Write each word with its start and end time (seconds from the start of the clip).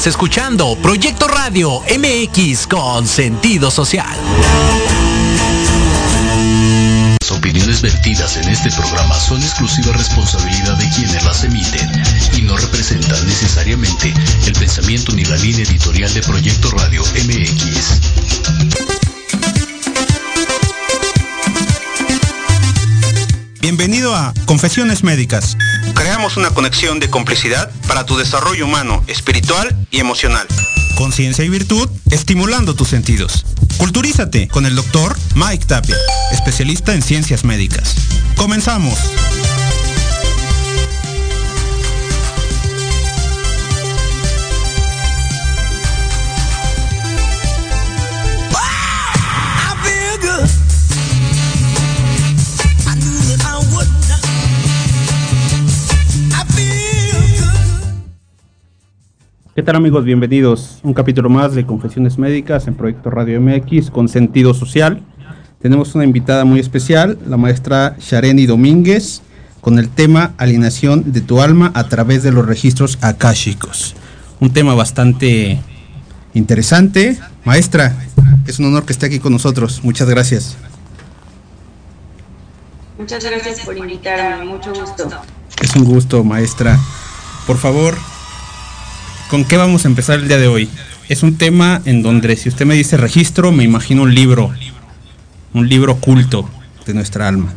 Estás 0.00 0.14
escuchando 0.14 0.78
Proyecto 0.80 1.28
Radio 1.28 1.82
MX 1.82 2.66
con 2.66 3.06
sentido 3.06 3.70
social. 3.70 4.16
Las 7.20 7.30
opiniones 7.30 7.82
vertidas 7.82 8.38
en 8.38 8.48
este 8.48 8.70
programa 8.70 9.14
son 9.20 9.42
exclusiva 9.42 9.92
responsabilidad 9.92 10.78
de 10.78 10.88
quienes 10.88 11.22
las 11.22 11.44
emiten 11.44 11.90
y 12.34 12.40
no 12.40 12.56
representan 12.56 13.26
necesariamente 13.26 14.14
el 14.46 14.54
pensamiento 14.54 15.12
ni 15.12 15.26
la 15.26 15.36
línea 15.36 15.64
editorial 15.64 16.14
de 16.14 16.22
Proyecto 16.22 16.70
Radio 16.70 17.02
MX. 17.02 18.00
Bienvenido 23.60 24.14
a 24.14 24.32
Confesiones 24.46 25.04
Médicas. 25.04 25.58
Creamos 26.00 26.38
una 26.38 26.48
conexión 26.48 26.98
de 26.98 27.10
complicidad 27.10 27.70
para 27.86 28.06
tu 28.06 28.16
desarrollo 28.16 28.64
humano, 28.64 29.04
espiritual 29.06 29.76
y 29.90 30.00
emocional. 30.00 30.46
Conciencia 30.96 31.44
y 31.44 31.50
virtud, 31.50 31.90
estimulando 32.10 32.74
tus 32.74 32.88
sentidos. 32.88 33.44
Culturízate 33.76 34.48
con 34.48 34.64
el 34.64 34.74
doctor 34.76 35.14
Mike 35.34 35.66
Tapia, 35.66 35.96
especialista 36.32 36.94
en 36.94 37.02
ciencias 37.02 37.44
médicas. 37.44 37.94
Comenzamos. 38.34 38.98
¿Qué 59.60 59.64
tal 59.64 59.76
amigos? 59.76 60.06
Bienvenidos 60.06 60.78
a 60.82 60.88
un 60.88 60.94
capítulo 60.94 61.28
más 61.28 61.54
de 61.54 61.66
Confesiones 61.66 62.16
Médicas 62.16 62.66
en 62.66 62.74
Proyecto 62.74 63.10
Radio 63.10 63.38
MX 63.42 63.90
con 63.90 64.08
sentido 64.08 64.54
social. 64.54 65.02
Tenemos 65.60 65.94
una 65.94 66.04
invitada 66.04 66.46
muy 66.46 66.60
especial, 66.60 67.18
la 67.26 67.36
maestra 67.36 67.94
Shareni 67.98 68.46
Domínguez, 68.46 69.20
con 69.60 69.78
el 69.78 69.90
tema 69.90 70.32
Alineación 70.38 71.12
de 71.12 71.20
tu 71.20 71.42
alma 71.42 71.72
a 71.74 71.88
través 71.88 72.22
de 72.22 72.32
los 72.32 72.46
registros 72.46 72.96
akáshicos. 73.02 73.94
Un 74.40 74.50
tema 74.50 74.74
bastante 74.74 75.60
interesante. 76.32 77.18
Maestra, 77.44 77.94
es 78.46 78.60
un 78.60 78.64
honor 78.64 78.86
que 78.86 78.94
esté 78.94 79.04
aquí 79.04 79.18
con 79.18 79.30
nosotros. 79.30 79.84
Muchas 79.84 80.08
gracias. 80.08 80.56
Muchas 82.98 83.22
gracias 83.22 83.60
por 83.60 83.76
invitarme, 83.76 84.42
mucho 84.46 84.72
gusto. 84.72 85.06
Es 85.60 85.76
un 85.76 85.84
gusto, 85.84 86.24
maestra. 86.24 86.80
Por 87.46 87.58
favor, 87.58 87.94
¿Con 89.30 89.44
qué 89.44 89.56
vamos 89.56 89.84
a 89.84 89.88
empezar 89.88 90.18
el 90.18 90.26
día 90.26 90.38
de 90.38 90.48
hoy? 90.48 90.68
Es 91.08 91.22
un 91.22 91.38
tema 91.38 91.82
en 91.84 92.02
donde 92.02 92.34
si 92.34 92.48
usted 92.48 92.66
me 92.66 92.74
dice 92.74 92.96
registro, 92.96 93.52
me 93.52 93.62
imagino 93.62 94.02
un 94.02 94.12
libro, 94.12 94.50
un 95.54 95.68
libro 95.68 95.92
oculto 95.92 96.50
de 96.84 96.94
nuestra 96.94 97.28
alma. 97.28 97.54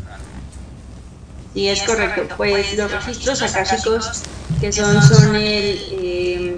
Sí, 1.55 1.67
es 1.67 1.81
correcto. 1.81 2.35
Pues 2.37 2.77
los 2.77 2.91
registros 2.91 3.41
akáshicos, 3.41 4.21
que 4.61 4.71
son, 4.71 5.01
son 5.01 5.35
el, 5.35 5.79
eh, 5.99 6.57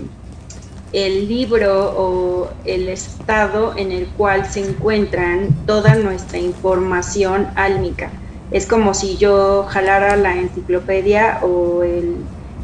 el 0.92 1.30
libro 1.30 1.94
o 1.98 2.50
el 2.66 2.90
estado 2.90 3.74
en 3.78 3.94
el 3.94 4.08
cual 4.08 4.52
se 4.52 4.68
encuentran 4.68 5.48
toda 5.66 5.96
nuestra 5.96 6.40
información 6.40 7.48
álmica. 7.56 8.12
Es 8.52 8.66
como 8.66 8.94
si 8.94 9.16
yo 9.16 9.66
jalara 9.70 10.18
la 10.18 10.36
enciclopedia 10.36 11.40
o 11.42 11.84
el 11.84 12.18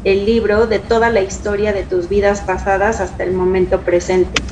el 0.04 0.26
libro 0.26 0.66
de 0.66 0.78
toda 0.78 1.10
la 1.10 1.20
historia 1.20 1.72
de 1.72 1.82
tus 1.84 2.08
vidas 2.08 2.40
pasadas 2.40 3.00
hasta 3.00 3.24
el 3.24 3.32
momento 3.32 3.80
presente. 3.80 4.42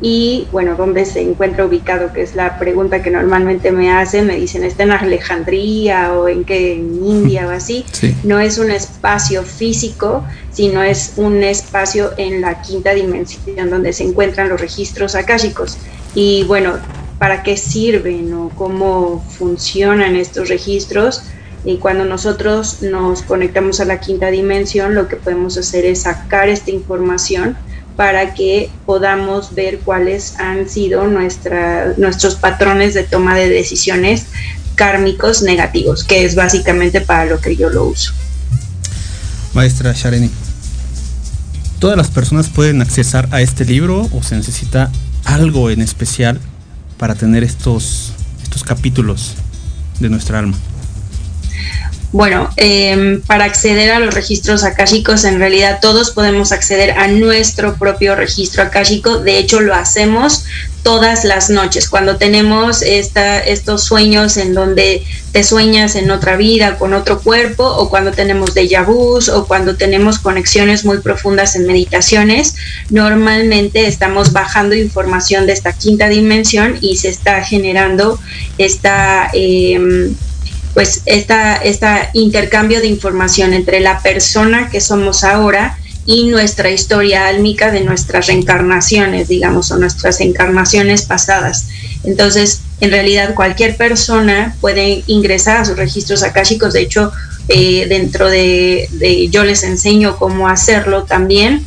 Y 0.00 0.46
bueno, 0.52 0.76
¿dónde 0.76 1.04
se 1.04 1.20
encuentra 1.20 1.66
ubicado? 1.66 2.12
Que 2.12 2.22
es 2.22 2.36
la 2.36 2.58
pregunta 2.58 3.02
que 3.02 3.10
normalmente 3.10 3.72
me 3.72 3.90
hacen, 3.90 4.28
me 4.28 4.36
dicen, 4.36 4.62
¿está 4.62 4.84
en 4.84 4.92
Alejandría 4.92 6.12
o 6.12 6.28
en 6.28 6.44
qué, 6.44 6.74
en 6.74 7.04
India 7.04 7.48
o 7.48 7.50
así? 7.50 7.84
No 8.22 8.38
es 8.38 8.58
un 8.58 8.70
espacio 8.70 9.42
físico, 9.42 10.24
sino 10.52 10.82
es 10.82 11.14
un 11.16 11.42
espacio 11.42 12.12
en 12.16 12.40
la 12.40 12.62
quinta 12.62 12.94
dimensión 12.94 13.70
donde 13.70 13.92
se 13.92 14.04
encuentran 14.04 14.48
los 14.48 14.60
registros 14.60 15.14
akáshicos. 15.14 15.78
Y 16.14 16.44
bueno, 16.44 16.74
¿para 17.18 17.42
qué 17.42 17.56
sirven 17.56 18.32
o 18.34 18.50
cómo 18.50 19.24
funcionan 19.36 20.14
estos 20.14 20.48
registros? 20.48 21.24
Y 21.64 21.78
cuando 21.78 22.04
nosotros 22.04 22.82
nos 22.82 23.22
conectamos 23.22 23.80
a 23.80 23.84
la 23.84 24.00
quinta 24.00 24.30
dimensión, 24.30 24.94
lo 24.94 25.08
que 25.08 25.16
podemos 25.16 25.56
hacer 25.56 25.84
es 25.84 26.02
sacar 26.02 26.48
esta 26.48 26.70
información 26.70 27.56
para 27.96 28.32
que 28.32 28.70
podamos 28.86 29.54
ver 29.56 29.80
cuáles 29.80 30.38
han 30.38 30.68
sido 30.68 31.08
nuestra, 31.08 31.94
nuestros 31.96 32.36
patrones 32.36 32.94
de 32.94 33.02
toma 33.02 33.34
de 33.34 33.48
decisiones 33.48 34.26
kármicos 34.76 35.42
negativos, 35.42 36.04
que 36.04 36.24
es 36.24 36.36
básicamente 36.36 37.00
para 37.00 37.24
lo 37.24 37.40
que 37.40 37.56
yo 37.56 37.68
lo 37.70 37.86
uso. 37.86 38.12
Maestra 39.52 39.92
Shareni, 39.92 40.30
¿todas 41.80 41.96
las 41.96 42.08
personas 42.08 42.48
pueden 42.48 42.80
accesar 42.82 43.28
a 43.32 43.40
este 43.40 43.64
libro 43.64 44.08
o 44.12 44.22
se 44.22 44.36
necesita 44.36 44.92
algo 45.24 45.68
en 45.68 45.82
especial 45.82 46.40
para 46.98 47.16
tener 47.16 47.42
estos, 47.42 48.12
estos 48.44 48.62
capítulos 48.62 49.34
de 49.98 50.08
nuestra 50.08 50.38
alma? 50.38 50.56
Bueno, 52.10 52.48
em, 52.56 53.20
para 53.20 53.44
acceder 53.44 53.90
a 53.90 54.00
los 54.00 54.14
registros 54.14 54.64
akáshicos, 54.64 55.24
en 55.24 55.38
realidad 55.38 55.78
todos 55.82 56.10
podemos 56.10 56.52
acceder 56.52 56.92
a 56.92 57.06
nuestro 57.06 57.74
propio 57.74 58.14
registro 58.14 58.62
akáshico. 58.62 59.18
De 59.18 59.36
hecho, 59.38 59.60
lo 59.60 59.74
hacemos 59.74 60.44
todas 60.82 61.24
las 61.24 61.50
noches. 61.50 61.86
Cuando 61.86 62.16
tenemos 62.16 62.80
esta, 62.80 63.40
estos 63.40 63.84
sueños 63.84 64.38
en 64.38 64.54
donde 64.54 65.04
te 65.32 65.44
sueñas 65.44 65.96
en 65.96 66.10
otra 66.10 66.36
vida, 66.36 66.78
con 66.78 66.94
otro 66.94 67.20
cuerpo, 67.20 67.64
o 67.64 67.90
cuando 67.90 68.12
tenemos 68.12 68.54
déjà 68.54 68.86
vus, 68.86 69.28
o 69.28 69.46
cuando 69.46 69.76
tenemos 69.76 70.18
conexiones 70.18 70.86
muy 70.86 71.00
profundas 71.00 71.56
en 71.56 71.66
meditaciones, 71.66 72.54
normalmente 72.88 73.86
estamos 73.86 74.32
bajando 74.32 74.74
información 74.74 75.46
de 75.46 75.52
esta 75.52 75.74
quinta 75.74 76.08
dimensión 76.08 76.78
y 76.80 76.96
se 76.96 77.10
está 77.10 77.42
generando 77.44 78.18
esta... 78.56 79.28
Eh, 79.34 80.10
pues 80.74 81.02
esta, 81.06 81.56
esta 81.56 82.10
intercambio 82.12 82.80
de 82.80 82.86
información 82.86 83.54
entre 83.54 83.80
la 83.80 84.00
persona 84.00 84.68
que 84.70 84.80
somos 84.80 85.24
ahora 85.24 85.78
y 86.06 86.28
nuestra 86.28 86.70
historia 86.70 87.26
álmica 87.26 87.70
de 87.70 87.82
nuestras 87.82 88.28
reencarnaciones, 88.28 89.28
digamos, 89.28 89.70
o 89.70 89.76
nuestras 89.76 90.20
encarnaciones 90.20 91.02
pasadas. 91.02 91.68
Entonces, 92.02 92.62
en 92.80 92.90
realidad 92.90 93.34
cualquier 93.34 93.76
persona 93.76 94.56
puede 94.60 95.04
ingresar 95.06 95.58
a 95.58 95.64
sus 95.64 95.76
registros 95.76 96.22
akáshicos, 96.22 96.72
de 96.72 96.80
hecho, 96.80 97.12
eh, 97.50 97.86
dentro 97.88 98.28
de, 98.28 99.28
yo 99.30 99.42
les 99.42 99.62
enseño 99.62 100.18
cómo 100.18 100.48
hacerlo 100.48 101.04
también. 101.04 101.64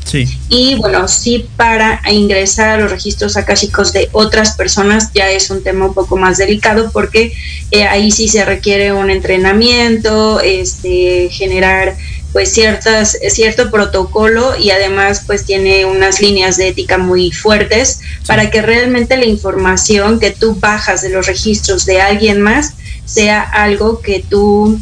Y 0.48 0.75
bueno, 0.75 1.07
sí 1.07 1.48
para 1.57 2.01
ingresar 2.12 2.69
a 2.69 2.78
los 2.78 2.92
registros 2.92 3.36
akáshicos 3.36 3.92
de 3.92 4.07
otras 4.12 4.56
personas 4.56 5.10
ya 5.13 5.30
es 5.31 5.50
un 5.50 5.63
tema 5.63 5.88
un 5.88 5.94
poco 5.95 6.18
más 6.18 6.38
delicado 6.38 6.92
porque 6.92 7.33
eh, 7.72 7.86
ahí 7.86 8.12
sí 8.12 8.28
se 8.28 8.45
requiere 8.45 8.94
un 8.94 9.10
entrenamiento, 9.10 10.39
este, 10.39 11.30
generar 11.31 11.95
pues 12.31 12.54
ciertas, 12.54 13.18
cierto 13.30 13.72
protocolo 13.72 14.56
y 14.57 14.69
además 14.69 15.24
pues 15.25 15.45
tiene 15.45 15.86
unas 15.86 16.22
líneas 16.22 16.57
de 16.57 16.69
ética 16.69 16.98
muy 16.98 17.31
fuertes 17.31 18.01
para 18.28 18.50
que 18.51 18.62
realmente 18.62 19.18
la 19.18 19.25
información 19.25 20.19
que 20.19 20.31
tú 20.31 20.56
bajas 20.56 21.01
de 21.01 21.10
los 21.10 21.25
registros 21.25 21.86
de 21.86 22.01
alguien 22.01 22.42
más 22.42 22.74
sea 23.06 23.42
algo 23.42 24.01
que 24.01 24.24
tú 24.28 24.80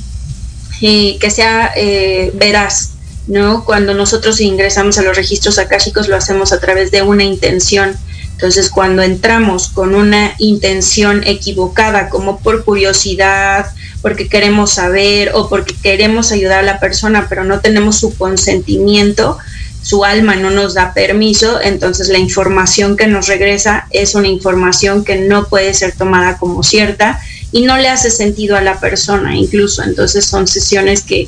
que 0.80 1.32
sea 1.32 1.72
eh, 1.76 2.32
veraz, 2.36 2.92
¿no? 3.28 3.66
Cuando 3.66 3.94
nosotros 3.94 4.40
ingresamos 4.42 4.98
a 4.98 5.02
los 5.02 5.16
registros 5.16 5.60
akáshicos 5.60 6.08
lo 6.08 6.16
hacemos 6.16 6.52
a 6.52 6.60
través 6.60 6.92
de 6.92 7.02
una 7.02 7.24
intención. 7.24 7.96
Entonces, 8.32 8.70
cuando 8.70 9.02
entramos 9.02 9.68
con 9.68 9.96
una 9.96 10.34
intención 10.38 11.24
equivocada, 11.26 12.08
como 12.08 12.40
por 12.40 12.64
curiosidad, 12.64 13.66
porque 14.02 14.30
queremos 14.30 14.72
saber 14.72 15.32
o 15.34 15.50
porque 15.50 15.76
queremos 15.76 16.32
ayudar 16.32 16.60
a 16.60 16.64
la 16.64 16.80
persona, 16.80 17.28
pero 17.28 17.44
no 17.44 17.60
tenemos 17.60 17.98
su 18.00 18.18
consentimiento, 18.18 19.38
su 19.82 20.06
alma 20.06 20.36
no 20.36 20.52
nos 20.52 20.74
da 20.74 20.94
permiso, 20.94 21.60
entonces 21.62 22.10
la 22.10 22.18
información 22.18 22.96
que 22.96 23.08
nos 23.08 23.28
regresa 23.28 23.88
es 23.92 24.16
una 24.16 24.28
información 24.28 25.04
que 25.04 25.18
no 25.18 25.48
puede 25.48 25.74
ser 25.74 25.94
tomada 25.94 26.38
como 26.38 26.64
cierta 26.64 27.20
y 27.52 27.62
no 27.64 27.78
le 27.78 27.90
hace 27.90 28.12
sentido 28.12 28.56
a 28.58 28.62
la 28.62 28.80
persona 28.80 29.36
incluso. 29.36 29.84
Entonces 29.84 30.26
son 30.26 30.48
sesiones 30.48 31.04
que 31.04 31.28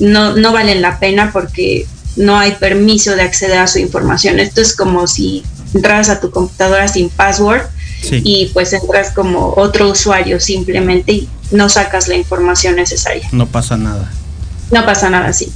no, 0.00 0.36
no 0.36 0.52
valen 0.52 0.82
la 0.82 0.98
pena 0.98 1.30
porque 1.32 1.86
no 2.16 2.38
hay 2.38 2.52
permiso 2.52 3.14
de 3.14 3.22
acceder 3.22 3.58
a 3.58 3.66
su 3.66 3.78
información. 3.78 4.40
Esto 4.40 4.60
es 4.60 4.74
como 4.74 5.06
si 5.06 5.42
entras 5.74 6.08
a 6.08 6.20
tu 6.20 6.30
computadora 6.30 6.88
sin 6.88 7.08
password 7.10 7.62
y 8.10 8.50
pues 8.52 8.72
entras 8.72 9.10
como 9.10 9.54
otro 9.56 9.90
usuario 9.90 10.38
simplemente 10.38 11.12
y 11.12 11.28
no 11.50 11.68
sacas 11.68 12.08
la 12.08 12.14
información 12.14 12.76
necesaria. 12.76 13.28
No 13.32 13.46
pasa 13.46 13.76
nada. 13.76 14.10
No 14.70 14.84
pasa 14.84 15.10
nada, 15.10 15.32
sí. 15.32 15.52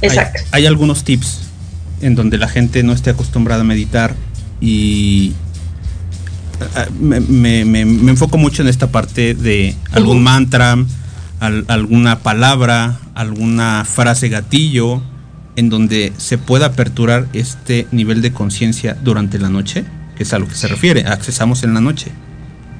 Exacto. 0.00 0.42
Hay, 0.50 0.66
algunos 0.66 1.04
tips 1.04 1.40
en 2.00 2.14
donde 2.14 2.38
la 2.38 2.48
gente 2.48 2.82
no 2.82 2.92
esté 2.92 3.10
acostumbrada 3.10 3.62
a 3.62 3.64
meditar 3.64 4.14
y 4.60 5.32
me, 6.98 7.60
enfoco 7.60 8.38
mucho 8.38 8.62
en 8.62 8.68
esta 8.68 8.88
parte 8.88 9.34
de 9.34 9.74
algún 9.92 10.22
mantra, 10.22 10.76
alguna 11.40 12.20
palabra, 12.20 12.98
alguna 13.14 13.84
frase 13.84 14.28
gatillo, 14.28 15.02
en 15.56 15.70
donde 15.70 16.12
se 16.16 16.38
pueda 16.38 16.66
aperturar 16.66 17.28
este 17.32 17.86
nivel 17.92 18.22
de 18.22 18.32
conciencia 18.32 18.96
durante 19.02 19.38
la 19.38 19.48
noche, 19.48 19.84
que 20.16 20.24
es 20.24 20.32
a 20.32 20.38
lo 20.38 20.48
que 20.48 20.54
se 20.54 20.68
refiere, 20.68 21.06
accesamos 21.06 21.62
en 21.62 21.74
la 21.74 21.80
noche. 21.80 22.12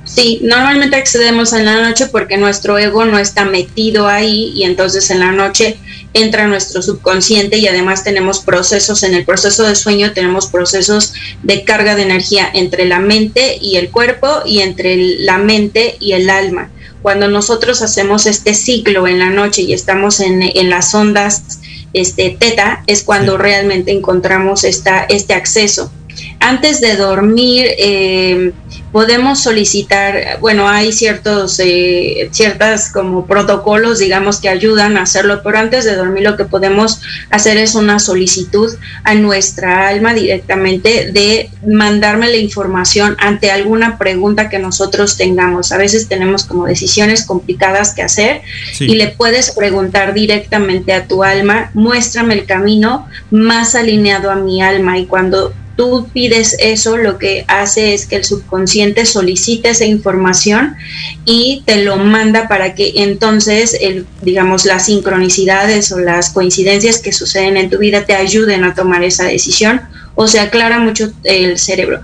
Sí, 0.04 0.40
normalmente 0.42 0.96
accedemos 0.96 1.52
en 1.54 1.64
la 1.64 1.80
noche 1.80 2.06
porque 2.06 2.36
nuestro 2.36 2.78
ego 2.78 3.06
no 3.06 3.18
está 3.18 3.46
metido 3.46 4.06
ahí 4.06 4.52
y 4.54 4.64
entonces 4.64 5.10
en 5.10 5.20
la 5.20 5.32
noche 5.32 5.78
entra 6.12 6.46
nuestro 6.46 6.82
subconsciente 6.82 7.58
y 7.58 7.66
además 7.66 8.04
tenemos 8.04 8.40
procesos, 8.40 9.02
en 9.02 9.14
el 9.14 9.24
proceso 9.24 9.64
de 9.64 9.74
sueño 9.74 10.12
tenemos 10.12 10.46
procesos 10.46 11.14
de 11.42 11.64
carga 11.64 11.96
de 11.96 12.02
energía 12.02 12.48
entre 12.52 12.84
la 12.84 13.00
mente 13.00 13.58
y 13.60 13.76
el 13.76 13.90
cuerpo 13.90 14.42
y 14.44 14.60
entre 14.60 14.96
la 14.96 15.38
mente 15.38 15.96
y 16.00 16.12
el 16.12 16.28
alma. 16.28 16.70
Cuando 17.02 17.28
nosotros 17.28 17.82
hacemos 17.82 18.26
este 18.26 18.54
ciclo 18.54 19.06
en 19.06 19.18
la 19.18 19.30
noche 19.30 19.62
y 19.62 19.72
estamos 19.72 20.20
en, 20.20 20.42
en 20.42 20.70
las 20.70 20.94
ondas 20.94 21.60
este, 21.94 22.36
teta, 22.38 22.82
es 22.86 23.02
cuando 23.02 23.38
realmente 23.38 23.92
encontramos 23.92 24.64
esta, 24.64 25.04
este 25.04 25.34
acceso. 25.34 25.90
Antes 26.40 26.80
de 26.80 26.96
dormir, 26.96 27.66
eh, 27.78 28.52
podemos 28.94 29.42
solicitar, 29.42 30.38
bueno, 30.40 30.68
hay 30.68 30.92
ciertos, 30.92 31.58
eh, 31.58 32.28
ciertas 32.30 32.92
como 32.92 33.26
protocolos, 33.26 33.98
digamos, 33.98 34.38
que 34.38 34.48
ayudan 34.48 34.96
a 34.96 35.02
hacerlo, 35.02 35.40
pero 35.42 35.58
antes 35.58 35.84
de 35.84 35.96
dormir 35.96 36.22
lo 36.22 36.36
que 36.36 36.44
podemos 36.44 37.00
hacer 37.28 37.56
es 37.56 37.74
una 37.74 37.98
solicitud 37.98 38.72
a 39.02 39.16
nuestra 39.16 39.88
alma 39.88 40.14
directamente 40.14 41.10
de 41.10 41.50
mandarme 41.66 42.28
la 42.28 42.36
información 42.36 43.16
ante 43.18 43.50
alguna 43.50 43.98
pregunta 43.98 44.48
que 44.48 44.60
nosotros 44.60 45.16
tengamos. 45.16 45.72
A 45.72 45.76
veces 45.76 46.06
tenemos 46.06 46.44
como 46.44 46.66
decisiones 46.66 47.24
complicadas 47.26 47.94
que 47.94 48.02
hacer 48.02 48.42
y 48.78 48.94
le 48.94 49.08
puedes 49.08 49.50
preguntar 49.50 50.14
directamente 50.14 50.92
a 50.92 51.08
tu 51.08 51.24
alma, 51.24 51.72
muéstrame 51.74 52.34
el 52.34 52.46
camino 52.46 53.08
más 53.32 53.74
alineado 53.74 54.30
a 54.30 54.36
mi 54.36 54.62
alma 54.62 54.98
y 54.98 55.06
cuando 55.06 55.52
tú 55.76 56.08
pides 56.12 56.56
eso, 56.60 56.96
lo 56.96 57.18
que 57.18 57.44
hace 57.48 57.94
es 57.94 58.06
que 58.06 58.16
el 58.16 58.24
subconsciente 58.24 59.06
solicite 59.06 59.70
esa 59.70 59.84
información 59.84 60.76
y 61.24 61.62
te 61.66 61.84
lo 61.84 61.96
manda 61.96 62.48
para 62.48 62.74
que 62.74 62.92
entonces, 62.96 63.76
el, 63.80 64.06
digamos, 64.22 64.64
las 64.64 64.86
sincronicidades 64.86 65.90
o 65.92 65.98
las 65.98 66.30
coincidencias 66.30 66.98
que 66.98 67.12
suceden 67.12 67.56
en 67.56 67.70
tu 67.70 67.78
vida 67.78 68.04
te 68.04 68.14
ayuden 68.14 68.64
a 68.64 68.74
tomar 68.74 69.04
esa 69.04 69.24
decisión 69.24 69.80
o 70.14 70.28
se 70.28 70.40
aclara 70.40 70.78
mucho 70.78 71.12
el 71.24 71.58
cerebro. 71.58 72.00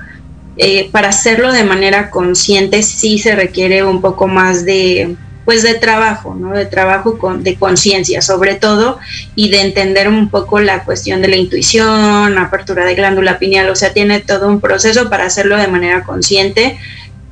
Eh, 0.57 0.91
para 0.93 1.09
hacerlo 1.09 1.53
de 1.53 1.65
manera 1.65 2.11
consciente 2.11 2.83
sí 2.83 3.19
se 3.19 3.35
requiere 3.35 3.83
un 3.85 4.01
poco 4.01 4.27
más 4.29 4.65
de 4.65 5.17
pues 5.51 5.65
de 5.65 5.75
trabajo, 5.75 6.37
¿no? 6.37 6.53
De 6.53 6.65
trabajo 6.65 7.19
con, 7.19 7.43
de 7.43 7.57
conciencia 7.57 8.23
sobre 8.23 8.55
todo 8.55 9.01
y 9.35 9.51
de 9.51 9.63
entender 9.63 10.09
un 10.09 10.29
poco 10.29 10.61
la 10.61 10.85
cuestión 10.85 11.23
de 11.23 11.27
la 11.27 11.35
intuición, 11.35 12.39
apertura 12.39 12.85
de 12.85 12.95
glándula 12.95 13.41
pineal, 13.41 13.69
o 13.69 13.75
sea, 13.75 13.93
tiene 13.93 14.21
todo 14.21 14.47
un 14.47 14.61
proceso 14.61 15.11
para 15.11 15.25
hacerlo 15.27 15.57
de 15.57 15.67
manera 15.67 16.05
consciente, 16.05 16.79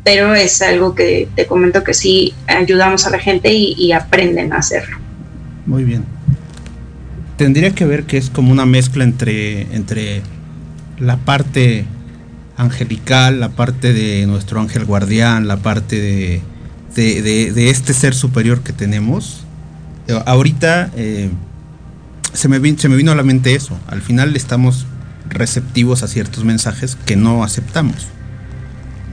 pero 0.03 0.35
es 0.35 0.61
algo 0.63 0.97
que 0.97 1.29
te 1.37 1.47
comento 1.47 1.85
que 1.85 1.95
sí 1.95 2.35
ayudamos 2.49 3.07
a 3.07 3.11
la 3.11 3.21
gente 3.21 3.53
y, 3.53 3.93
aprenden 3.93 4.53
a 4.53 4.57
hacerlo. 4.57 4.97
Muy 5.65 5.85
bien. 5.85 6.05
Tendría 7.37 7.71
que 7.71 7.85
ver 7.85 8.03
que 8.03 8.17
es 8.17 8.31
como 8.31 8.51
una 8.51 8.67
mezcla 8.67 9.05
entre, 9.05 9.61
entre 9.77 10.23
la 10.99 11.19
parte 11.19 11.85
angelical, 12.57 13.39
la 13.39 13.51
parte 13.51 13.93
de 13.93 14.27
nuestro 14.27 14.59
ángel 14.59 14.87
guardián, 14.87 15.47
la 15.47 15.59
parte 15.59 16.01
de 16.01 16.43
de, 17.03 17.71
este 17.71 17.95
ser 17.95 18.15
superior 18.15 18.63
que 18.63 18.73
tenemos, 18.73 19.45
eh, 20.07 20.21
ahorita 20.27 20.91
eh, 20.97 21.31
se, 22.33 22.49
me 22.49 22.79
se 22.79 22.89
me 22.89 22.97
vino 22.97 23.13
a 23.13 23.15
la 23.15 23.23
mente 23.23 23.55
eso. 23.55 23.79
Al 23.87 24.03
final 24.03 24.37
estamos 24.37 24.87
receptivos 25.29 26.03
a 26.03 26.09
ciertos 26.09 26.45
mensajes 26.45 26.97
que 27.07 27.17
no 27.17 27.45
aceptamos. 27.45 28.09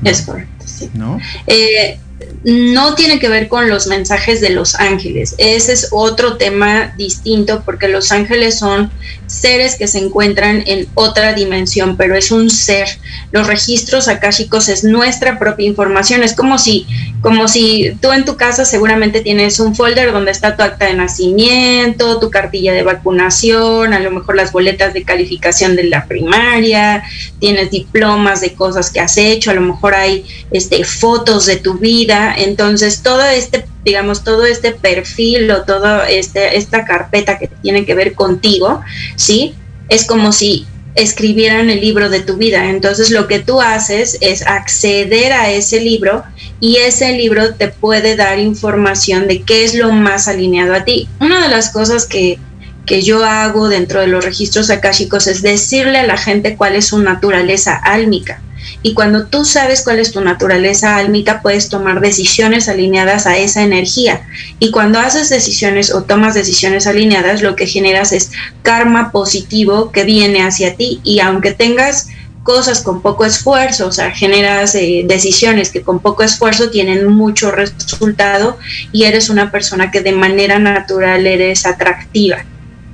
Es 0.04 0.24
correcto, 0.24 0.66
sí. 0.68 0.90
¿No? 0.94 1.20
Eh, 1.48 2.00
no 2.46 2.94
tiene 2.94 3.18
que 3.18 3.28
ver 3.28 3.48
con 3.48 3.70
los 3.70 3.88
mensajes 3.88 4.40
de 4.40 4.52
los 4.52 4.76
ángeles. 4.76 5.34
Ese 5.40 5.74
es 5.74 5.88
otro 5.92 6.38
tema 6.38 6.94
distinto 6.96 7.64
porque 7.66 7.88
los 7.88 8.12
ángeles 8.12 8.60
son 8.60 8.92
seres 9.26 9.76
que 9.76 9.88
se 9.88 9.98
encuentran 9.98 10.64
en 10.68 10.88
otra 10.94 11.34
dimensión, 11.34 11.98
pero 11.98 12.16
es 12.16 12.30
un 12.30 12.52
ser. 12.52 12.88
Los 13.32 13.48
registros 13.48 14.08
akáshicos 14.08 14.70
es 14.70 14.84
nuestra 14.84 15.40
propia 15.40 15.66
información. 15.66 16.22
Es 16.22 16.36
como 16.36 16.60
si, 16.60 16.86
como 17.22 17.48
si 17.48 17.98
tú 18.00 18.12
en 18.12 18.26
tu 18.26 18.38
casa 18.38 18.64
seguramente 18.64 19.22
tienes 19.22 19.60
un 19.60 19.76
folder 19.76 20.12
donde 20.12 20.30
está 20.30 20.56
tu 20.56 20.62
acta 20.62 20.86
de 20.86 20.94
nacimiento, 20.94 22.20
tu 22.20 22.30
cartilla 22.30 22.74
de 22.74 22.84
vacunación, 22.84 23.92
a 23.92 24.00
lo 24.00 24.12
mejor 24.12 24.36
las 24.36 24.52
boletas 24.52 24.94
de 24.94 25.04
calificación 25.04 25.76
de 25.76 25.86
la 25.86 26.06
primaria, 26.06 27.02
tienes 27.40 27.72
diplomas 27.72 28.42
de 28.42 28.54
cosas 28.54 28.92
que 28.92 29.00
has 29.00 29.18
hecho, 29.18 29.50
a 29.50 29.56
lo 29.56 29.62
mejor 29.62 29.96
hay 29.96 30.26
este, 30.52 30.84
fotos 30.84 31.48
de 31.48 31.56
tu 31.56 31.80
vida 31.80 32.35
entonces, 32.38 33.02
todo 33.02 33.24
este, 33.24 33.66
digamos, 33.84 34.24
todo 34.24 34.46
este 34.46 34.72
perfil 34.72 35.50
o 35.52 35.64
toda 35.64 36.10
este, 36.10 36.58
esta 36.58 36.86
carpeta 36.86 37.38
que 37.38 37.48
tiene 37.48 37.86
que 37.86 37.96
ver 37.96 38.14
contigo, 38.14 38.82
¿sí? 39.16 39.56
Es 39.90 40.06
como 40.06 40.32
si 40.32 40.66
escribieran 40.96 41.70
el 41.70 41.82
libro 41.82 42.10
de 42.10 42.22
tu 42.22 42.38
vida. 42.38 42.70
Entonces, 42.70 43.12
lo 43.12 43.28
que 43.28 43.40
tú 43.40 43.62
haces 43.62 44.18
es 44.22 44.46
acceder 44.48 45.34
a 45.34 45.52
ese 45.52 45.82
libro 45.82 46.24
y 46.60 46.78
ese 46.78 47.12
libro 47.14 47.54
te 47.56 47.68
puede 47.68 48.16
dar 48.16 48.40
información 48.40 49.28
de 49.28 49.42
qué 49.42 49.66
es 49.66 49.76
lo 49.76 49.92
más 49.92 50.28
alineado 50.28 50.74
a 50.74 50.86
ti. 50.86 51.10
Una 51.20 51.44
de 51.44 51.50
las 51.50 51.70
cosas 51.70 52.06
que 52.06 52.40
que 52.86 53.02
yo 53.02 53.26
hago 53.26 53.68
dentro 53.68 54.00
de 54.00 54.08
los 54.08 54.24
registros 54.24 54.70
akáshicos 54.70 55.28
es 55.28 55.42
decirle 55.42 56.00
a 56.00 56.08
la 56.08 56.18
gente 56.18 56.56
cuál 56.56 56.76
es 56.76 56.88
su 56.88 57.00
naturaleza 57.00 57.76
álmica. 57.76 58.42
Y 58.82 58.94
cuando 58.94 59.28
tú 59.28 59.46
sabes 59.46 59.84
cuál 59.84 60.00
es 60.00 60.12
tu 60.12 60.22
naturaleza 60.22 60.98
álmica, 60.98 61.42
puedes 61.42 61.70
tomar 61.70 62.02
decisiones 62.02 62.70
alineadas 62.70 63.26
a 63.26 63.38
esa 63.38 63.64
energía. 63.64 64.28
Y 64.60 64.72
cuando 64.72 65.00
haces 65.00 65.30
decisiones 65.30 65.94
o 65.94 66.04
tomas 66.04 66.34
decisiones 66.34 66.88
alineadas, 66.88 67.42
lo 67.42 67.56
que 67.56 67.68
generas 67.68 68.12
es 68.12 68.32
karma 68.62 69.12
positivo 69.12 69.92
que 69.92 70.04
viene 70.04 70.42
hacia 70.44 70.76
ti. 70.76 71.00
Y 71.04 71.20
aunque 71.20 71.52
tengas 71.52 72.08
cosas 72.44 72.82
con 72.82 73.02
poco 73.02 73.26
esfuerzo, 73.26 73.88
o 73.88 73.92
sea, 73.92 74.12
generas 74.12 74.76
eh, 74.76 75.04
decisiones 75.08 75.72
que 75.72 75.82
con 75.82 76.00
poco 76.00 76.22
esfuerzo 76.22 76.70
tienen 76.70 77.08
mucho 77.08 77.50
resultado 77.50 78.60
y 78.92 79.06
eres 79.06 79.30
una 79.30 79.52
persona 79.52 79.90
que 79.90 80.02
de 80.02 80.12
manera 80.12 80.60
natural 80.60 81.26
eres 81.26 81.66
atractiva. 81.66 82.46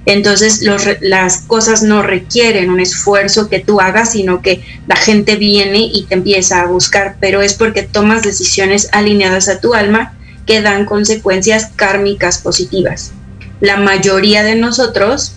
Entonces 0.05 0.61
las 1.01 1.37
cosas 1.43 1.83
no 1.83 2.01
requieren 2.01 2.71
un 2.71 2.79
esfuerzo 2.79 3.49
que 3.49 3.59
tú 3.59 3.79
hagas, 3.79 4.13
sino 4.13 4.41
que 4.41 4.63
la 4.87 4.95
gente 4.95 5.35
viene 5.35 5.89
y 5.93 6.05
te 6.05 6.15
empieza 6.15 6.61
a 6.61 6.65
buscar, 6.65 7.17
pero 7.19 7.41
es 7.41 7.53
porque 7.53 7.83
tomas 7.83 8.23
decisiones 8.23 8.89
alineadas 8.93 9.47
a 9.47 9.59
tu 9.59 9.75
alma 9.75 10.17
que 10.47 10.61
dan 10.61 10.85
consecuencias 10.85 11.69
kármicas 11.75 12.39
positivas. 12.39 13.11
La 13.59 13.77
mayoría 13.77 14.43
de 14.43 14.55
nosotros 14.55 15.33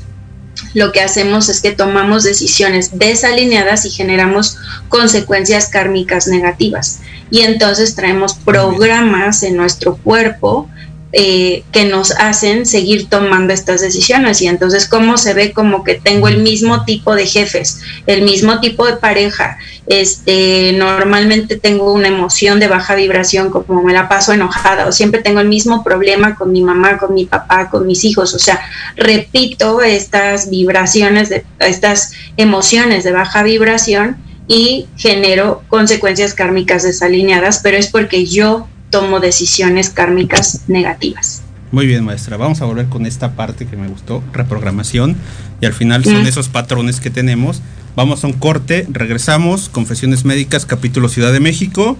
lo 0.72 0.92
que 0.92 1.00
hacemos 1.00 1.48
es 1.48 1.60
que 1.60 1.72
tomamos 1.72 2.24
decisiones 2.24 2.98
desalineadas 2.98 3.84
y 3.84 3.90
generamos 3.90 4.56
consecuencias 4.88 5.68
kármicas 5.68 6.26
negativas. 6.26 7.00
Y 7.30 7.40
entonces 7.40 7.94
traemos 7.94 8.34
programas 8.34 9.42
en 9.42 9.56
nuestro 9.56 9.96
cuerpo 9.96 10.68
eh, 11.16 11.62
que 11.70 11.84
nos 11.84 12.10
hacen 12.10 12.66
seguir 12.66 13.08
tomando 13.08 13.52
estas 13.52 13.80
decisiones. 13.80 14.42
Y 14.42 14.48
entonces, 14.48 14.88
¿cómo 14.88 15.16
se 15.16 15.32
ve 15.32 15.52
como 15.52 15.84
que 15.84 15.94
tengo 15.94 16.26
el 16.26 16.38
mismo 16.38 16.84
tipo 16.84 17.14
de 17.14 17.24
jefes, 17.24 17.78
el 18.08 18.22
mismo 18.22 18.58
tipo 18.58 18.84
de 18.84 18.96
pareja? 18.96 19.56
Este, 19.86 20.72
normalmente 20.76 21.56
tengo 21.56 21.92
una 21.92 22.08
emoción 22.08 22.58
de 22.58 22.66
baja 22.66 22.96
vibración, 22.96 23.50
como 23.50 23.84
me 23.84 23.92
la 23.92 24.08
paso 24.08 24.32
enojada, 24.32 24.88
o 24.88 24.92
siempre 24.92 25.22
tengo 25.22 25.38
el 25.38 25.46
mismo 25.46 25.84
problema 25.84 26.34
con 26.34 26.50
mi 26.50 26.62
mamá, 26.62 26.98
con 26.98 27.14
mi 27.14 27.26
papá, 27.26 27.70
con 27.70 27.86
mis 27.86 28.02
hijos. 28.04 28.34
O 28.34 28.40
sea, 28.40 28.60
repito 28.96 29.82
estas 29.82 30.50
vibraciones, 30.50 31.28
de, 31.28 31.44
estas 31.60 32.10
emociones 32.36 33.04
de 33.04 33.12
baja 33.12 33.44
vibración 33.44 34.16
y 34.48 34.88
genero 34.96 35.62
consecuencias 35.68 36.34
kármicas 36.34 36.82
desalineadas, 36.82 37.60
pero 37.62 37.76
es 37.76 37.86
porque 37.86 38.26
yo 38.26 38.66
tomo 38.94 39.18
decisiones 39.18 39.90
kármicas 39.90 40.60
negativas. 40.68 41.42
Muy 41.72 41.88
bien, 41.88 42.04
maestra. 42.04 42.36
Vamos 42.36 42.62
a 42.62 42.64
volver 42.64 42.86
con 42.86 43.06
esta 43.06 43.32
parte 43.32 43.66
que 43.66 43.76
me 43.76 43.88
gustó, 43.88 44.22
reprogramación. 44.32 45.16
Y 45.60 45.66
al 45.66 45.72
final 45.72 46.04
son 46.04 46.24
esos 46.28 46.48
patrones 46.48 47.00
que 47.00 47.10
tenemos. 47.10 47.60
Vamos 47.96 48.22
a 48.22 48.28
un 48.28 48.34
corte, 48.34 48.86
regresamos. 48.88 49.68
Confesiones 49.68 50.24
médicas, 50.24 50.64
capítulo 50.64 51.08
Ciudad 51.08 51.32
de 51.32 51.40
México. 51.40 51.96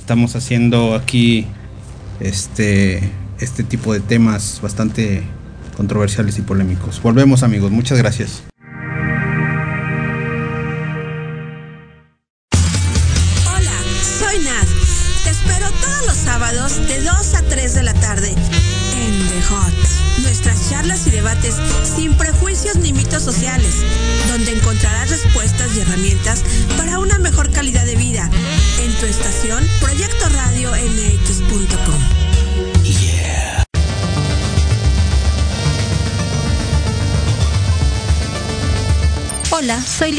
Estamos 0.00 0.34
haciendo 0.34 0.96
aquí 0.96 1.46
este, 2.18 3.08
este 3.38 3.62
tipo 3.62 3.92
de 3.92 4.00
temas 4.00 4.58
bastante 4.60 5.22
controversiales 5.76 6.36
y 6.38 6.42
polémicos. 6.42 7.00
Volvemos 7.00 7.44
amigos, 7.44 7.70
muchas 7.70 7.96
gracias. 7.98 8.42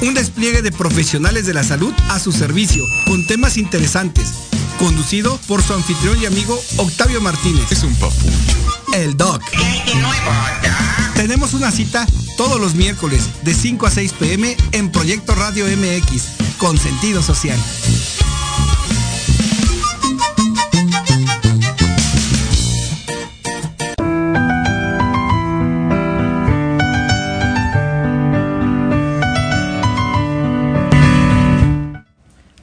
Un 0.00 0.14
despliegue 0.14 0.62
de 0.62 0.70
profesionales 0.70 1.46
de 1.46 1.54
la 1.54 1.64
salud 1.64 1.92
a 2.08 2.20
su 2.20 2.30
servicio, 2.30 2.84
con 3.06 3.26
temas 3.26 3.56
interesantes. 3.56 4.28
Conducido 4.78 5.36
por 5.48 5.60
su 5.62 5.74
anfitrión 5.74 6.20
y 6.22 6.26
amigo 6.26 6.58
Octavio 6.76 7.20
Martínez. 7.20 7.72
Es 7.72 7.82
un 7.82 7.94
papucho. 7.96 8.32
El 8.94 9.16
doc. 9.16 9.42
Tenemos 11.16 11.52
una 11.52 11.72
cita 11.72 12.06
todos 12.36 12.60
los 12.60 12.76
miércoles 12.76 13.28
de 13.42 13.52
5 13.52 13.86
a 13.86 13.90
6 13.90 14.12
pm 14.12 14.56
en 14.70 14.92
Proyecto 14.92 15.34
Radio 15.34 15.66
MX, 15.66 16.56
con 16.58 16.78
sentido 16.78 17.20
social. 17.20 17.58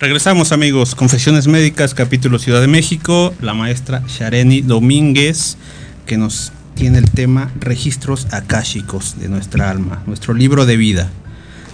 Regresamos 0.06 0.52
amigos, 0.52 0.94
Confesiones 0.94 1.48
Médicas, 1.48 1.96
capítulo 1.96 2.38
Ciudad 2.38 2.62
de 2.62 2.68
México, 2.68 3.34
la 3.42 3.56
maestra 3.56 4.04
Shareni 4.08 4.62
Domínguez, 4.62 5.58
que 6.06 6.16
nos 6.16 6.52
tiene 6.76 7.00
el 7.00 7.10
tema 7.10 7.52
registros 7.60 8.28
akáshicos 8.30 9.20
de 9.20 9.30
nuestra 9.30 9.72
alma, 9.72 10.04
nuestro 10.06 10.36
libro 10.36 10.68
de 10.68 10.78
vida. 10.78 11.10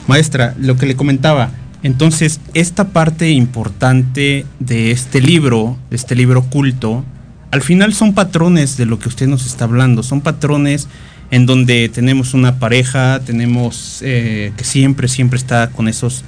Maestra, 0.07 0.55
lo 0.57 0.77
que 0.77 0.85
le 0.85 0.95
comentaba, 0.95 1.51
entonces 1.83 2.39
esta 2.53 2.93
parte 2.93 3.31
importante 3.31 4.45
de 4.59 4.91
este 4.91 5.19
libro, 5.19 5.77
de 5.89 5.97
este 5.97 6.15
libro 6.15 6.43
culto, 6.43 7.03
al 7.51 7.61
final 7.61 7.93
son 7.93 8.13
patrones 8.13 8.77
de 8.77 8.85
lo 8.85 8.97
que 8.97 9.09
usted 9.09 9.27
nos 9.27 9.45
está 9.45 9.65
hablando, 9.65 10.03
son 10.03 10.21
patrones 10.21 10.87
en 11.31 11.45
donde 11.45 11.89
tenemos 11.89 12.33
una 12.33 12.59
pareja, 12.59 13.19
tenemos 13.25 13.99
eh, 14.03 14.53
que 14.55 14.63
siempre, 14.63 15.09
siempre 15.09 15.37
está 15.37 15.69
con 15.71 15.89
esos 15.89 16.23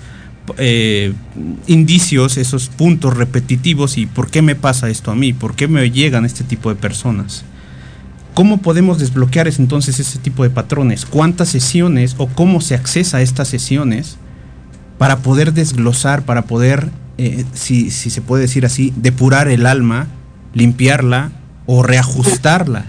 eh, 0.57 1.13
indicios, 1.67 2.37
esos 2.37 2.69
puntos 2.69 3.15
repetitivos 3.15 3.97
y 3.97 4.05
por 4.05 4.29
qué 4.29 4.41
me 4.41 4.55
pasa 4.55 4.89
esto 4.89 5.11
a 5.11 5.15
mí, 5.15 5.33
por 5.33 5.55
qué 5.55 5.67
me 5.67 5.89
llegan 5.89 6.25
este 6.25 6.43
tipo 6.43 6.69
de 6.69 6.75
personas. 6.75 7.45
¿Cómo 8.33 8.57
podemos 8.57 8.97
desbloquear 8.97 9.47
entonces 9.47 9.99
ese 9.99 10.19
tipo 10.19 10.43
de 10.43 10.49
patrones? 10.49 11.05
¿Cuántas 11.05 11.49
sesiones 11.49 12.15
o 12.17 12.27
cómo 12.27 12.61
se 12.61 12.75
accesa 12.75 13.17
a 13.17 13.21
estas 13.21 13.47
sesiones 13.47 14.17
para 14.97 15.19
poder 15.19 15.53
desglosar, 15.53 16.23
para 16.23 16.43
poder, 16.43 16.89
eh, 17.17 17.45
si, 17.53 17.91
si 17.91 18.09
se 18.09 18.21
puede 18.21 18.43
decir 18.43 18.65
así, 18.65 18.91
depurar 18.95 19.47
el 19.47 19.65
alma, 19.65 20.07
limpiarla 20.53 21.31
o 21.67 21.83
reajustarla? 21.83 22.85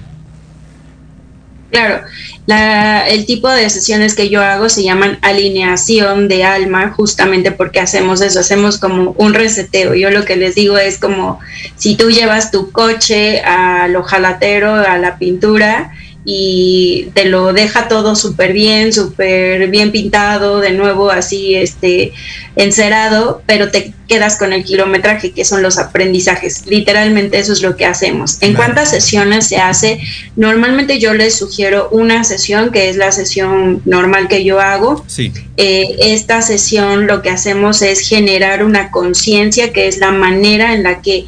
Claro, 1.74 2.06
la, 2.46 3.04
el 3.08 3.26
tipo 3.26 3.48
de 3.48 3.68
sesiones 3.68 4.14
que 4.14 4.28
yo 4.28 4.40
hago 4.40 4.68
se 4.68 4.84
llaman 4.84 5.18
alineación 5.22 6.28
de 6.28 6.44
alma, 6.44 6.94
justamente 6.96 7.50
porque 7.50 7.80
hacemos 7.80 8.20
eso, 8.20 8.38
hacemos 8.38 8.78
como 8.78 9.10
un 9.18 9.34
reseteo. 9.34 9.96
Yo 9.96 10.10
lo 10.10 10.24
que 10.24 10.36
les 10.36 10.54
digo 10.54 10.78
es 10.78 10.98
como 10.98 11.40
si 11.74 11.96
tú 11.96 12.12
llevas 12.12 12.52
tu 12.52 12.70
coche 12.70 13.40
al 13.40 13.96
ojalatero, 13.96 14.72
a 14.72 14.98
la 14.98 15.18
pintura, 15.18 15.90
y 16.24 17.10
te 17.14 17.26
lo 17.26 17.52
deja 17.52 17.88
todo 17.88 18.16
súper 18.16 18.52
bien, 18.52 18.92
súper 18.92 19.68
bien 19.68 19.92
pintado, 19.92 20.60
de 20.60 20.70
nuevo 20.70 21.10
así 21.10 21.54
este 21.54 22.12
encerado, 22.56 23.42
pero 23.46 23.70
te 23.70 23.92
quedas 24.08 24.36
con 24.36 24.52
el 24.52 24.64
kilometraje, 24.64 25.32
que 25.32 25.44
son 25.44 25.62
los 25.62 25.78
aprendizajes. 25.78 26.66
Literalmente 26.66 27.38
eso 27.38 27.52
es 27.52 27.62
lo 27.62 27.76
que 27.76 27.84
hacemos. 27.84 28.38
¿En 28.40 28.54
cuántas 28.54 28.90
sesiones 28.90 29.48
se 29.48 29.56
hace? 29.56 30.00
Normalmente 30.36 30.98
yo 30.98 31.14
les 31.14 31.36
sugiero 31.36 31.88
una 31.90 32.24
sesión, 32.24 32.70
que 32.70 32.88
es 32.88 32.96
la 32.96 33.12
sesión 33.12 33.82
normal 33.84 34.28
que 34.28 34.44
yo 34.44 34.60
hago. 34.60 35.04
Sí. 35.06 35.32
Eh, 35.56 35.96
esta 35.98 36.42
sesión 36.42 37.06
lo 37.06 37.22
que 37.22 37.30
hacemos 37.30 37.82
es 37.82 38.00
generar 38.08 38.64
una 38.64 38.90
conciencia, 38.90 39.72
que 39.72 39.88
es 39.88 39.98
la 39.98 40.12
manera 40.12 40.74
en 40.74 40.84
la 40.84 41.02
que 41.02 41.26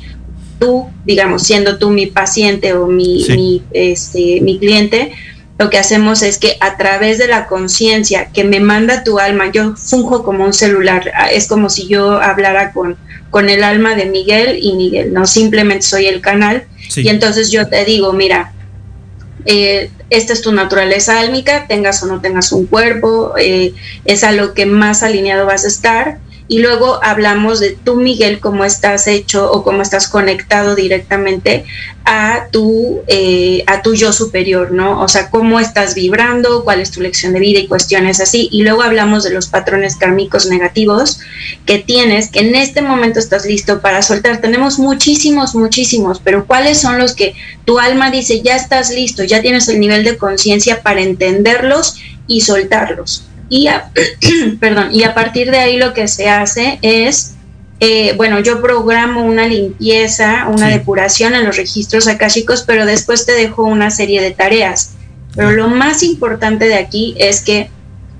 tú, 0.58 0.88
digamos, 1.04 1.42
siendo 1.42 1.78
tú 1.78 1.90
mi 1.90 2.06
paciente 2.06 2.72
o 2.74 2.86
mi, 2.86 3.22
Sí. 3.24 3.32
mi, 3.32 3.62
este, 3.72 4.40
mi 4.40 4.58
cliente, 4.58 5.12
lo 5.58 5.70
que 5.70 5.78
hacemos 5.78 6.22
es 6.22 6.38
que 6.38 6.56
a 6.60 6.76
través 6.76 7.18
de 7.18 7.28
la 7.28 7.46
conciencia 7.46 8.30
que 8.32 8.44
me 8.44 8.60
manda 8.60 9.04
tu 9.04 9.18
alma, 9.18 9.50
yo 9.50 9.74
funjo 9.76 10.22
como 10.22 10.44
un 10.44 10.52
celular, 10.52 11.10
ah, 11.14 11.30
es 11.30 11.46
como 11.48 11.70
si 11.70 11.88
yo 11.88 12.20
hablara 12.20 12.72
con, 12.72 12.96
con 13.30 13.48
el 13.48 13.64
alma 13.64 13.94
de 13.94 14.06
Miguel 14.06 14.58
y 14.60 14.74
Miguel, 14.74 15.12
no 15.14 15.26
simplemente 15.26 15.82
soy 15.82 16.06
el 16.06 16.20
canal. 16.20 16.64
Sí. 16.88 17.02
Y 17.02 17.08
entonces 17.08 17.50
yo 17.50 17.68
te 17.68 17.84
digo, 17.84 18.12
mira, 18.12 18.52
eh, 19.46 19.90
esta 20.10 20.32
es 20.32 20.42
tu 20.42 20.52
naturaleza 20.52 21.20
álmica, 21.20 21.66
tengas 21.66 22.02
o 22.02 22.06
no 22.06 22.20
tengas 22.20 22.52
un 22.52 22.66
cuerpo, 22.66 23.34
eh, 23.38 23.74
es 24.04 24.24
a 24.24 24.32
lo 24.32 24.54
que 24.54 24.66
más 24.66 25.02
alineado 25.02 25.46
vas 25.46 25.64
a 25.64 25.68
estar. 25.68 26.18
Y 26.48 26.60
luego 26.60 27.00
hablamos 27.02 27.58
de 27.58 27.72
tú, 27.72 27.96
Miguel, 27.96 28.38
cómo 28.38 28.64
estás 28.64 29.08
hecho 29.08 29.50
o 29.50 29.64
cómo 29.64 29.82
estás 29.82 30.06
conectado 30.08 30.76
directamente 30.76 31.64
a 32.04 32.46
tu, 32.52 33.02
eh, 33.08 33.64
a 33.66 33.82
tu 33.82 33.94
yo 33.94 34.12
superior, 34.12 34.70
¿no? 34.70 35.00
O 35.00 35.08
sea, 35.08 35.28
cómo 35.28 35.58
estás 35.58 35.96
vibrando, 35.96 36.62
cuál 36.62 36.80
es 36.80 36.92
tu 36.92 37.00
lección 37.00 37.32
de 37.32 37.40
vida 37.40 37.58
y 37.58 37.66
cuestiones 37.66 38.20
así. 38.20 38.48
Y 38.52 38.62
luego 38.62 38.82
hablamos 38.82 39.24
de 39.24 39.30
los 39.30 39.48
patrones 39.48 39.96
kármicos 39.96 40.46
negativos 40.46 41.18
que 41.64 41.80
tienes, 41.80 42.30
que 42.30 42.40
en 42.40 42.54
este 42.54 42.80
momento 42.80 43.18
estás 43.18 43.44
listo 43.44 43.80
para 43.80 44.02
soltar. 44.02 44.40
Tenemos 44.40 44.78
muchísimos, 44.78 45.56
muchísimos, 45.56 46.20
pero 46.22 46.46
¿cuáles 46.46 46.78
son 46.78 46.98
los 46.98 47.14
que 47.14 47.34
tu 47.64 47.80
alma 47.80 48.12
dice, 48.12 48.40
ya 48.40 48.54
estás 48.54 48.90
listo, 48.90 49.24
ya 49.24 49.42
tienes 49.42 49.66
el 49.68 49.80
nivel 49.80 50.04
de 50.04 50.16
conciencia 50.16 50.82
para 50.82 51.00
entenderlos 51.00 51.96
y 52.28 52.42
soltarlos? 52.42 53.24
Y 53.48 53.68
a, 53.68 53.90
perdón, 54.60 54.88
y 54.92 55.04
a 55.04 55.14
partir 55.14 55.50
de 55.50 55.58
ahí 55.58 55.76
lo 55.76 55.94
que 55.94 56.08
se 56.08 56.28
hace 56.28 56.78
es, 56.82 57.34
eh, 57.80 58.14
bueno, 58.16 58.40
yo 58.40 58.60
programo 58.62 59.24
una 59.24 59.46
limpieza, 59.46 60.46
una 60.48 60.68
Sí. 60.68 60.78
depuración 60.78 61.34
en 61.34 61.44
los 61.44 61.56
registros 61.56 62.08
akáshicos, 62.08 62.62
pero 62.66 62.86
después 62.86 63.26
te 63.26 63.32
dejo 63.32 63.64
una 63.64 63.90
serie 63.90 64.20
de 64.20 64.30
tareas. 64.30 64.92
Pero 65.34 65.52
lo 65.52 65.68
más 65.68 66.02
importante 66.02 66.66
de 66.66 66.76
aquí 66.76 67.14
es 67.18 67.42
que 67.42 67.70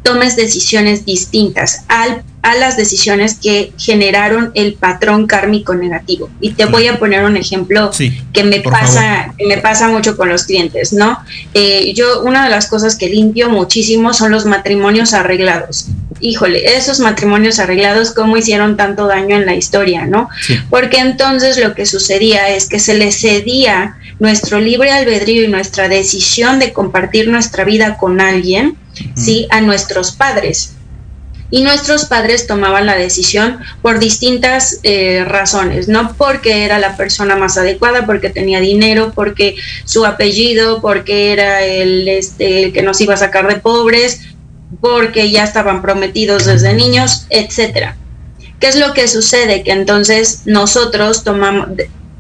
tomes 0.06 0.36
decisiones 0.36 1.04
distintas 1.04 1.82
al, 1.88 2.22
a 2.42 2.54
las 2.54 2.76
decisiones 2.76 3.34
que 3.42 3.72
generaron 3.76 4.52
el 4.54 4.74
patrón 4.74 5.26
kármico 5.26 5.74
negativo. 5.74 6.30
Y 6.40 6.52
te 6.52 6.66
voy 6.66 6.86
a 6.86 7.00
poner 7.00 7.24
un 7.24 7.36
ejemplo 7.36 7.92
Sí, 7.92 8.16
que 8.32 8.44
me 8.44 8.60
pasa, 8.60 9.34
que 9.36 9.46
me 9.46 9.58
pasa 9.58 9.88
mucho 9.88 10.16
con 10.16 10.28
los 10.28 10.44
clientes, 10.44 10.92
¿no? 10.92 11.18
Eh, 11.54 11.92
yo, 11.94 12.22
una 12.22 12.44
de 12.44 12.50
las 12.50 12.68
cosas 12.68 12.94
que 12.94 13.08
limpio 13.08 13.50
muchísimo 13.50 14.14
son 14.14 14.30
los 14.30 14.46
matrimonios 14.46 15.12
arreglados. 15.12 15.88
Híjole, 16.20 16.76
esos 16.76 17.00
matrimonios 17.00 17.58
arreglados, 17.58 18.12
¿cómo 18.12 18.36
hicieron 18.36 18.76
tanto 18.76 19.08
daño 19.08 19.34
en 19.34 19.44
la 19.44 19.56
historia, 19.56 20.06
no? 20.06 20.28
Sí. 20.46 20.56
Porque 20.70 20.98
entonces 20.98 21.58
lo 21.58 21.74
que 21.74 21.84
sucedía 21.84 22.50
es 22.50 22.68
que 22.68 22.78
se 22.78 22.94
le 22.94 23.10
cedía 23.10 23.96
nuestro 24.20 24.60
libre 24.60 24.92
albedrío 24.92 25.42
y 25.42 25.48
nuestra 25.48 25.88
decisión 25.88 26.60
de 26.60 26.72
compartir 26.72 27.28
nuestra 27.28 27.64
vida 27.64 27.96
con 27.98 28.20
alguien, 28.20 28.76
¿sí? 29.14 29.46
A 29.50 29.60
nuestros 29.60 30.12
padres. 30.12 30.72
y 31.48 31.62
nuestros 31.62 32.06
padres 32.06 32.48
tomaban 32.48 32.86
la 32.86 32.96
decisión 32.96 33.60
por 33.80 34.00
distintas 34.00 34.80
eh, 34.82 35.24
razones, 35.24 35.86
no 35.86 36.14
porque 36.16 36.64
era 36.64 36.80
la 36.80 36.96
persona 36.96 37.36
más 37.36 37.56
adecuada, 37.56 38.04
porque 38.04 38.30
tenía 38.30 38.58
dinero, 38.58 39.12
porque 39.14 39.54
su 39.84 40.04
apellido, 40.04 40.80
porque 40.80 41.32
era 41.32 41.62
el, 41.62 42.08
este, 42.08 42.64
el 42.64 42.72
que 42.72 42.82
nos 42.82 43.00
iba 43.00 43.14
a 43.14 43.18
sacar 43.18 43.46
de 43.46 43.60
pobres, 43.60 44.22
porque 44.80 45.30
ya 45.30 45.44
estaban 45.44 45.82
prometidos 45.82 46.46
desde 46.46 46.74
niños, 46.74 47.26
etcétera. 47.30 47.96
¿Qué 48.58 48.68
es 48.68 48.76
lo 48.76 48.94
que 48.94 49.06
sucede? 49.06 49.62
Que 49.62 49.72
entonces 49.72 50.42
nosotros 50.46 51.22
tomamos, 51.22 51.68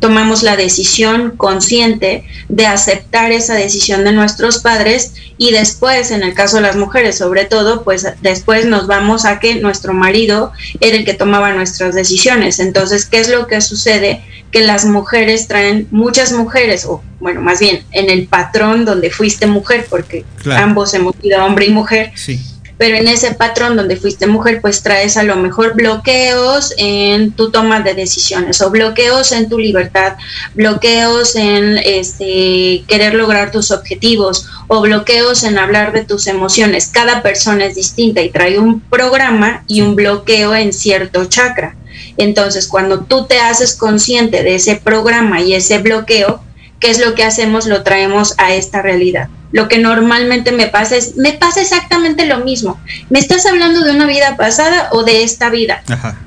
tomamos 0.06 0.44
la 0.44 0.54
decisión 0.54 1.32
consciente 1.36 2.22
de 2.48 2.64
aceptar 2.64 3.32
esa 3.32 3.54
decisión 3.54 4.04
de 4.04 4.12
nuestros 4.12 4.58
padres 4.58 5.14
y 5.36 5.50
después, 5.50 6.12
en 6.12 6.22
el 6.22 6.32
caso 6.32 6.58
de 6.58 6.62
las 6.62 6.76
mujeres 6.76 7.18
sobre 7.18 7.44
todo, 7.44 7.82
pues 7.82 8.06
después 8.22 8.66
nos 8.66 8.86
vamos 8.86 9.24
a 9.24 9.40
que 9.40 9.56
nuestro 9.56 9.94
marido 9.94 10.52
era 10.80 10.96
el 10.96 11.04
que 11.04 11.14
tomaba 11.14 11.52
nuestras 11.54 11.92
decisiones. 11.96 12.60
Entonces, 12.60 13.04
¿qué 13.04 13.18
es 13.18 13.28
lo 13.28 13.48
que 13.48 13.60
sucede? 13.60 14.22
Que 14.52 14.60
las 14.60 14.84
mujeres 14.84 15.48
traen, 15.48 15.88
muchas 15.90 16.30
mujeres, 16.30 16.84
o 16.84 17.02
bueno, 17.18 17.40
más 17.40 17.58
bien 17.58 17.82
en 17.90 18.08
el 18.08 18.28
patrón 18.28 18.84
donde 18.84 19.10
fuiste 19.10 19.48
mujer, 19.48 19.88
porque 19.90 20.24
ambos 20.56 20.94
hemos 20.94 21.16
sido 21.20 21.44
hombre 21.44 21.66
y 21.66 21.70
mujer. 21.70 22.12
Sí 22.14 22.40
pero 22.78 22.96
en 22.96 23.08
ese 23.08 23.34
patrón 23.34 23.76
donde 23.76 23.96
fuiste 23.96 24.26
mujer, 24.26 24.60
pues 24.60 24.82
traes 24.82 25.16
a 25.16 25.22
lo 25.22 25.36
mejor 25.36 25.74
bloqueos 25.74 26.74
en 26.76 27.32
tu 27.32 27.50
toma 27.50 27.80
de 27.80 27.94
decisiones 27.94 28.60
o 28.60 28.70
bloqueos 28.70 29.32
en 29.32 29.48
tu 29.48 29.58
libertad, 29.58 30.14
bloqueos 30.54 31.36
en 31.36 31.78
este, 31.78 32.84
querer 32.86 33.14
lograr 33.14 33.50
tus 33.50 33.70
objetivos 33.70 34.46
o 34.68 34.80
bloqueos 34.80 35.44
en 35.44 35.58
hablar 35.58 35.92
de 35.92 36.04
tus 36.04 36.26
emociones. 36.26 36.88
Cada 36.88 37.22
persona 37.22 37.64
es 37.66 37.74
distinta 37.74 38.20
y 38.20 38.30
trae 38.30 38.58
un 38.58 38.80
programa 38.80 39.64
y 39.66 39.80
un 39.80 39.96
bloqueo 39.96 40.54
en 40.54 40.72
cierto 40.72 41.24
chakra. 41.24 41.76
Entonces, 42.18 42.66
cuando 42.66 43.00
tú 43.00 43.26
te 43.26 43.38
haces 43.40 43.74
consciente 43.74 44.42
de 44.42 44.56
ese 44.56 44.76
programa 44.76 45.40
y 45.40 45.54
ese 45.54 45.78
bloqueo, 45.78 46.42
¿qué 46.86 46.92
es 46.92 47.04
lo 47.04 47.16
que 47.16 47.24
hacemos? 47.24 47.66
Lo 47.66 47.82
traemos 47.82 48.34
a 48.38 48.54
esta 48.54 48.80
realidad 48.80 49.28
lo 49.52 49.68
que 49.68 49.78
normalmente 49.78 50.52
me 50.52 50.66
pasa 50.66 50.96
es, 50.96 51.16
me 51.16 51.32
pasa 51.32 51.62
exactamente 51.62 52.26
lo 52.26 52.40
mismo. 52.40 52.78
¿Me 53.08 53.18
estás 53.18 53.46
hablando 53.46 53.84
de 53.84 53.92
una 53.92 54.06
vida 54.06 54.36
pasada 54.36 54.88
o 54.92 55.02
de 55.02 55.22
esta 55.22 55.48
vida? 55.48 55.82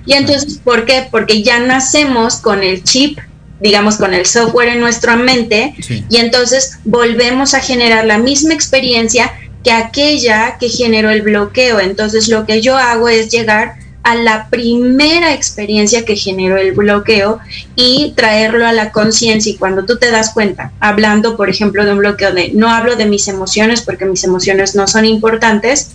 y 0.07 0.13
entonces, 0.13 0.59
¿por 0.63 0.85
qué? 0.85 1.07
Porque 1.11 1.43
ya 1.43 1.59
nacemos 1.59 2.37
con 2.37 2.63
el 2.63 2.83
chip 2.83 3.19
digamos, 3.59 3.97
con 3.97 4.13
el 4.13 4.25
software 4.25 4.69
en 4.69 4.79
nuestra 4.79 5.17
mente 5.17 5.75
y 6.09 6.17
entonces 6.17 6.79
volvemos 6.85 7.53
a 7.53 7.59
generar 7.59 8.05
la 8.05 8.17
misma 8.17 8.53
experiencia 8.53 9.33
que 9.65 9.71
aquella 9.73 10.57
que 10.57 10.69
generó 10.69 11.09
el 11.09 11.21
bloqueo. 11.21 11.79
Entonces 11.81 12.29
lo 12.29 12.45
que 12.45 12.61
yo 12.61 12.77
hago 12.77 13.09
es 13.09 13.29
llegar 13.29 13.75
a 14.03 14.15
la 14.15 14.49
primera 14.49 15.33
experiencia 15.33 16.05
que 16.05 16.15
generó 16.15 16.57
el 16.57 16.71
bloqueo 16.71 17.39
y 17.75 18.13
traerlo 18.15 18.65
a 18.65 18.73
la 18.73 18.91
conciencia. 18.91 19.51
Y 19.51 19.57
cuando 19.57 19.85
tú 19.85 19.97
te 19.97 20.11
das 20.11 20.33
cuenta, 20.33 20.71
hablando, 20.79 21.35
por 21.35 21.49
ejemplo, 21.49 21.85
de 21.85 21.91
un 21.91 21.99
bloqueo 21.99 22.31
de 22.33 22.51
no 22.53 22.69
hablo 22.69 22.95
de 22.95 23.05
mis 23.05 23.27
emociones 23.27 23.81
porque 23.81 24.05
mis 24.05 24.23
emociones 24.23 24.75
no 24.75 24.87
son 24.87 25.05
importantes, 25.05 25.91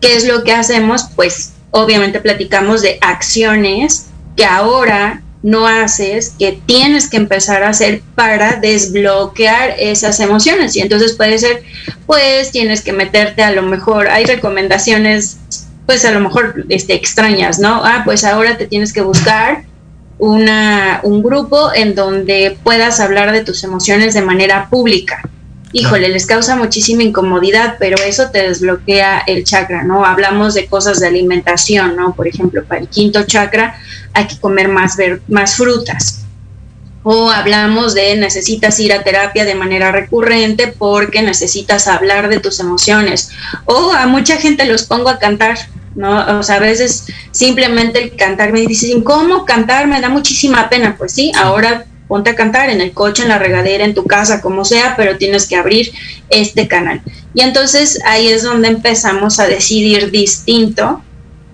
¿qué 0.00 0.16
es 0.16 0.26
lo 0.26 0.44
que 0.44 0.52
hacemos? 0.52 1.04
Pues 1.14 1.52
obviamente 1.70 2.20
platicamos 2.20 2.82
de 2.82 2.98
acciones 3.00 4.06
que 4.36 4.44
ahora 4.44 5.22
no 5.42 5.66
haces, 5.66 6.34
que 6.38 6.60
tienes 6.66 7.08
que 7.08 7.16
empezar 7.16 7.62
a 7.62 7.70
hacer 7.70 8.02
para 8.14 8.56
desbloquear 8.56 9.74
esas 9.78 10.20
emociones. 10.20 10.76
Y 10.76 10.80
entonces 10.80 11.14
puede 11.14 11.38
ser, 11.38 11.62
pues 12.06 12.50
tienes 12.50 12.82
que 12.82 12.92
meterte 12.92 13.42
a 13.42 13.50
lo 13.50 13.62
mejor, 13.62 14.08
hay 14.08 14.26
recomendaciones 14.26 15.38
pues 15.90 16.04
a 16.04 16.12
lo 16.12 16.20
mejor 16.20 16.66
este, 16.68 16.94
extrañas, 16.94 17.58
¿no? 17.58 17.84
Ah, 17.84 18.02
pues 18.04 18.22
ahora 18.22 18.56
te 18.56 18.68
tienes 18.68 18.92
que 18.92 19.00
buscar 19.00 19.64
una, 20.18 21.00
un 21.02 21.20
grupo 21.20 21.74
en 21.74 21.96
donde 21.96 22.56
puedas 22.62 23.00
hablar 23.00 23.32
de 23.32 23.40
tus 23.42 23.64
emociones 23.64 24.14
de 24.14 24.22
manera 24.22 24.68
pública. 24.70 25.20
Híjole, 25.72 26.08
les 26.08 26.26
causa 26.26 26.54
muchísima 26.54 27.02
incomodidad, 27.02 27.74
pero 27.80 27.96
eso 28.06 28.30
te 28.30 28.46
desbloquea 28.46 29.24
el 29.26 29.42
chakra, 29.42 29.82
¿no? 29.82 30.06
Hablamos 30.06 30.54
de 30.54 30.66
cosas 30.66 31.00
de 31.00 31.08
alimentación, 31.08 31.96
¿no? 31.96 32.14
Por 32.14 32.28
ejemplo, 32.28 32.62
para 32.62 32.82
el 32.82 32.88
quinto 32.88 33.24
chakra 33.24 33.74
hay 34.12 34.28
que 34.28 34.38
comer 34.38 34.68
más, 34.68 34.96
ver, 34.96 35.22
más 35.26 35.56
frutas. 35.56 36.20
O 37.02 37.30
hablamos 37.30 37.94
de 37.94 38.14
necesitas 38.16 38.78
ir 38.78 38.92
a 38.92 39.02
terapia 39.02 39.44
de 39.44 39.54
manera 39.54 39.90
recurrente 39.90 40.68
porque 40.68 41.22
necesitas 41.22 41.88
hablar 41.88 42.28
de 42.28 42.40
tus 42.40 42.60
emociones. 42.60 43.30
O 43.64 43.90
a 43.92 44.06
mucha 44.06 44.36
gente 44.36 44.66
los 44.66 44.84
pongo 44.84 45.08
a 45.08 45.18
cantar, 45.18 45.58
¿no? 45.94 46.38
O 46.38 46.42
sea, 46.42 46.56
a 46.56 46.60
veces 46.60 47.06
simplemente 47.30 48.02
el 48.02 48.16
cantar 48.16 48.52
me 48.52 48.60
dicen, 48.60 49.02
¿cómo 49.02 49.44
cantar? 49.44 49.86
Me 49.86 50.00
da 50.00 50.08
muchísima 50.08 50.68
pena. 50.68 50.96
Pues 50.96 51.12
sí, 51.12 51.32
ahora 51.36 51.86
ponte 52.08 52.30
a 52.30 52.34
cantar 52.34 52.70
en 52.70 52.80
el 52.80 52.92
coche, 52.92 53.22
en 53.22 53.28
la 53.28 53.38
regadera, 53.38 53.84
en 53.84 53.94
tu 53.94 54.04
casa, 54.04 54.40
como 54.40 54.64
sea, 54.64 54.94
pero 54.96 55.16
tienes 55.16 55.46
que 55.46 55.56
abrir 55.56 55.92
este 56.28 56.66
canal. 56.66 57.02
Y 57.34 57.42
entonces 57.42 58.00
ahí 58.04 58.28
es 58.28 58.42
donde 58.42 58.68
empezamos 58.68 59.38
a 59.38 59.46
decidir 59.46 60.10
distinto 60.10 61.02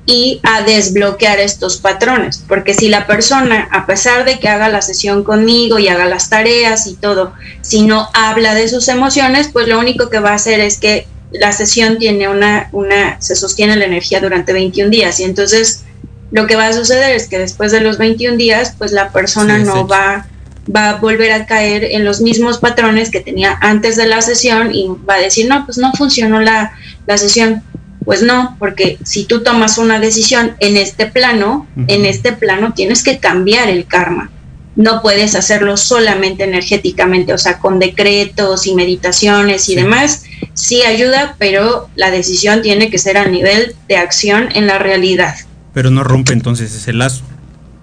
y 0.06 0.40
a 0.44 0.62
desbloquear 0.62 1.40
estos 1.40 1.78
patrones, 1.78 2.42
porque 2.46 2.74
si 2.74 2.88
la 2.88 3.08
persona, 3.08 3.68
a 3.72 3.86
pesar 3.86 4.24
de 4.24 4.38
que 4.38 4.48
haga 4.48 4.68
la 4.68 4.80
sesión 4.80 5.24
conmigo 5.24 5.80
y 5.80 5.88
haga 5.88 6.06
las 6.06 6.30
tareas 6.30 6.86
y 6.86 6.94
todo, 6.94 7.34
si 7.60 7.82
no 7.82 8.08
habla 8.14 8.54
de 8.54 8.68
sus 8.68 8.86
emociones, 8.88 9.50
pues 9.52 9.66
lo 9.66 9.80
único 9.80 10.08
que 10.08 10.20
va 10.20 10.30
a 10.30 10.34
hacer 10.34 10.60
es 10.60 10.78
que 10.78 11.08
la 11.32 11.52
sesión 11.52 11.98
tiene 11.98 12.28
una, 12.28 12.68
una, 12.72 13.20
se 13.20 13.36
sostiene 13.36 13.76
la 13.76 13.84
energía 13.84 14.20
durante 14.20 14.52
21 14.52 14.90
días 14.90 15.20
y 15.20 15.24
entonces 15.24 15.84
lo 16.30 16.46
que 16.46 16.56
va 16.56 16.68
a 16.68 16.72
suceder 16.72 17.14
es 17.14 17.28
que 17.28 17.38
después 17.38 17.72
de 17.72 17.80
los 17.80 17.98
21 17.98 18.36
días, 18.36 18.74
pues 18.76 18.92
la 18.92 19.10
persona 19.10 19.58
no 19.58 19.86
va, 19.86 20.26
va 20.74 20.90
a 20.90 20.96
volver 20.96 21.32
a 21.32 21.46
caer 21.46 21.84
en 21.84 22.04
los 22.04 22.20
mismos 22.20 22.58
patrones 22.58 23.10
que 23.10 23.20
tenía 23.20 23.56
antes 23.60 23.96
de 23.96 24.06
la 24.06 24.20
sesión 24.22 24.74
y 24.74 24.88
va 25.08 25.14
a 25.14 25.20
decir, 25.20 25.48
no, 25.48 25.64
pues 25.64 25.78
no 25.78 25.92
funcionó 25.92 26.40
la, 26.40 26.72
la 27.06 27.18
sesión. 27.18 27.62
Pues 28.04 28.22
no, 28.22 28.56
porque 28.60 28.98
si 29.02 29.24
tú 29.24 29.42
tomas 29.42 29.78
una 29.78 29.98
decisión 29.98 30.54
en 30.60 30.76
este 30.76 31.06
plano, 31.06 31.66
en 31.88 32.06
este 32.06 32.32
plano 32.32 32.72
tienes 32.72 33.02
que 33.02 33.18
cambiar 33.18 33.68
el 33.68 33.86
karma 33.86 34.30
no 34.76 35.00
puedes 35.00 35.34
hacerlo 35.34 35.78
solamente 35.78 36.44
energéticamente, 36.44 37.32
o 37.32 37.38
sea, 37.38 37.58
con 37.58 37.78
decretos 37.78 38.66
y 38.66 38.74
meditaciones 38.74 39.68
y 39.70 39.74
demás. 39.74 40.24
Sí 40.52 40.82
ayuda, 40.82 41.34
pero 41.38 41.88
la 41.96 42.10
decisión 42.10 42.60
tiene 42.60 42.90
que 42.90 42.98
ser 42.98 43.16
a 43.16 43.26
nivel 43.26 43.74
de 43.88 43.96
acción 43.96 44.48
en 44.54 44.66
la 44.66 44.78
realidad. 44.78 45.34
Pero 45.72 45.90
no 45.90 46.04
rompe 46.04 46.34
entonces 46.34 46.74
ese 46.74 46.92
lazo, 46.92 47.24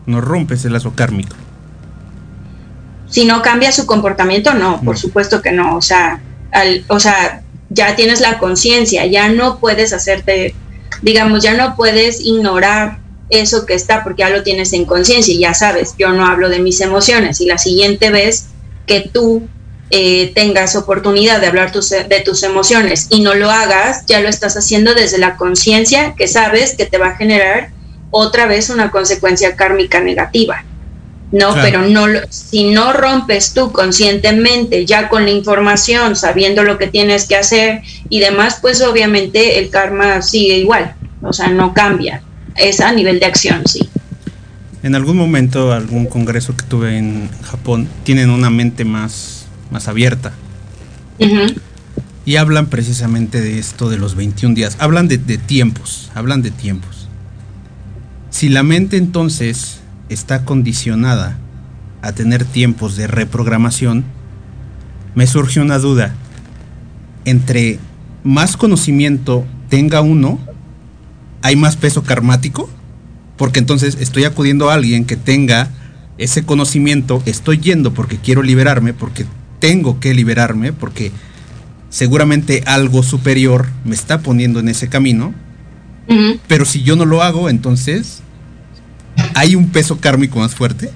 no 0.06 0.21
rompe 0.21 0.53
ese 0.53 0.69
lazo 0.69 0.93
kármico. 0.95 1.36
Si 3.10 3.25
no 3.25 3.41
cambia 3.41 3.71
su 3.71 3.86
comportamiento, 3.86 4.53
no, 4.53 4.82
por 4.82 4.97
supuesto 4.97 5.41
que 5.41 5.51
no. 5.51 5.75
O 5.75 5.82
sea, 5.82 6.21
al, 6.51 6.84
o 6.88 6.99
sea, 6.99 7.43
ya 7.69 7.95
tienes 7.95 8.21
la 8.21 8.38
conciencia, 8.38 9.06
ya 9.08 9.29
no 9.29 9.60
puedes 9.60 9.93
hacerte, 9.93 10.56
digamos, 11.01 11.43
ya 11.43 11.56
no 11.56 11.75
puedes 11.75 12.21
ignorar 12.21 12.99
eso 13.41 13.65
que 13.65 13.74
está 13.74 14.04
porque 14.04 14.22
ya 14.22 14.30
lo 14.30 14.43
tienes 14.43 14.74
en 14.74 14.86
conciencia 14.86 15.34
y 15.34 15.39
ya 15.39 15.54
sabes, 15.54 15.96
yo 15.98 16.10
no 16.10 16.26
hablo 16.26 16.50
de 16.50 16.60
mis 16.60 16.82
emociones. 16.82 17.41
Y 17.41 17.46
la 17.46 17.58
siguiente 17.58 18.10
vez 18.10 18.48
que 18.86 19.02
tú 19.02 19.48
eh, 19.89 20.32
tengas 20.34 20.76
oportunidad 20.76 21.39
de 21.39 21.48
hablar 21.48 21.72
de 21.72 22.22
tus 22.26 22.43
emociones 22.43 23.08
y 23.10 23.22
no 23.22 23.34
lo 23.34 23.50
hagas, 23.52 24.06
ya 24.08 24.22
lo 24.22 24.30
estás 24.30 24.58
haciendo 24.58 24.93
desde 24.93 25.17
la 25.17 25.38
conciencia 25.38 26.15
que 26.15 26.28
sabes 26.28 26.76
que 26.76 26.86
te 26.86 26.98
va 26.98 27.10
a 27.10 27.15
generar 27.15 27.69
otra 28.10 28.46
vez 28.46 28.69
una 28.69 28.91
consecuencia 28.91 29.56
kármica 29.56 30.00
negativa. 30.00 30.63
No, 31.32 31.56
pero 31.56 31.82
no 31.82 32.06
si 32.30 32.69
no 32.69 32.93
rompes 32.93 33.54
tú 33.54 33.72
conscientemente 33.72 34.86
ya 34.86 35.10
con 35.10 35.26
la 35.26 35.32
información, 35.32 36.15
sabiendo 36.15 36.63
lo 36.63 36.78
que 36.78 36.86
tienes 36.86 37.26
que 37.26 37.36
hacer 37.36 37.82
y 38.08 38.19
demás, 38.19 38.60
pues 38.62 38.84
obviamente 38.84 39.58
el 39.58 39.72
karma 39.72 40.22
sigue 40.22 40.58
igual, 40.58 40.96
o 41.24 41.34
sea, 41.34 41.48
no 41.48 41.74
cambia 41.74 42.22
es 42.56 42.80
a 42.80 42.92
nivel 42.92 43.20
de 43.20 43.26
acción, 43.26 43.63
sí. 43.66 43.89
En 44.84 44.96
algún 44.96 45.16
momento, 45.16 45.72
algún 45.72 46.06
congreso 46.08 46.58
que 46.58 46.66
tuve 46.66 46.98
en 46.98 47.30
Japón, 47.42 47.88
tienen 48.04 48.30
una 48.30 48.50
mente 48.50 48.84
más, 48.84 49.46
más 49.72 49.88
abierta. 49.88 50.34
Y 52.26 52.36
hablan 52.36 52.68
precisamente 52.68 53.39
de 53.39 53.60
esto 53.60 53.89
de 53.89 53.98
los 53.98 54.16
21 54.16 54.56
días. 54.56 54.76
Hablan 54.80 55.08
de, 55.08 55.18
de 55.18 55.38
tiempos, 55.38 56.12
hablan 56.13 56.42
de 56.42 56.52
tiempos. 56.52 57.08
Si 58.30 58.50
la 58.50 58.63
mente 58.63 58.98
entonces 58.98 59.80
está 60.10 60.44
condicionada 60.44 61.38
a 62.02 62.12
tener 62.12 62.44
tiempos 62.44 62.98
de 62.98 63.08
reprogramación, 63.08 64.04
me 65.16 65.28
surge 65.28 65.62
una 65.62 65.78
duda. 65.78 66.13
Entre 67.24 67.80
más 68.24 68.58
conocimiento 68.58 69.46
tenga 69.70 70.02
uno, 70.02 70.39
hay 71.43 71.58
más 71.58 71.75
peso 71.75 72.03
karmático, 72.03 72.69
porque 73.38 73.60
entonces 73.60 73.97
estoy 73.99 74.23
acudiendo 74.23 74.69
a 74.69 74.75
alguien 74.75 75.03
que 75.03 75.17
tenga 75.17 75.69
ese 76.17 76.45
conocimiento, 76.45 77.21
estoy 77.25 77.60
yendo 77.60 77.93
porque 77.93 78.17
quiero 78.17 78.41
liberarme, 78.41 78.93
porque 78.93 79.25
tengo 79.60 79.99
que 79.99 80.13
liberarme, 80.13 80.71
porque 80.71 81.12
seguramente 81.89 82.63
algo 82.65 83.03
superior 83.03 83.67
me 83.84 83.93
está 83.93 84.21
poniendo 84.21 84.60
en 84.60 84.69
ese 84.69 84.89
camino, 84.89 85.36
Pero 86.47 86.65
si 86.65 86.84
yo 86.84 86.95
no 86.95 87.06
lo 87.06 87.23
hago, 87.23 87.49
entonces, 87.49 88.21
¿hay 89.36 89.56
un 89.56 89.69
peso 89.69 89.99
kármico 89.99 90.39
más 90.39 90.53
fuerte? 90.53 90.91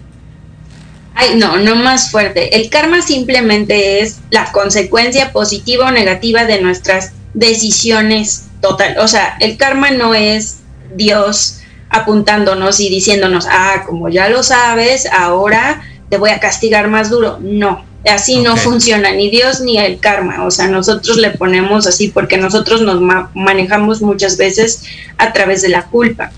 Ay, 1.14 1.38
no, 1.38 1.58
no 1.58 1.76
más 1.76 2.12
fuerte. 2.12 2.60
El 2.60 2.70
karma 2.70 3.02
simplemente 3.02 4.02
es 4.02 4.20
la 4.32 4.52
consecuencia 4.52 5.32
positiva 5.32 5.88
o 5.88 5.92
negativa 5.92 6.46
de 6.46 6.62
nuestras 6.62 7.14
decisiones 7.34 8.47
total. 8.62 8.98
O 9.00 9.08
sea, 9.08 9.38
el 9.40 9.58
karma 9.58 9.92
no 9.92 10.14
es 10.14 10.60
Dios 10.96 11.60
apuntándonos 11.90 12.80
y 12.80 12.90
diciéndonos, 12.90 13.48
ah, 13.50 13.84
como 13.86 14.10
ya 14.10 14.30
lo 14.30 14.44
sabes, 14.44 15.06
ahora 15.08 15.82
te 16.10 16.18
voy 16.18 16.32
a 16.32 16.40
castigar 16.40 16.88
más 16.88 17.10
duro. 17.10 17.40
No, 17.42 17.86
así 18.10 18.42
no 18.42 18.58
funciona 18.58 19.12
ni 19.12 19.30
Dios 19.30 19.62
ni 19.62 19.78
el 19.78 20.00
karma. 20.00 20.46
O 20.46 20.52
sea, 20.52 20.68
nosotros 20.68 21.18
le 21.18 21.32
ponemos 21.32 21.88
así 21.88 22.10
porque 22.10 22.38
nosotros 22.38 22.82
nos 22.82 23.02
manejamos 23.34 24.02
muchas 24.02 24.38
veces 24.38 24.84
a 25.18 25.34
través 25.34 25.62
de 25.62 25.70
la 25.70 25.86
culpa. 25.86 26.32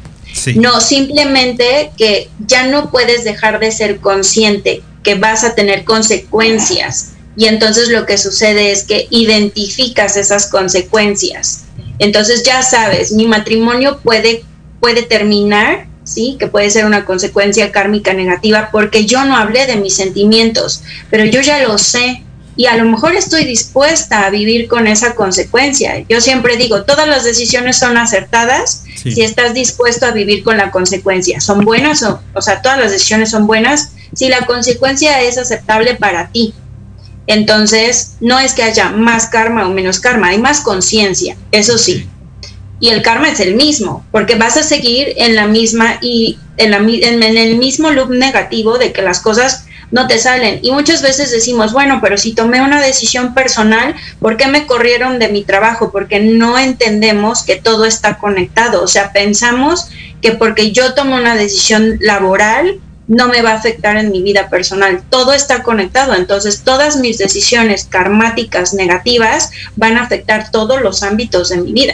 No, 0.55 0.79
simplemente 0.79 1.91
que 1.97 2.29
ya 2.45 2.67
no 2.67 2.91
puedes 2.91 3.23
dejar 3.23 3.59
de 3.59 3.71
ser 3.71 3.99
consciente 3.99 4.83
que 5.03 5.15
vas 5.15 5.43
a 5.43 5.55
tener 5.55 5.83
consecuencias. 5.83 7.13
Y 7.35 7.45
entonces 7.45 7.89
lo 7.89 8.05
que 8.05 8.17
sucede 8.17 8.71
es 8.71 8.83
que 8.83 9.07
identificas 9.09 10.17
esas 10.17 10.47
consecuencias. 10.47 11.65
Entonces 11.99 12.43
ya 12.43 12.61
sabes, 12.63 13.11
mi 13.11 13.27
matrimonio 13.27 13.99
puede, 13.99 14.43
puede 14.79 15.03
terminar, 15.03 15.87
¿sí? 16.03 16.37
Que 16.39 16.47
puede 16.47 16.69
ser 16.69 16.85
una 16.85 17.05
consecuencia 17.05 17.71
kármica 17.71 18.13
negativa 18.13 18.69
porque 18.71 19.05
yo 19.05 19.23
no 19.25 19.35
hablé 19.35 19.67
de 19.67 19.75
mis 19.75 19.95
sentimientos, 19.95 20.81
pero 21.09 21.25
yo 21.25 21.41
ya 21.41 21.61
lo 21.61 21.77
sé 21.77 22.23
y 22.55 22.65
a 22.65 22.75
lo 22.75 22.83
mejor 22.83 23.15
estoy 23.15 23.45
dispuesta 23.45 24.25
a 24.25 24.29
vivir 24.29 24.67
con 24.67 24.85
esa 24.87 25.15
consecuencia. 25.15 26.03
Yo 26.09 26.19
siempre 26.19 26.57
digo, 26.57 26.83
todas 26.83 27.07
las 27.07 27.23
decisiones 27.23 27.77
son 27.77 27.95
acertadas 27.95 28.83
si 29.01 29.21
estás 29.21 29.53
dispuesto 29.53 30.05
a 30.05 30.11
vivir 30.11 30.43
con 30.43 30.57
la 30.57 30.69
consecuencia. 30.69 31.39
Son 31.39 31.63
buenas, 31.63 32.03
o, 32.03 32.21
o 32.33 32.41
sea, 32.41 32.61
todas 32.61 32.77
las 32.77 32.91
decisiones 32.91 33.29
son 33.29 33.47
buenas 33.47 33.91
si 34.13 34.27
la 34.27 34.45
consecuencia 34.45 35.21
es 35.21 35.37
aceptable 35.37 35.95
para 35.95 36.31
ti. 36.33 36.53
Entonces, 37.29 38.15
no 38.21 38.39
es 38.39 38.53
que 38.53 38.63
haya 38.63 38.89
más 38.89 39.27
karma 39.27 39.67
o 39.67 39.69
menos 39.69 39.99
karma, 39.99 40.29
hay 40.29 40.39
más 40.39 40.61
conciencia, 40.61 41.37
eso 41.51 41.77
sí. 41.77 42.09
Y 42.79 42.89
el 42.89 43.03
karma 43.03 43.29
es 43.29 43.39
el 43.39 43.53
mismo, 43.53 44.03
porque 44.11 44.33
vas 44.33 44.57
a 44.57 44.63
seguir 44.63 45.13
en 45.15 45.35
la 45.35 45.45
misma 45.45 45.99
y 46.01 46.39
en, 46.57 46.71
la, 46.71 46.77
en 46.77 47.37
el 47.37 47.57
mismo 47.57 47.91
loop 47.91 48.09
negativo 48.09 48.79
de 48.79 48.91
que 48.91 49.03
las 49.03 49.19
cosas 49.19 49.65
no 49.91 50.07
te 50.07 50.17
salen. 50.17 50.59
Y 50.63 50.71
muchas 50.71 51.03
veces 51.03 51.29
decimos, 51.29 51.71
bueno, 51.71 51.99
pero 52.01 52.17
si 52.17 52.33
tomé 52.33 52.63
una 52.63 52.81
decisión 52.81 53.35
personal, 53.35 53.93
¿por 54.19 54.35
qué 54.35 54.47
me 54.47 54.65
corrieron 54.65 55.19
de 55.19 55.29
mi 55.29 55.43
trabajo? 55.43 55.91
Porque 55.91 56.19
no 56.19 56.57
entendemos 56.57 57.43
que 57.43 57.57
todo 57.57 57.85
está 57.85 58.17
conectado. 58.17 58.81
O 58.81 58.87
sea, 58.87 59.13
pensamos 59.13 59.89
que 60.19 60.31
porque 60.31 60.71
yo 60.71 60.95
tomo 60.95 61.15
una 61.15 61.35
decisión 61.35 61.99
laboral, 62.01 62.79
no 63.09 63.27
me 63.27 63.41
va 63.41 63.51
a 63.51 63.55
afectar 63.55 63.97
en 63.97 64.11
mi 64.11 64.21
vida 64.21 64.49
personal. 64.49 65.01
Todo 65.09 65.33
está 65.33 65.63
conectado, 65.63 66.15
entonces 66.15 66.61
todas 66.61 66.97
mis 66.97 67.17
decisiones 67.17 67.85
karmáticas 67.89 68.73
negativas 68.73 69.51
van 69.75 69.97
a 69.97 70.03
afectar 70.03 70.51
todos 70.51 70.81
los 70.81 71.01
ámbitos 71.03 71.49
de 71.49 71.57
mi 71.57 71.73
vida. 71.73 71.93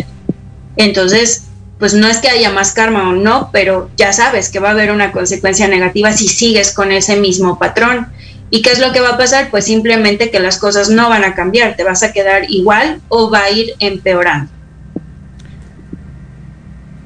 Entonces, 0.76 1.46
pues 1.80 1.94
no 1.94 2.08
es 2.08 2.18
que 2.18 2.30
haya 2.30 2.52
más 2.52 2.74
karma 2.74 3.10
o 3.10 3.14
no, 3.14 3.50
pero 3.54 3.90
ya 3.96 4.12
sabes 4.12 4.50
que 4.50 4.60
va 4.60 4.70
a 4.70 4.72
haber 4.72 4.92
una 4.92 5.14
consecuencia 5.14 5.70
negativa 5.70 6.12
si 6.12 6.28
sigues 6.28 6.74
con 6.74 6.92
ese 6.92 7.16
mismo 7.16 7.58
patrón. 7.58 8.08
¿Y 8.50 8.62
qué 8.62 8.72
es 8.72 8.80
lo 8.80 8.92
que 8.92 9.00
va 9.00 9.12
a 9.12 9.18
pasar? 9.18 9.50
Pues 9.50 9.66
simplemente 9.66 10.30
que 10.30 10.42
las 10.42 10.58
cosas 10.58 10.90
no 10.90 11.08
van 11.10 11.24
a 11.24 11.34
cambiar, 11.34 11.78
te 11.78 11.86
vas 11.86 12.04
a 12.04 12.12
quedar 12.12 12.44
igual 12.50 13.02
o 13.08 13.32
va 13.32 13.44
a 13.44 13.52
ir 13.52 13.74
empeorando. 13.80 14.52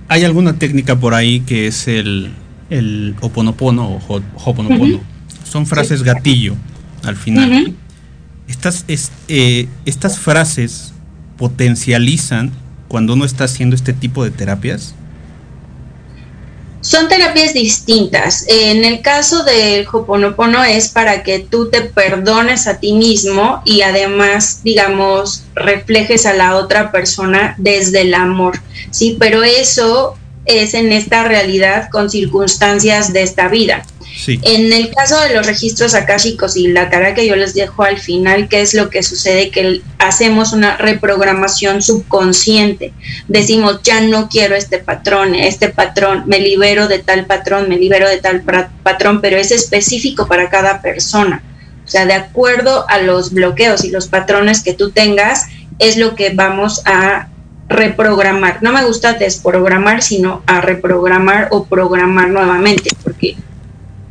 ¿Hay 0.07 0.23
alguna 0.23 0.57
técnica 0.57 0.95
por 0.95 1.13
ahí 1.13 1.41
que 1.41 1.67
es 1.67 1.87
el, 1.87 2.33
el 2.69 3.15
oponopono 3.21 3.99
o 4.07 4.21
hoponopono? 4.45 5.01
Son 5.43 5.65
frases 5.65 6.03
gatillo 6.03 6.55
al 7.03 7.15
final. 7.15 7.73
Estas, 8.47 8.85
eh, 9.27 9.67
estas 9.85 10.19
frases 10.19 10.93
potencializan 11.37 12.51
cuando 12.89 13.13
uno 13.13 13.23
está 13.23 13.45
haciendo 13.45 13.75
este 13.75 13.93
tipo 13.93 14.25
de 14.25 14.31
terapias? 14.31 14.93
Son 16.81 17.07
terapias 17.07 17.53
distintas. 17.53 18.45
En 18.47 18.85
el 18.85 19.01
caso 19.01 19.43
del 19.43 19.85
Hoponopono 19.91 20.63
es 20.63 20.87
para 20.89 21.23
que 21.23 21.39
tú 21.39 21.69
te 21.69 21.81
perdones 21.81 22.67
a 22.67 22.79
ti 22.79 22.93
mismo 22.93 23.61
y 23.65 23.81
además, 23.81 24.61
digamos, 24.63 25.43
reflejes 25.55 26.25
a 26.25 26.33
la 26.33 26.55
otra 26.55 26.91
persona 26.91 27.53
desde 27.57 28.01
el 28.01 28.13
amor. 28.13 28.59
Sí, 28.91 29.17
pero 29.19 29.43
eso 29.43 30.17
es 30.49 30.73
en 30.73 30.91
esta 30.91 31.23
realidad 31.23 31.89
con 31.91 32.09
circunstancias 32.09 33.13
de 33.13 33.23
esta 33.23 33.47
vida. 33.47 33.85
En 34.27 34.73
el 34.73 34.93
caso 34.93 35.19
de 35.21 35.33
los 35.33 35.45
registros 35.45 35.93
akáshicos 35.93 36.57
y 36.57 36.67
la 36.67 36.89
tarea 36.89 37.13
que 37.13 37.27
yo 37.27 37.35
les 37.35 37.53
dejo 37.53 37.83
al 37.83 37.99
final, 37.99 38.49
¿qué 38.49 38.61
es 38.61 38.73
lo 38.73 38.89
que 38.89 39.01
sucede? 39.01 39.49
Que 39.49 39.81
hacemos 39.97 40.51
una 40.51 40.75
reprogramación 40.77 41.81
subconsciente. 41.81 42.91
Decimos, 43.27 43.79
ya 43.83 44.01
no 44.01 44.27
quiero 44.27 44.55
este 44.55 44.79
patrón, 44.79 45.35
este 45.35 45.69
patrón, 45.69 46.23
me 46.25 46.39
libero 46.39 46.87
de 46.87 46.99
tal 46.99 47.27
patrón, 47.27 47.69
me 47.69 47.77
libero 47.77 48.09
de 48.09 48.17
tal 48.17 48.43
patrón, 48.83 49.21
pero 49.21 49.37
es 49.37 49.51
específico 49.51 50.27
para 50.27 50.49
cada 50.49 50.81
persona. 50.81 51.41
O 51.85 51.87
sea, 51.87 52.05
de 52.05 52.13
acuerdo 52.13 52.85
a 52.89 52.99
los 52.99 53.31
bloqueos 53.31 53.83
y 53.85 53.89
los 53.89 54.07
patrones 54.07 54.63
que 54.63 54.73
tú 54.73 54.91
tengas, 54.91 55.45
es 55.79 55.97
lo 55.97 56.15
que 56.15 56.31
vamos 56.31 56.81
a 56.85 57.29
reprogramar. 57.69 58.61
No 58.61 58.73
me 58.73 58.83
gusta 58.83 59.13
desprogramar, 59.13 60.01
sino 60.01 60.41
a 60.47 60.59
reprogramar 60.59 61.47
o 61.51 61.65
programar 61.65 62.29
nuevamente, 62.29 62.89
porque 63.03 63.37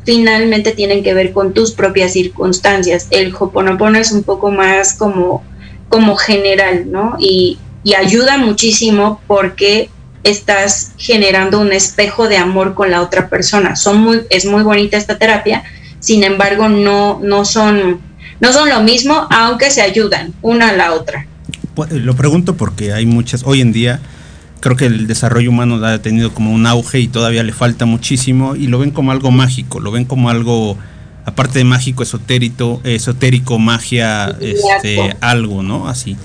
finalmente 0.05 0.71
tienen 0.71 1.03
que 1.03 1.13
ver 1.13 1.33
con 1.33 1.53
tus 1.53 1.71
propias 1.71 2.13
circunstancias. 2.13 3.07
El 3.11 3.35
Hoponopono 3.37 3.99
es 3.99 4.11
un 4.11 4.23
poco 4.23 4.49
más 4.49 4.93
como, 4.93 5.43
como 5.89 6.15
general, 6.15 6.89
¿no? 6.89 7.15
Y, 7.19 7.59
ayuda 7.97 8.37
muchísimo 8.37 9.19
porque 9.25 9.89
estás 10.23 10.91
generando 10.97 11.59
un 11.59 11.71
espejo 11.71 12.27
de 12.27 12.37
amor 12.37 12.75
con 12.75 12.91
la 12.91 13.01
otra 13.01 13.29
persona. 13.29 13.75
Son 13.75 13.99
muy, 13.99 14.21
es 14.29 14.45
muy 14.45 14.61
bonita 14.61 14.95
esta 14.95 15.17
terapia, 15.17 15.63
sin 15.99 16.23
embargo, 16.23 16.69
no, 16.69 17.19
no, 17.23 17.45
son, 17.45 17.99
no 18.39 18.53
son 18.53 18.69
lo 18.69 18.81
mismo, 18.81 19.27
aunque 19.31 19.71
se 19.71 19.81
ayudan 19.81 20.35
una 20.43 20.69
a 20.69 20.73
la 20.73 20.93
otra. 20.93 21.25
Pues, 21.75 21.91
lo 21.91 22.15
pregunto 22.15 22.55
porque 22.55 22.93
hay 22.93 23.05
muchas, 23.05 23.43
hoy 23.45 23.61
en 23.61 23.71
día, 23.71 23.99
creo 24.59 24.75
que 24.75 24.85
el 24.85 25.07
desarrollo 25.07 25.49
humano 25.49 25.83
ha 25.85 26.01
tenido 26.01 26.33
como 26.33 26.53
un 26.53 26.65
auge 26.65 26.99
y 26.99 27.07
todavía 27.07 27.43
le 27.43 27.53
falta 27.53 27.85
muchísimo 27.85 28.55
y 28.55 28.67
lo 28.67 28.79
ven 28.79 28.91
como 28.91 29.11
algo 29.11 29.31
mágico, 29.31 29.79
lo 29.79 29.91
ven 29.91 30.05
como 30.05 30.29
algo 30.29 30.77
aparte 31.25 31.59
de 31.59 31.65
mágico 31.65 32.03
esotérico, 32.03 32.81
esotérico 32.83 33.59
magia, 33.59 34.35
este, 34.41 35.15
algo, 35.21 35.63
¿no? 35.63 35.87
Así. 35.87 36.17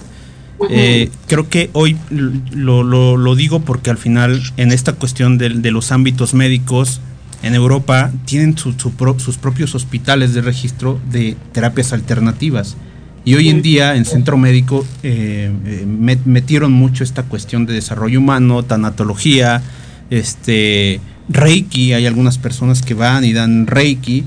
Eh, 0.70 1.11
creo 1.26 1.48
que 1.48 1.68
hoy 1.72 1.96
lo, 2.11 2.83
lo, 2.83 3.35
digo 3.35 3.61
porque 3.61 3.90
al 3.90 3.98
final 3.98 4.40
en 4.57 4.72
esta 4.72 4.92
cuestión 4.92 5.37
de, 5.37 5.70
los 5.70 5.92
ámbitos 5.92 6.33
médicos 6.33 7.00
en 7.42 7.54
Europa 7.54 8.12
tienen 8.24 8.57
sus 8.57 9.37
propios 9.37 9.74
hospitales 9.74 10.33
de 10.33 10.40
registro 10.40 10.98
de 11.11 11.37
terapias 11.52 11.92
alternativas 11.92 12.76
y 13.24 13.34
hoy 13.34 13.48
en 13.48 13.62
día 13.62 13.96
en 13.96 14.04
centro 14.04 14.37
médico 14.37 14.87
eh, 15.02 15.50
eh, 15.64 15.87
metieron 16.24 16.72
mucho 16.72 17.02
esta 17.02 17.22
cuestión 17.22 17.64
de 17.64 17.72
desarrollo 17.72 18.18
humano, 18.18 18.62
tanatología, 18.64 19.62
este, 20.10 21.00
Reiki, 21.30 21.94
hay 21.94 22.06
algunas 22.06 22.37
personas 22.37 22.82
que 22.82 22.92
van 22.92 23.24
y 23.24 23.32
dan 23.32 23.66
Reiki. 23.66 24.24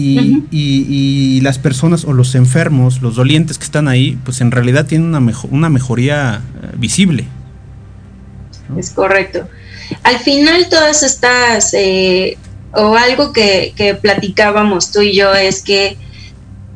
Y, 0.00 1.40
las 1.42 1.58
personas 1.58 2.04
o 2.04 2.12
los 2.12 2.34
enfermos, 2.34 3.00
los 3.00 3.16
dolientes 3.16 3.58
que 3.58 3.64
están 3.64 3.88
ahí, 3.88 4.18
pues 4.24 4.40
en 4.40 4.50
realidad 4.50 4.86
tienen 4.86 5.14
una, 5.14 5.32
una 5.50 5.68
mejoría 5.70 6.42
eh, 6.62 6.66
visible. 6.76 7.24
Es 8.76 8.90
correcto. 8.90 9.48
Al 10.02 10.18
final 10.18 10.68
todas 10.68 11.02
estas, 11.02 11.74
o 12.72 12.96
algo 12.96 13.32
que, 13.32 13.72
que 13.74 13.94
platicábamos 13.94 14.92
tú 14.92 15.00
y 15.00 15.16
yo, 15.16 15.32
es 15.34 15.62
que 15.62 15.96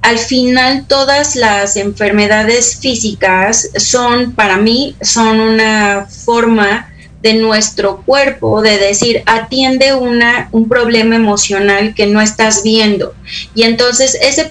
al 0.02 0.18
final 0.18 0.84
todas 0.86 1.36
las 1.36 1.76
enfermedades 1.76 2.76
físicas 2.80 3.70
son, 3.76 4.32
para 4.32 4.56
mí, 4.56 4.96
son 5.00 5.40
una 5.40 6.06
forma 6.06 6.91
de 7.22 7.34
nuestro 7.34 8.02
cuerpo 8.04 8.62
de 8.62 8.78
decir 8.78 9.22
atiende 9.26 9.94
una, 9.94 10.48
un 10.50 10.68
problema 10.68 11.14
emocional 11.14 11.94
que 11.94 12.06
no 12.06 12.20
estás 12.20 12.62
viendo. 12.64 13.14
Y 13.54 13.62
entonces 13.62 14.18
ese 14.20 14.50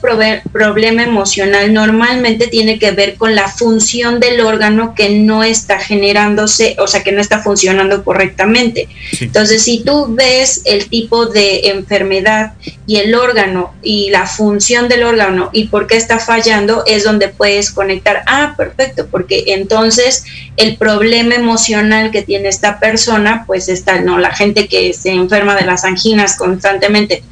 problema 0.52 1.04
emocional 1.04 1.74
normalmente 1.74 2.48
tiene 2.48 2.80
que 2.80 2.92
ver 2.92 3.16
con 3.16 3.36
la 3.36 3.50
función 3.50 4.20
del 4.20 4.40
órgano 4.40 4.96
que 4.96 5.10
no 5.10 5.44
está 5.44 5.80
generándose, 5.80 6.76
o 6.80 6.88
sea, 6.88 7.04
que 7.04 7.12
no 7.12 7.20
está 7.20 7.40
funcionando 7.40 8.04
correctamente. 8.04 8.88
Entonces, 9.20 9.64
si 9.64 9.84
tú 9.84 10.08
ves 10.16 10.62
el 10.66 10.88
tipo 10.88 11.26
de 11.26 11.70
enfermedad 11.70 12.54
y 12.88 12.98
el 12.98 13.14
órgano 13.16 13.74
y 13.84 14.10
la 14.10 14.26
función 14.26 14.88
del 14.88 15.04
órgano 15.04 15.50
y 15.52 15.66
por 15.66 15.88
qué 15.88 15.98
está 15.98 16.20
fallando, 16.20 16.84
es 16.88 17.04
donde 17.04 17.28
puedes 17.28 17.72
conectar, 17.72 18.24
ah, 18.28 18.54
perfecto, 18.58 19.08
porque 19.12 19.44
entonces 19.48 20.24
el 20.58 20.78
problema 20.78 21.36
emocional 21.36 22.12
que 22.12 22.22
tienes 22.22 22.61
esta 22.62 22.80
persona, 22.80 23.44
pues 23.48 23.70
está, 23.70 24.02
no, 24.02 24.20
la 24.20 24.32
gente 24.32 24.68
que 24.68 24.94
se 24.94 25.10
enferma 25.10 25.56
de 25.56 25.66
las 25.66 25.84
anginas 25.84 26.36
constantemente, 26.38 27.24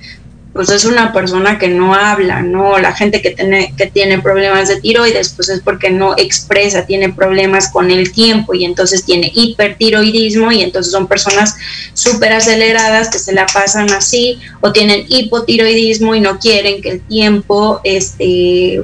pues 0.54 0.72
es 0.72 0.86
una 0.86 1.14
persona 1.14 1.60
que 1.60 1.68
no 1.68 1.94
habla, 1.94 2.42
¿no? 2.42 2.80
La 2.80 2.96
gente 2.96 3.22
que 3.22 3.30
tiene, 3.30 3.72
que 3.78 3.86
tiene 3.86 4.20
problemas 4.20 4.68
de 4.68 4.82
tiroides, 4.82 5.30
pues 5.36 5.50
es 5.50 5.60
porque 5.62 5.92
no 5.92 6.18
expresa, 6.18 6.88
tiene 6.88 7.14
problemas 7.14 7.72
con 7.72 7.92
el 7.92 8.12
tiempo 8.12 8.56
y 8.56 8.66
entonces 8.66 9.06
tiene 9.06 9.32
hipertiroidismo 9.32 10.52
y 10.52 10.64
entonces 10.64 10.92
son 10.92 11.06
personas 11.06 11.56
súper 11.94 12.34
aceleradas 12.34 13.12
que 13.12 13.20
se 13.20 13.32
la 13.32 13.46
pasan 13.46 13.92
así 13.92 14.40
o 14.62 14.72
tienen 14.72 15.06
hipotiroidismo 15.08 16.16
y 16.16 16.22
no 16.22 16.40
quieren 16.40 16.82
que 16.82 16.90
el 16.90 17.02
tiempo 17.02 17.82
este, 17.84 18.84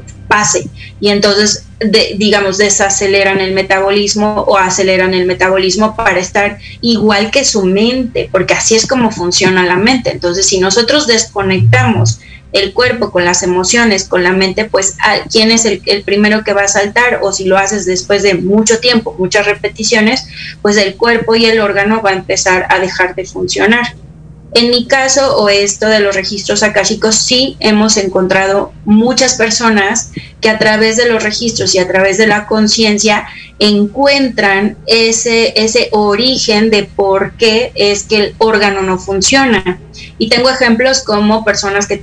y 0.99 1.09
entonces 1.09 1.63
digamos 2.17 2.57
desaceleran 2.57 3.41
el 3.41 3.53
metabolismo 3.53 4.41
o 4.47 4.57
aceleran 4.57 5.13
el 5.13 5.25
metabolismo 5.25 5.95
para 5.95 6.19
estar 6.19 6.57
igual 6.81 7.31
que 7.31 7.45
su 7.45 7.65
mente 7.65 8.29
porque 8.31 8.53
así 8.53 8.75
es 8.75 8.87
como 8.87 9.11
funciona 9.11 9.65
la 9.65 9.75
mente. 9.75 10.11
Entonces 10.11 10.45
si 10.47 10.59
nosotros 10.59 11.07
desconectamos 11.07 12.19
el 12.51 12.73
cuerpo 12.73 13.11
con 13.11 13.25
las 13.25 13.43
emociones 13.43 14.05
con 14.05 14.23
la 14.23 14.31
mente 14.31 14.65
pues 14.65 14.95
quién 15.29 15.51
es 15.51 15.65
el, 15.65 15.81
el 15.85 16.03
primero 16.03 16.43
que 16.43 16.53
va 16.53 16.63
a 16.63 16.67
saltar 16.69 17.19
o 17.21 17.33
si 17.33 17.43
lo 17.45 17.57
haces 17.57 17.85
después 17.85 18.23
de 18.23 18.35
mucho 18.35 18.79
tiempo 18.79 19.13
muchas 19.17 19.45
repeticiones 19.45 20.25
pues 20.61 20.77
el 20.77 20.95
cuerpo 20.95 21.35
y 21.35 21.45
el 21.45 21.59
órgano 21.59 22.01
va 22.01 22.11
a 22.11 22.13
empezar 22.13 22.67
a 22.69 22.79
dejar 22.79 23.13
de 23.13 23.25
funcionar 23.25 23.95
en 24.55 24.69
mi 24.69 24.87
caso 24.87 25.35
o 25.35 25.49
esto 25.49 25.85
de 25.87 25.99
los 25.99 26.15
registros 26.15 26.63
akáshicos, 26.63 27.15
sí 27.15 27.57
hemos 27.59 27.97
encontrado 27.97 28.71
muchas 28.85 29.35
personas 29.35 30.11
que 30.39 30.49
a 30.49 30.57
través 30.57 30.95
de 30.95 31.09
los 31.09 31.21
registros 31.21 31.75
y 31.75 31.79
a 31.79 31.87
través 31.89 32.17
de 32.17 32.25
la 32.25 32.47
conciencia 32.47 33.27
encuentran 33.59 34.77
ese, 34.87 35.61
ese 35.61 35.89
origen 35.91 36.69
de 36.69 36.83
por 36.83 37.33
qué 37.33 37.73
es 37.75 38.03
que 38.03 38.17
el 38.17 38.35
órgano 38.37 38.81
no 38.81 38.97
funciona. 38.97 39.81
Y 40.17 40.29
tengo 40.29 40.49
ejemplos 40.49 41.03
como 41.03 41.43
personas 41.43 41.85
que 41.85 42.01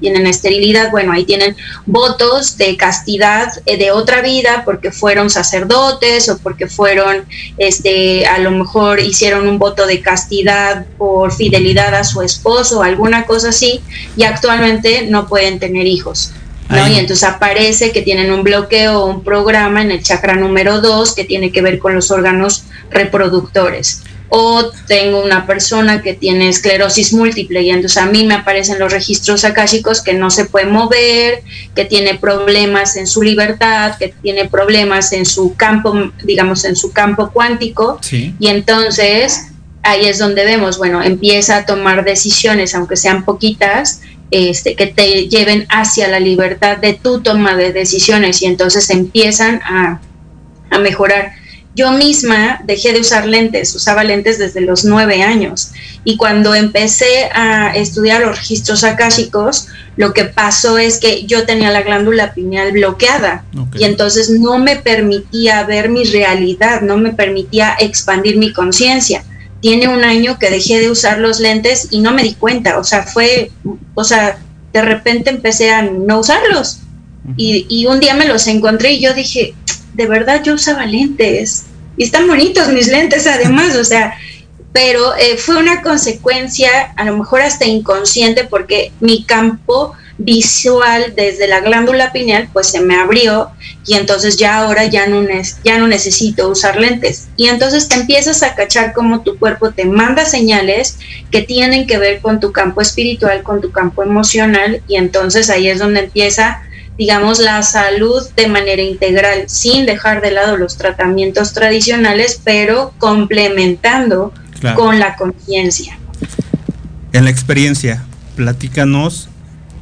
tienen 0.00 0.26
esterilidad, 0.26 0.90
bueno, 0.90 1.12
ahí 1.12 1.24
tienen 1.24 1.56
votos 1.86 2.56
de 2.56 2.76
castidad 2.76 3.52
eh, 3.66 3.76
de 3.76 3.90
otra 3.90 4.20
vida 4.20 4.62
porque 4.64 4.90
fueron 4.90 5.30
sacerdotes 5.30 6.28
o 6.28 6.38
porque 6.38 6.66
fueron, 6.66 7.24
este, 7.58 8.26
a 8.26 8.38
lo 8.38 8.50
mejor 8.50 9.00
hicieron 9.00 9.48
un 9.48 9.58
voto 9.58 9.86
de 9.86 10.00
castidad 10.00 10.86
por 10.98 11.32
fidelidad 11.32 11.94
a 11.94 12.04
su 12.04 12.22
esposo 12.22 12.80
o 12.80 12.82
alguna 12.82 13.24
cosa 13.26 13.50
así 13.50 13.80
y 14.16 14.24
actualmente 14.24 15.06
no 15.08 15.26
pueden 15.26 15.58
tener 15.58 15.86
hijos. 15.86 16.32
¿no? 16.68 16.88
Y 16.88 16.98
entonces 16.98 17.22
aparece 17.22 17.92
que 17.92 18.02
tienen 18.02 18.32
un 18.32 18.42
bloqueo 18.42 19.00
o 19.00 19.06
un 19.06 19.22
programa 19.22 19.82
en 19.82 19.92
el 19.92 20.02
chakra 20.02 20.34
número 20.34 20.80
2 20.80 21.14
que 21.14 21.24
tiene 21.24 21.52
que 21.52 21.62
ver 21.62 21.78
con 21.78 21.94
los 21.94 22.10
órganos 22.10 22.64
reproductores 22.90 24.02
o 24.28 24.70
tengo 24.86 25.22
una 25.22 25.46
persona 25.46 26.02
que 26.02 26.14
tiene 26.14 26.48
esclerosis 26.48 27.12
múltiple 27.12 27.62
y 27.62 27.70
entonces 27.70 28.02
a 28.02 28.06
mí 28.06 28.24
me 28.24 28.34
aparecen 28.34 28.78
los 28.78 28.92
registros 28.92 29.44
akáshicos 29.44 30.02
que 30.02 30.14
no 30.14 30.30
se 30.30 30.46
puede 30.46 30.66
mover, 30.66 31.42
que 31.74 31.84
tiene 31.84 32.14
problemas 32.14 32.96
en 32.96 33.06
su 33.06 33.22
libertad, 33.22 33.96
que 33.98 34.08
tiene 34.22 34.48
problemas 34.48 35.12
en 35.12 35.26
su 35.26 35.54
campo, 35.54 36.12
digamos, 36.24 36.64
en 36.64 36.76
su 36.76 36.92
campo 36.92 37.30
cuántico. 37.30 38.00
Y 38.10 38.48
entonces 38.48 39.48
ahí 39.82 40.06
es 40.06 40.18
donde 40.18 40.44
vemos, 40.44 40.78
bueno, 40.78 41.02
empieza 41.02 41.58
a 41.58 41.66
tomar 41.66 42.04
decisiones, 42.04 42.74
aunque 42.74 42.96
sean 42.96 43.24
poquitas, 43.24 44.00
este, 44.32 44.74
que 44.74 44.88
te 44.88 45.28
lleven 45.28 45.66
hacia 45.70 46.08
la 46.08 46.18
libertad 46.18 46.78
de 46.78 46.94
tu 46.94 47.20
toma 47.20 47.56
de 47.56 47.72
decisiones. 47.72 48.42
Y 48.42 48.46
entonces 48.46 48.90
empiezan 48.90 49.60
a, 49.62 50.00
a 50.70 50.78
mejorar 50.78 51.32
yo 51.76 51.92
misma 51.92 52.62
dejé 52.64 52.94
de 52.94 53.00
usar 53.00 53.26
lentes, 53.26 53.74
usaba 53.74 54.02
lentes 54.02 54.38
desde 54.38 54.62
los 54.62 54.86
nueve 54.86 55.22
años. 55.22 55.72
Y 56.04 56.16
cuando 56.16 56.54
empecé 56.54 57.28
a 57.34 57.76
estudiar 57.76 58.22
los 58.22 58.38
registros 58.38 58.82
akáshicos, 58.82 59.68
lo 59.96 60.14
que 60.14 60.24
pasó 60.24 60.78
es 60.78 60.98
que 60.98 61.26
yo 61.26 61.44
tenía 61.44 61.70
la 61.70 61.82
glándula 61.82 62.32
pineal 62.32 62.72
bloqueada 62.72 63.44
y 63.78 63.84
entonces 63.84 64.30
no 64.30 64.58
me 64.58 64.76
permitía 64.76 65.64
ver 65.64 65.90
mi 65.90 66.04
realidad, 66.04 66.80
no 66.80 66.96
me 66.96 67.12
permitía 67.12 67.76
expandir 67.78 68.38
mi 68.38 68.54
conciencia. 68.54 69.22
Tiene 69.60 69.88
un 69.88 70.02
año 70.02 70.38
que 70.38 70.50
dejé 70.50 70.80
de 70.80 70.90
usar 70.90 71.18
los 71.18 71.40
lentes 71.40 71.88
y 71.90 72.00
no 72.00 72.12
me 72.12 72.22
di 72.22 72.34
cuenta, 72.34 72.78
o 72.78 72.84
sea, 72.84 73.02
fue, 73.02 73.50
o 73.94 74.04
sea, 74.04 74.38
de 74.72 74.80
repente 74.82 75.28
empecé 75.28 75.70
a 75.70 75.82
no 75.82 76.20
usarlos. 76.20 76.78
y, 77.36 77.66
y 77.68 77.86
un 77.86 78.00
día 78.00 78.14
me 78.14 78.26
los 78.26 78.46
encontré 78.46 78.92
y 78.92 79.00
yo 79.00 79.12
dije, 79.12 79.54
de 79.96 80.06
verdad 80.06 80.42
yo 80.44 80.54
usaba 80.54 80.86
lentes. 80.86 81.64
Y 81.96 82.04
están 82.04 82.28
bonitos 82.28 82.68
mis 82.68 82.88
lentes 82.88 83.26
además, 83.26 83.74
o 83.74 83.84
sea, 83.84 84.14
pero 84.72 85.16
eh, 85.16 85.38
fue 85.38 85.56
una 85.56 85.80
consecuencia 85.80 86.92
a 86.96 87.04
lo 87.04 87.16
mejor 87.16 87.40
hasta 87.40 87.64
inconsciente 87.64 88.44
porque 88.44 88.92
mi 89.00 89.24
campo 89.24 89.94
visual 90.18 91.14
desde 91.14 91.46
la 91.46 91.60
glándula 91.60 92.12
pineal 92.12 92.48
pues 92.52 92.68
se 92.68 92.80
me 92.80 92.96
abrió 92.96 93.50
y 93.86 93.94
entonces 93.94 94.36
ya 94.36 94.58
ahora 94.58 94.86
ya 94.86 95.06
no, 95.06 95.26
ya 95.64 95.78
no 95.78 95.88
necesito 95.88 96.48
usar 96.50 96.78
lentes. 96.78 97.28
Y 97.36 97.48
entonces 97.48 97.88
te 97.88 97.96
empiezas 97.96 98.42
a 98.42 98.54
cachar 98.54 98.92
como 98.92 99.22
tu 99.22 99.38
cuerpo 99.38 99.70
te 99.70 99.86
manda 99.86 100.26
señales 100.26 100.98
que 101.30 101.40
tienen 101.40 101.86
que 101.86 101.96
ver 101.96 102.20
con 102.20 102.40
tu 102.40 102.52
campo 102.52 102.82
espiritual, 102.82 103.42
con 103.42 103.62
tu 103.62 103.72
campo 103.72 104.02
emocional 104.02 104.82
y 104.88 104.96
entonces 104.96 105.48
ahí 105.48 105.68
es 105.68 105.78
donde 105.78 106.00
empieza 106.00 106.65
digamos, 106.98 107.38
la 107.38 107.62
salud 107.62 108.22
de 108.36 108.46
manera 108.46 108.82
integral, 108.82 109.48
sin 109.48 109.86
dejar 109.86 110.22
de 110.22 110.30
lado 110.30 110.56
los 110.56 110.76
tratamientos 110.78 111.52
tradicionales, 111.52 112.40
pero 112.42 112.94
complementando 112.98 114.32
con 114.74 114.98
la 114.98 115.16
conciencia. 115.16 115.98
En 117.12 117.24
la 117.24 117.30
experiencia, 117.30 118.04
platícanos, 118.34 119.28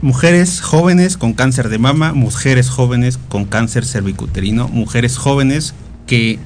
mujeres 0.02 0.60
jóvenes 0.60 1.16
con 1.16 1.32
cáncer 1.32 1.68
de 1.68 1.78
mama, 1.78 2.12
mujeres 2.12 2.68
jóvenes 2.68 3.18
con 3.28 3.44
cáncer 3.44 3.84
cervicuterino, 3.84 4.68
mujeres 4.68 5.16
jóvenes 5.16 5.74
que 6.06 6.38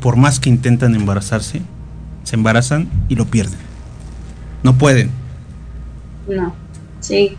por 0.00 0.16
más 0.16 0.40
que 0.40 0.48
intentan 0.48 0.94
embarazarse, 0.94 1.62
se 2.24 2.36
embarazan 2.36 2.88
y 3.08 3.16
lo 3.16 3.26
pierden. 3.26 3.58
No 4.62 4.76
pueden. 4.76 5.10
No, 6.28 6.54
sí 7.00 7.36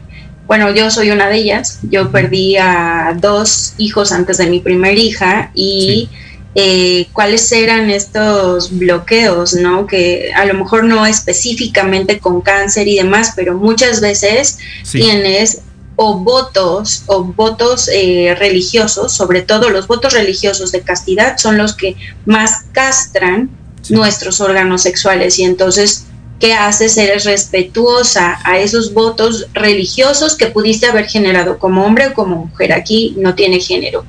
bueno, 0.52 0.70
yo 0.76 0.92
soy 0.92 1.12
una 1.12 1.30
de 1.30 1.38
ellas. 1.38 1.80
Yo 1.84 2.12
perdí 2.12 2.58
a 2.58 3.16
dos 3.18 3.74
hijos 3.78 4.12
antes 4.12 4.38
de 4.38 4.48
mi 4.48 4.60
primer 4.60 4.98
hija 4.98 5.50
y 5.56 6.10
eh, 6.56 7.08
cuáles 7.14 7.50
eran 7.54 7.90
estos 7.90 8.78
bloqueos, 8.78 9.54
¿no? 9.54 9.88
Que 9.88 10.34
a 10.36 10.44
lo 10.44 10.54
mejor 10.56 10.84
no 10.84 11.06
específicamente 11.06 12.20
con 12.20 12.42
cáncer 12.42 12.90
y 12.90 12.98
demás, 12.98 13.32
pero 13.34 13.54
muchas 13.54 14.02
veces 14.02 14.58
tienes 14.92 15.62
o 15.96 16.16
votos 16.16 17.04
o 17.06 17.24
votos 17.24 17.90
eh, 17.94 18.36
religiosos, 18.38 19.14
sobre 19.14 19.44
todo 19.44 19.70
los 19.70 19.88
votos 19.88 20.12
religiosos 20.12 20.74
de 20.74 20.82
castidad, 20.82 21.38
son 21.38 21.58
los 21.58 21.76
que 21.76 21.96
más 22.26 22.66
castran 22.74 23.50
nuestros 23.88 24.42
órganos 24.42 24.82
sexuales. 24.82 25.40
Y 25.40 25.44
entonces 25.44 26.08
¿qué 26.42 26.54
haces? 26.54 26.98
Eres 26.98 27.24
respetuosa 27.24 28.40
a 28.44 28.60
esos 28.60 28.94
votos 28.94 29.48
religiosos 29.54 30.36
que 30.36 30.48
pudiste 30.48 30.88
haber 30.88 31.08
generado 31.08 31.58
como 31.60 31.86
hombre 31.86 32.08
o 32.08 32.14
como 32.14 32.48
mujer. 32.48 32.74
Aquí 32.74 33.16
no 33.18 33.36
tiene 33.36 33.62
género. 33.62 34.04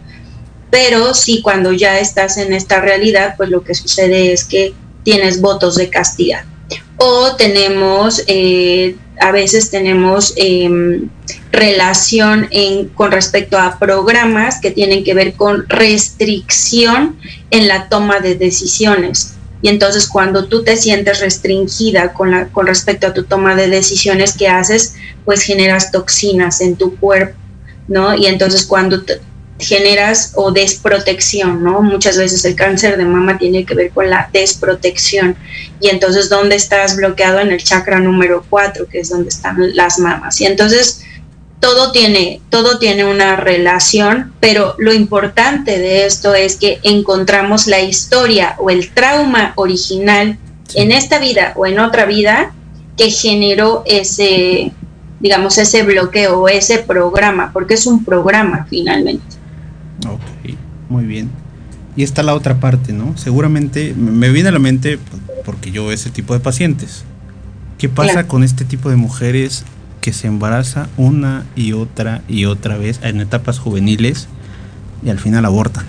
Pero 0.71 1.15
sí, 1.15 1.43
cuando 1.43 1.73
ya 1.73 2.01
estás 2.01 2.39
en 2.39 2.55
esta 2.55 2.81
realidad, 2.81 3.35
pues 3.37 3.51
lo 3.51 3.63
que 3.63 3.75
sucede 3.75 4.33
es 4.33 4.45
que 4.45 4.75
tienes 5.05 5.41
votos 5.41 5.77
de 5.77 5.91
castidad. 5.91 6.45
O 6.97 7.37
tenemos, 7.37 8.25
eh, 8.27 8.97
a 9.21 9.31
veces 9.31 9.71
tenemos 9.71 10.33
em, 10.37 11.11
relación 11.51 12.49
con 12.95 13.13
respecto 13.13 13.59
a 13.59 13.79
programas 13.79 14.61
que 14.61 14.71
tienen 14.71 15.05
que 15.05 15.13
ver 15.13 15.35
con 15.35 15.69
restricción 15.69 17.19
en 17.51 17.69
la 17.69 17.91
toma 17.91 18.21
de 18.21 18.37
decisiones 18.37 19.35
y 19.63 19.69
entonces 19.69 20.09
cuando 20.09 20.47
tú 20.47 20.65
te 20.65 20.77
sientes 20.77 21.21
restringida 21.21 22.13
con, 22.13 22.33
la, 22.33 22.49
con 22.49 22.67
respecto 22.67 23.07
a 23.07 23.15
tu 23.15 23.23
toma 23.23 23.55
de 23.55 23.69
decisiones 23.69 24.37
que 24.37 24.49
haces, 24.49 24.97
pues 25.25 25.43
generas 25.43 25.93
toxinas 25.93 26.61
en 26.61 26.77
tu 26.77 26.97
cuerpo, 26.97 27.39
¿no? 27.87 28.15
Y 28.15 28.27
entonces 28.27 28.67
cuando 28.67 29.03
generas 29.61 30.33
o 30.35 30.51
desprotección, 30.51 31.63
¿no? 31.63 31.81
Muchas 31.81 32.19
veces 32.19 32.45
el 32.45 32.57
cáncer 32.57 32.97
de 32.97 33.05
mama 33.05 33.39
tiene 33.39 33.65
que 33.65 33.75
ver 33.75 33.91
con 33.91 34.11
la 34.11 34.29
desprotección. 34.33 35.37
Y 35.81 35.89
entonces, 35.89 36.29
¿dónde 36.29 36.57
estás 36.57 36.97
bloqueado? 36.97 37.39
En 37.39 37.53
el 37.53 37.63
chakra 37.63 38.01
número 38.01 38.45
4, 38.51 38.89
que 38.89 39.01
es 39.01 39.11
donde 39.11 39.29
están 39.29 39.57
las 39.77 40.01
mamas. 40.01 40.41
Y 40.41 40.47
entonces, 40.47 41.03
todo 41.63 41.93
tiene, 41.93 42.41
todo 42.51 42.81
tiene 42.81 43.05
una 43.05 43.37
relación, 43.37 44.33
pero 44.41 44.75
lo 44.79 44.93
importante 44.93 45.79
de 45.79 46.07
esto 46.07 46.35
es 46.35 46.57
que 46.57 46.81
encontramos 46.83 47.69
la 47.69 47.81
historia 47.81 48.57
o 48.59 48.69
el 48.69 48.91
trauma 48.91 49.53
original 49.55 50.39
en 50.75 50.91
esta 50.91 51.21
vida 51.21 51.53
o 51.55 51.65
en 51.65 51.79
otra 51.79 52.05
vida 52.05 52.53
que 52.97 53.13
generó 53.13 53.85
ese, 53.87 54.73
digamos, 55.21 55.57
ese 55.57 55.85
bloqueo 55.85 56.41
o 56.41 56.49
ese 56.49 56.79
programa, 56.79 57.53
porque 57.53 57.75
es 57.75 57.87
un 57.87 58.05
programa 58.05 58.67
finalmente. 58.69 59.37
Ok, 60.05 60.57
muy 60.89 61.05
bien. 61.05 61.31
Y 61.95 62.03
está 62.03 62.25
la 62.25 62.35
otra 62.35 62.59
parte, 62.59 62.93
¿no? 62.93 63.17
Seguramente 63.17 63.95
me 63.97 64.31
viene 64.31 64.49
a 64.49 64.53
la 64.53 64.59
mente, 64.59 64.99
porque 65.45 65.71
yo 65.71 65.93
ese 65.93 66.11
tipo 66.11 66.35
de 66.35 66.41
pacientes. 66.41 67.05
¿Qué 67.79 67.89
pasa 67.89 68.27
con 68.27 68.43
este 68.43 68.65
tipo 68.65 68.91
de 68.91 68.97
mujeres 68.97 69.65
que 70.03 70.13
se 70.13 70.27
embaraza 70.27 70.89
una 70.99 71.47
y 71.57 71.73
otra 71.73 72.21
y 72.29 72.45
otra 72.45 72.77
vez 72.77 73.01
en 73.03 73.23
etapas 73.23 73.59
juveniles 73.59 74.29
y 75.03 75.09
al 75.09 75.19
final 75.19 75.47
abortan? 75.47 75.87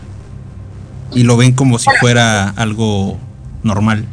Y 1.12 1.24
lo 1.24 1.36
ven 1.36 1.52
como 1.52 1.80
si 1.80 1.90
fuera 2.00 2.48
algo 2.50 3.20
normal. 3.64 4.06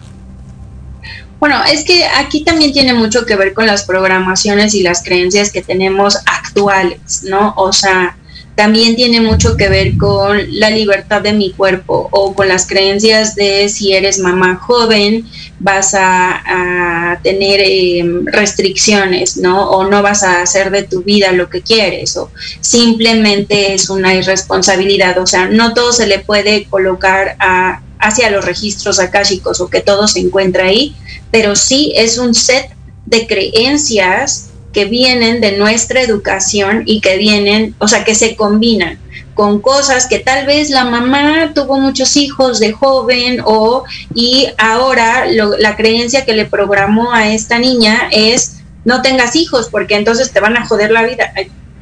Bueno, 1.38 1.62
es 1.64 1.84
que 1.84 2.04
aquí 2.04 2.44
también 2.44 2.72
tiene 2.72 2.92
mucho 2.92 3.24
que 3.24 3.36
ver 3.36 3.54
con 3.54 3.66
las 3.66 3.84
programaciones 3.84 4.74
y 4.74 4.82
las 4.82 5.02
creencias 5.02 5.50
que 5.52 5.62
tenemos 5.62 6.18
actuales, 6.26 7.22
¿no? 7.22 7.54
O 7.56 7.72
sea, 7.72 8.16
también 8.54 8.94
tiene 8.94 9.20
mucho 9.20 9.56
que 9.56 9.68
ver 9.68 9.96
con 9.96 10.38
la 10.58 10.70
libertad 10.70 11.22
de 11.22 11.32
mi 11.32 11.52
cuerpo 11.52 12.08
o 12.10 12.34
con 12.34 12.48
las 12.48 12.66
creencias 12.66 13.34
de 13.34 13.68
si 13.68 13.94
eres 13.94 14.18
mamá 14.18 14.56
joven 14.56 15.26
vas 15.58 15.94
a, 15.94 17.18
tener 17.22 17.60
em, 17.62 18.26
restricciones, 18.26 19.36
¿no? 19.36 19.70
O 19.70 19.88
no 19.88 20.02
vas 20.02 20.22
a 20.22 20.42
hacer 20.42 20.70
de 20.70 20.82
tu 20.82 21.02
vida 21.02 21.32
lo 21.32 21.50
que 21.50 21.62
quieres 21.62 22.16
o 22.16 22.30
simplemente 22.60 23.74
es 23.74 23.90
una 23.90 24.14
irresponsabilidad, 24.14 25.18
o 25.18 25.26
sea, 25.26 25.48
no 25.48 25.74
todo 25.74 25.92
se 25.92 26.06
le 26.06 26.18
puede 26.18 26.64
colocar 26.64 27.36
a, 27.38 27.82
hacia 27.98 28.30
los 28.30 28.44
registros 28.44 28.98
akáshicos 28.98 29.60
o 29.60 29.68
que 29.68 29.80
todo 29.80 30.08
se 30.08 30.20
encuentra 30.20 30.64
ahí, 30.64 30.94
pero 31.30 31.56
sí 31.56 31.92
es 31.96 32.18
un 32.18 32.34
set 32.34 32.70
de 33.06 33.26
creencias 33.26 34.49
que 34.72 34.84
vienen 34.84 35.40
de 35.40 35.52
nuestra 35.52 36.00
educación 36.00 36.82
y 36.86 37.00
que 37.00 37.16
vienen, 37.16 37.74
o 37.78 37.88
sea, 37.88 38.04
que 38.04 38.14
se 38.14 38.36
combinan 38.36 38.98
con 39.34 39.60
cosas 39.60 40.06
que 40.06 40.18
tal 40.18 40.44
vez 40.46 40.70
la 40.70 40.84
mamá 40.84 41.52
tuvo 41.54 41.80
muchos 41.80 42.16
hijos 42.16 42.60
de 42.60 42.72
joven 42.72 43.40
o 43.44 43.84
y 44.14 44.48
ahora 44.58 45.24
la 45.26 45.76
creencia 45.76 46.24
que 46.24 46.34
le 46.34 46.44
programó 46.44 47.12
a 47.12 47.32
esta 47.32 47.58
niña 47.58 48.08
es 48.12 48.60
no 48.84 49.02
tengas 49.02 49.36
hijos 49.36 49.68
porque 49.70 49.94
entonces 49.94 50.30
te 50.30 50.40
van 50.40 50.56
a 50.56 50.66
joder 50.66 50.90
la 50.90 51.04
vida. 51.04 51.32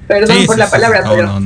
perdón 0.06 0.46
por 0.46 0.58
la 0.58 0.70
palabra, 0.70 1.02
pero 1.08 1.40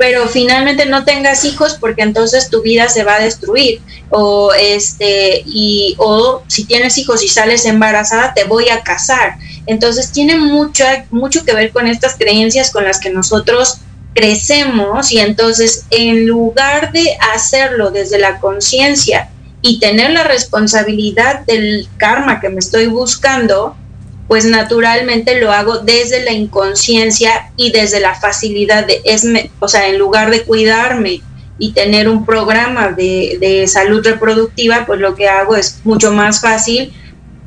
pero 0.00 0.26
finalmente 0.26 0.86
no 0.86 1.04
tengas 1.04 1.44
hijos 1.44 1.76
porque 1.78 2.00
entonces 2.00 2.48
tu 2.48 2.62
vida 2.62 2.88
se 2.88 3.04
va 3.04 3.16
a 3.16 3.20
destruir. 3.20 3.82
O 4.08 4.50
este 4.54 5.42
y 5.44 5.94
o 5.98 6.42
si 6.46 6.64
tienes 6.64 6.96
hijos 6.96 7.22
y 7.22 7.28
sales 7.28 7.66
embarazada 7.66 8.32
te 8.32 8.44
voy 8.44 8.70
a 8.70 8.82
casar. 8.82 9.34
Entonces 9.66 10.10
tiene 10.10 10.36
mucho, 10.36 10.84
mucho 11.10 11.44
que 11.44 11.52
ver 11.52 11.70
con 11.70 11.86
estas 11.86 12.16
creencias 12.16 12.70
con 12.70 12.84
las 12.84 12.98
que 12.98 13.10
nosotros 13.10 13.76
crecemos 14.14 15.12
y 15.12 15.18
entonces 15.18 15.84
en 15.90 16.26
lugar 16.26 16.92
de 16.92 17.18
hacerlo 17.34 17.90
desde 17.90 18.18
la 18.18 18.40
conciencia 18.40 19.28
y 19.60 19.80
tener 19.80 20.12
la 20.12 20.24
responsabilidad 20.24 21.40
del 21.44 21.90
karma 21.98 22.40
que 22.40 22.48
me 22.48 22.60
estoy 22.60 22.86
buscando, 22.86 23.76
pues 24.30 24.44
naturalmente 24.44 25.40
lo 25.40 25.50
hago 25.50 25.78
desde 25.78 26.22
la 26.22 26.30
inconsciencia 26.30 27.50
y 27.56 27.72
desde 27.72 27.98
la 27.98 28.14
facilidad 28.14 28.86
de, 28.86 29.00
es, 29.04 29.26
o 29.58 29.66
sea, 29.66 29.88
en 29.88 29.98
lugar 29.98 30.30
de 30.30 30.44
cuidarme 30.44 31.20
y 31.58 31.72
tener 31.72 32.08
un 32.08 32.24
programa 32.24 32.92
de, 32.92 33.38
de 33.40 33.66
salud 33.66 34.06
reproductiva, 34.06 34.86
pues 34.86 35.00
lo 35.00 35.16
que 35.16 35.28
hago 35.28 35.56
es 35.56 35.80
mucho 35.82 36.12
más 36.12 36.40
fácil 36.40 36.92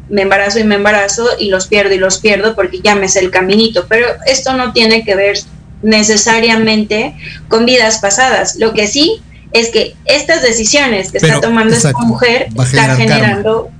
me 0.09 0.23
embarazo 0.23 0.59
y 0.59 0.65
me 0.65 0.75
embarazo 0.75 1.25
y 1.39 1.49
los 1.49 1.67
pierdo 1.67 1.93
y 1.93 1.99
los 1.99 2.17
pierdo 2.17 2.53
porque 2.53 2.81
ya 2.83 2.95
me 2.95 3.07
sé 3.07 3.21
el 3.21 3.31
caminito. 3.31 3.85
Pero 3.87 4.05
esto 4.25 4.51
no 4.51 4.73
tiene 4.73 5.05
que 5.05 5.15
ver 5.15 5.39
necesariamente 5.83 7.15
con 7.47 7.65
vidas 7.65 7.99
pasadas. 7.99 8.57
Lo 8.57 8.73
que 8.73 8.87
sí 8.87 9.21
es 9.53 9.69
que 9.69 9.95
estas 10.03 10.41
decisiones 10.41 11.13
que 11.13 11.19
está 11.19 11.39
tomando 11.39 11.73
esta 11.73 11.93
mujer 11.93 12.47
está 12.61 12.97
generando 12.97 13.71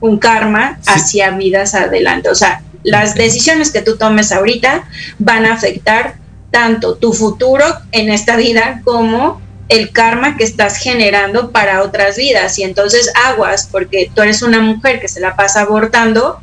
un 0.00 0.18
karma 0.18 0.78
hacia 0.86 1.30
vidas 1.30 1.74
adelante. 1.74 2.28
O 2.28 2.34
sea, 2.34 2.62
las 2.82 3.14
decisiones 3.14 3.70
que 3.70 3.82
tú 3.82 3.96
tomes 3.96 4.32
ahorita 4.32 4.84
van 5.18 5.44
a 5.44 5.54
afectar 5.54 6.16
tanto 6.50 6.94
tu 6.96 7.12
futuro 7.12 7.64
en 7.92 8.10
esta 8.10 8.36
vida 8.36 8.80
como 8.84 9.40
el 9.68 9.90
karma 9.90 10.36
que 10.36 10.44
estás 10.44 10.78
generando 10.78 11.50
para 11.50 11.82
otras 11.82 12.16
vidas. 12.16 12.58
Y 12.58 12.62
entonces 12.62 13.12
aguas, 13.26 13.68
porque 13.70 14.10
tú 14.14 14.22
eres 14.22 14.42
una 14.42 14.60
mujer 14.60 15.00
que 15.00 15.08
se 15.08 15.20
la 15.20 15.36
pasa 15.36 15.62
abortando. 15.62 16.40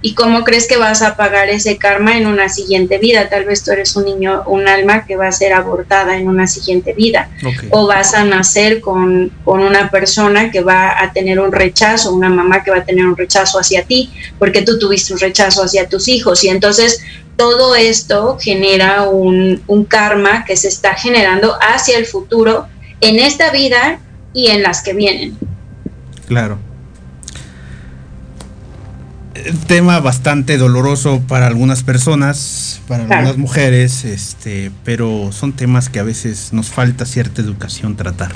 ¿Y 0.00 0.14
cómo 0.14 0.44
crees 0.44 0.68
que 0.68 0.76
vas 0.76 1.02
a 1.02 1.16
pagar 1.16 1.48
ese 1.48 1.76
karma 1.76 2.16
en 2.16 2.26
una 2.26 2.48
siguiente 2.48 2.98
vida? 2.98 3.28
Tal 3.28 3.44
vez 3.44 3.64
tú 3.64 3.72
eres 3.72 3.96
un 3.96 4.04
niño, 4.04 4.44
un 4.46 4.68
alma 4.68 5.04
que 5.04 5.16
va 5.16 5.26
a 5.26 5.32
ser 5.32 5.52
abortada 5.52 6.16
en 6.16 6.28
una 6.28 6.46
siguiente 6.46 6.92
vida. 6.92 7.28
O 7.70 7.88
vas 7.88 8.14
a 8.14 8.24
nacer 8.24 8.80
con, 8.80 9.32
con, 9.44 9.60
una 9.60 9.90
persona 9.90 10.52
que 10.52 10.60
va 10.60 11.02
a 11.02 11.12
tener 11.12 11.40
un 11.40 11.50
rechazo, 11.50 12.12
una 12.12 12.28
mamá 12.28 12.62
que 12.62 12.70
va 12.70 12.78
a 12.78 12.84
tener 12.84 13.06
un 13.06 13.16
rechazo 13.16 13.58
hacia 13.58 13.82
ti, 13.82 14.10
porque 14.38 14.62
tú 14.62 14.78
tuviste 14.78 15.12
un 15.12 15.18
rechazo 15.18 15.64
hacia 15.64 15.88
tus 15.88 16.06
hijos. 16.06 16.44
Y 16.44 16.48
entonces 16.48 17.02
todo 17.38 17.76
esto 17.76 18.36
genera 18.40 19.04
un, 19.04 19.62
karma 19.88 20.44
que 20.44 20.56
se 20.56 20.66
está 20.66 20.94
generando 20.94 21.56
hacia 21.60 21.96
el 21.96 22.04
futuro 22.04 22.66
en 23.00 23.20
esta 23.20 23.52
vida 23.52 24.00
y 24.34 24.48
en 24.48 24.62
las 24.62 24.82
que 24.82 24.92
vienen. 24.92 25.38
Claro. 26.26 26.58
Tema 29.66 30.00
bastante 30.00 30.58
doloroso 30.58 31.22
para 31.26 31.46
algunas 31.46 31.82
personas, 31.82 32.80
para 32.88 33.04
algunas 33.04 33.36
mujeres, 33.36 34.04
este, 34.04 34.70
pero 34.84 35.30
son 35.32 35.52
temas 35.52 35.88
que 35.88 35.98
a 35.98 36.02
veces 36.02 36.52
nos 36.52 36.68
falta 36.68 37.04
cierta 37.06 37.42
educación 37.42 37.96
tratar. 37.96 38.32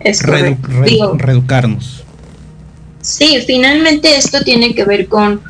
Es 0.00 0.22
reeducarnos. 0.22 2.04
Sí, 3.02 3.42
finalmente 3.46 4.16
esto 4.16 4.42
tiene 4.42 4.74
que 4.74 4.84
ver 4.84 5.08
con 5.08 5.42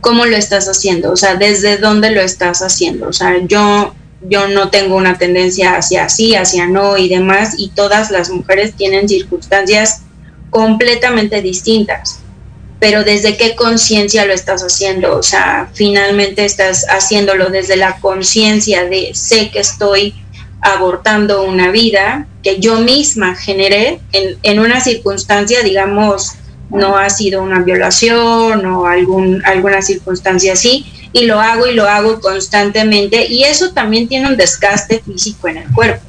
cómo 0.00 0.26
lo 0.26 0.36
estás 0.36 0.68
haciendo, 0.68 1.12
o 1.12 1.16
sea, 1.16 1.36
desde 1.36 1.78
dónde 1.78 2.10
lo 2.10 2.20
estás 2.20 2.60
haciendo. 2.62 3.08
O 3.08 3.12
sea, 3.12 3.38
yo, 3.46 3.94
yo 4.28 4.48
no 4.48 4.70
tengo 4.70 4.96
una 4.96 5.16
tendencia 5.16 5.76
hacia 5.76 6.08
sí, 6.08 6.34
hacia 6.34 6.66
no 6.66 6.98
y 6.98 7.08
demás, 7.08 7.54
y 7.58 7.70
todas 7.70 8.10
las 8.10 8.30
mujeres 8.30 8.74
tienen 8.74 9.08
circunstancias 9.08 10.02
completamente 10.50 11.40
distintas. 11.40 12.23
Pero 12.84 13.02
desde 13.02 13.38
qué 13.38 13.54
conciencia 13.56 14.26
lo 14.26 14.34
estás 14.34 14.62
haciendo, 14.62 15.16
o 15.16 15.22
sea, 15.22 15.70
finalmente 15.72 16.44
estás 16.44 16.84
haciéndolo 16.90 17.48
desde 17.48 17.78
la 17.78 17.98
conciencia 17.98 18.84
de 18.84 19.12
sé 19.14 19.50
que 19.50 19.60
estoy 19.60 20.12
abortando 20.60 21.44
una 21.44 21.70
vida 21.70 22.26
que 22.42 22.58
yo 22.58 22.82
misma 22.82 23.36
generé 23.36 24.00
en, 24.12 24.36
en 24.42 24.60
una 24.60 24.82
circunstancia, 24.82 25.62
digamos, 25.62 26.32
no 26.68 26.98
ha 26.98 27.08
sido 27.08 27.42
una 27.42 27.60
violación 27.60 28.66
o 28.66 28.86
algún, 28.86 29.42
alguna 29.46 29.80
circunstancia 29.80 30.52
así, 30.52 30.84
y 31.14 31.24
lo 31.24 31.40
hago 31.40 31.66
y 31.66 31.72
lo 31.72 31.88
hago 31.88 32.20
constantemente, 32.20 33.24
y 33.26 33.44
eso 33.44 33.72
también 33.72 34.08
tiene 34.08 34.28
un 34.28 34.36
desgaste 34.36 35.02
físico 35.02 35.48
en 35.48 35.56
el 35.56 35.72
cuerpo. 35.72 36.04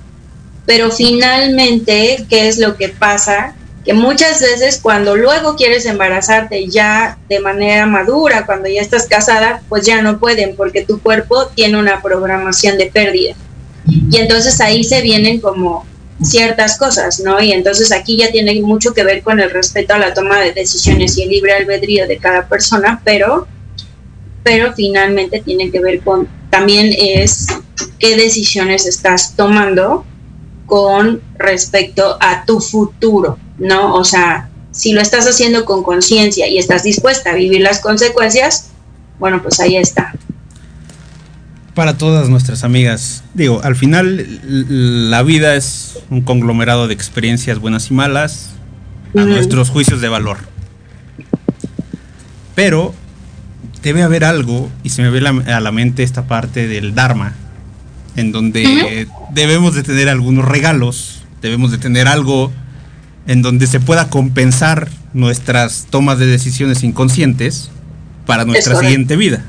Pero 0.65 0.91
finalmente, 0.91 2.25
¿qué 2.29 2.49
es 2.49 2.57
lo 2.57 2.75
que 2.75 2.89
pasa? 2.89 3.55
Que 3.85 3.93
muchas 3.93 4.41
veces 4.41 4.79
cuando 4.81 5.15
luego 5.15 5.55
quieres 5.55 5.85
embarazarte 5.85 6.67
ya 6.67 7.19
de 7.29 7.39
manera 7.39 7.85
madura, 7.85 8.45
cuando 8.45 8.67
ya 8.67 8.81
estás 8.81 9.07
casada, 9.07 9.61
pues 9.69 9.85
ya 9.85 10.01
no 10.01 10.19
pueden 10.19 10.55
porque 10.55 10.83
tu 10.83 10.99
cuerpo 10.99 11.47
tiene 11.53 11.77
una 11.77 12.01
programación 12.01 12.77
de 12.77 12.87
pérdida. 12.87 13.35
Y 13.87 14.17
entonces 14.17 14.59
ahí 14.59 14.83
se 14.83 15.01
vienen 15.01 15.39
como 15.39 15.85
ciertas 16.23 16.77
cosas, 16.77 17.19
¿no? 17.19 17.41
Y 17.41 17.51
entonces 17.51 17.91
aquí 17.91 18.17
ya 18.17 18.31
tiene 18.31 18.59
mucho 18.61 18.93
que 18.93 19.03
ver 19.03 19.21
con 19.21 19.39
el 19.39 19.51
respeto 19.51 19.93
a 19.93 19.99
la 19.99 20.13
toma 20.13 20.39
de 20.39 20.53
decisiones 20.53 21.17
y 21.17 21.23
el 21.23 21.29
libre 21.29 21.53
albedrío 21.53 22.07
de 22.07 22.17
cada 22.17 22.47
persona, 22.47 23.01
pero, 23.03 23.47
pero 24.43 24.73
finalmente 24.73 25.41
tiene 25.41 25.69
que 25.71 25.79
ver 25.79 26.01
con 26.01 26.27
también 26.49 26.93
es 26.97 27.47
qué 27.99 28.15
decisiones 28.15 28.85
estás 28.85 29.35
tomando 29.35 30.05
con 30.65 31.21
respecto 31.37 32.17
a 32.21 32.45
tu 32.45 32.61
futuro, 32.61 33.37
¿no? 33.57 33.95
O 33.95 34.03
sea, 34.03 34.49
si 34.71 34.93
lo 34.93 35.01
estás 35.01 35.25
haciendo 35.27 35.65
con 35.65 35.83
conciencia 35.83 36.47
y 36.47 36.57
estás 36.57 36.83
dispuesta 36.83 37.31
a 37.31 37.35
vivir 37.35 37.61
las 37.61 37.79
consecuencias, 37.79 38.69
bueno, 39.19 39.41
pues 39.41 39.59
ahí 39.59 39.77
está 39.77 40.13
para 41.75 41.97
todas 41.97 42.29
nuestras 42.29 42.63
amigas. 42.63 43.23
Digo, 43.35 43.61
al 43.63 43.75
final 43.75 44.39
la 45.11 45.21
vida 45.21 45.55
es 45.55 45.99
un 46.09 46.21
conglomerado 46.21 46.87
de 46.87 46.95
experiencias 46.95 47.59
buenas 47.59 47.91
y 47.91 47.93
malas 47.93 48.51
a 49.15 49.25
nuestros 49.25 49.69
juicios 49.69 50.01
de 50.01 50.07
valor. 50.07 50.37
Pero 52.55 52.95
debe 53.83 54.01
haber 54.01 54.23
algo, 54.23 54.69
y 54.83 54.89
se 54.89 55.03
me 55.03 55.09
ve 55.11 55.27
a 55.27 55.59
la 55.59 55.71
mente 55.71 56.01
esta 56.01 56.27
parte 56.27 56.67
del 56.67 56.95
Dharma, 56.95 57.33
en 58.15 58.31
donde 58.31 59.07
debemos 59.31 59.75
de 59.75 59.83
tener 59.83 60.07
algunos 60.07 60.45
regalos, 60.45 61.23
debemos 61.41 61.71
de 61.71 61.77
tener 61.77 62.07
algo 62.07 62.51
en 63.27 63.41
donde 63.41 63.67
se 63.67 63.79
pueda 63.79 64.09
compensar 64.09 64.89
nuestras 65.13 65.87
tomas 65.89 66.19
de 66.19 66.27
decisiones 66.27 66.83
inconscientes 66.83 67.69
para 68.25 68.45
nuestra 68.45 68.79
siguiente 68.79 69.15
vida. 69.15 69.43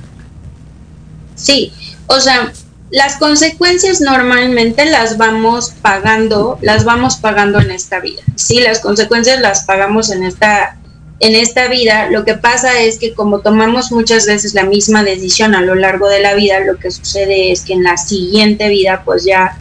Sí, 1.35 1.72
o 2.07 2.20
sea, 2.20 2.53
las 2.91 3.16
consecuencias 3.16 4.01
normalmente 4.01 4.85
las 4.87 5.18
vamos 5.18 5.74
pagando, 5.83 6.59
las 6.62 6.85
vamos 6.85 7.16
pagando 7.16 7.61
en 7.61 7.70
esta 7.70 8.01
vida. 8.01 8.22
Sí, 8.37 8.61
las 8.61 8.81
consecuencias 8.81 9.41
las 9.41 9.64
pagamos 9.64 10.11
en 10.11 10.24
esta 10.24 10.79
en 11.18 11.35
esta 11.35 11.68
vida, 11.68 12.11
lo 12.11 12.27
que 12.27 12.35
pasa 12.35 12.79
es 12.81 12.99
que 12.99 13.14
como 13.14 13.41
tomamos 13.41 13.91
muchas 13.91 14.27
veces 14.27 14.53
la 14.53 14.64
misma 14.64 15.03
decisión 15.03 15.55
a 15.55 15.62
lo 15.62 15.74
largo 15.74 16.09
de 16.11 16.20
la 16.20 16.35
vida, 16.35 16.61
lo 16.61 16.77
que 16.77 16.91
sucede 16.91 17.53
es 17.53 17.62
que 17.62 17.72
en 17.72 17.85
la 17.85 17.97
siguiente 17.97 18.68
vida 18.68 19.03
pues 19.03 19.24
ya 19.24 19.57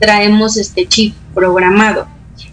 traemos 0.00 0.56
este 0.56 0.86
chip 0.88 1.14
programado. 1.34 2.08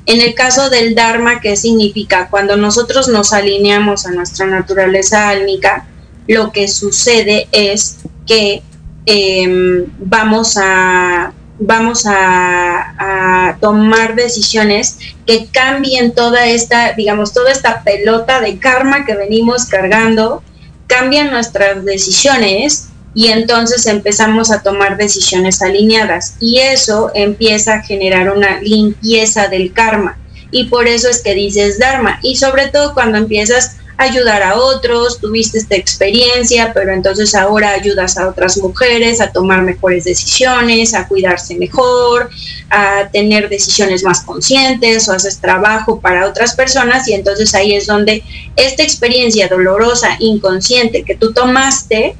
En 0.10 0.22
el 0.22 0.34
caso 0.34 0.72
del 0.72 0.96
Dharma, 0.96 1.40
¿qué 1.40 1.56
significa? 1.56 2.30
Cuando 2.32 2.58
nosotros 2.58 3.10
nos 3.10 3.32
alineamos 3.32 4.08
a 4.08 4.12
nuestra 4.12 4.48
naturaleza 4.48 5.30
álmica, 5.30 5.86
lo 6.26 6.52
que 6.52 6.68
sucede 6.68 7.48
es 7.52 7.98
que 8.26 8.64
em, 9.06 9.86
vamos 10.00 10.58
a 10.58 11.32
vamos 11.60 12.06
a, 12.08 13.58
tomar 13.62 14.16
decisiones 14.16 14.98
que 15.28 15.48
cambien 15.48 16.16
toda 16.16 16.48
esta, 16.48 16.94
digamos, 16.94 17.32
toda 17.32 17.52
esta 17.52 17.84
pelota 17.84 18.42
de 18.42 18.58
karma 18.58 19.06
que 19.06 19.16
venimos 19.16 19.66
cargando, 19.66 20.42
cambian 20.88 21.30
nuestras 21.30 21.86
decisiones 21.86 22.89
y 23.14 23.28
entonces 23.28 23.86
empezamos 23.88 24.52
a 24.52 24.62
tomar 24.62 24.98
decisiones 24.98 25.62
alineadas. 25.62 26.36
Y 26.40 26.60
eso 26.60 27.12
empieza 27.14 27.76
a 27.76 27.84
generar 27.84 28.32
una 28.32 28.62
limpieza 28.62 29.48
del 29.48 29.74
karma. 29.74 30.18
Y 30.52 30.66
por 30.66 30.88
eso 30.88 31.10
es 31.10 31.22
que 31.22 31.34
dices 31.34 31.80
Dharma. 31.80 32.20
Y 32.24 32.36
sobre 32.36 32.68
todo 32.68 32.94
cuando 32.94 33.18
empiezas 33.18 33.78
ayudar 34.00 34.42
a 34.44 34.56
otros, 34.56 35.20
tuviste 35.20 35.58
esta 35.58 35.76
experiencia, 35.76 36.72
pero 36.74 36.94
entonces 36.94 37.36
ahora 37.36 37.72
ayudas 37.72 38.18
a 38.18 38.30
otras 38.30 38.58
mujeres 38.58 39.20
a 39.20 39.32
tomar 39.32 39.62
mejores 39.62 40.06
decisiones, 40.06 40.94
a 40.94 41.06
cuidarse 41.06 41.56
mejor, 41.56 42.30
a 42.70 43.10
tener 43.12 43.50
decisiones 43.50 44.04
más 44.04 44.22
conscientes 44.22 45.10
o 45.10 45.12
haces 45.12 45.40
trabajo 45.40 46.00
para 46.00 46.28
otras 46.28 46.56
personas. 46.56 47.10
Y 47.10 47.14
entonces 47.14 47.54
ahí 47.54 47.74
es 47.74 47.88
donde 47.88 48.24
esta 48.56 48.84
experiencia 48.84 49.50
dolorosa, 49.50 50.16
inconsciente 50.20 51.04
que 51.04 51.16
tú 51.16 51.34
tomaste, 51.34 52.16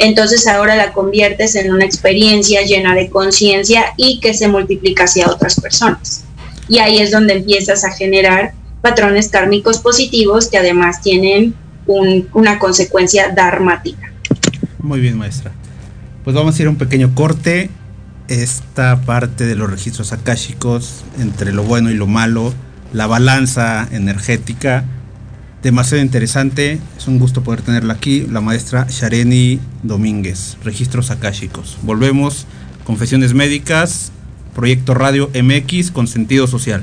entonces 0.00 0.46
ahora 0.46 0.76
la 0.76 0.92
conviertes 0.92 1.54
en 1.54 1.72
una 1.72 1.84
experiencia 1.84 2.62
llena 2.62 2.94
de 2.94 3.10
conciencia 3.10 3.92
y 3.96 4.18
que 4.20 4.32
se 4.32 4.48
multiplica 4.48 5.04
hacia 5.04 5.28
otras 5.28 5.60
personas. 5.60 6.24
Y 6.68 6.78
ahí 6.78 6.98
es 6.98 7.10
donde 7.10 7.34
empiezas 7.34 7.84
a 7.84 7.92
generar 7.92 8.54
patrones 8.80 9.28
kármicos 9.28 9.78
positivos 9.78 10.48
que 10.48 10.56
además 10.56 11.02
tienen 11.02 11.54
una 12.32 12.58
consecuencia 12.58 13.28
dharmática. 13.28 14.10
Muy 14.78 15.00
bien, 15.00 15.18
maestra. 15.18 15.52
Pues 16.24 16.34
vamos 16.34 16.58
a 16.58 16.62
ir 16.62 16.68
a 16.68 16.70
un 16.70 16.76
pequeño 16.76 17.14
corte. 17.14 17.68
Esta 18.28 19.02
parte 19.02 19.44
de 19.44 19.56
los 19.56 19.70
registros 19.70 20.12
akáshicos 20.12 21.04
entre 21.18 21.52
lo 21.52 21.64
bueno 21.64 21.90
y 21.90 21.94
lo 21.94 22.06
malo, 22.06 22.54
la 22.92 23.06
balanza 23.06 23.88
energética, 23.90 24.84
demasiado 25.62 26.02
interesante. 26.02 26.78
Es 26.96 27.06
un 27.06 27.18
gusto 27.18 27.42
poder 27.42 27.62
tenerla 27.62 27.94
aquí, 27.94 28.26
la 28.30 28.40
maestra 28.40 28.86
Shareni 28.88 29.60
Domínguez, 29.82 30.56
registros 30.64 31.10
akáshicos. 31.10 31.78
Volvemos, 31.82 32.46
confesiones 32.84 33.34
médicas, 33.34 34.12
proyecto 34.54 34.94
Radio 34.94 35.30
MX 35.34 35.90
con 35.90 36.06
sentido 36.06 36.46
social. 36.46 36.82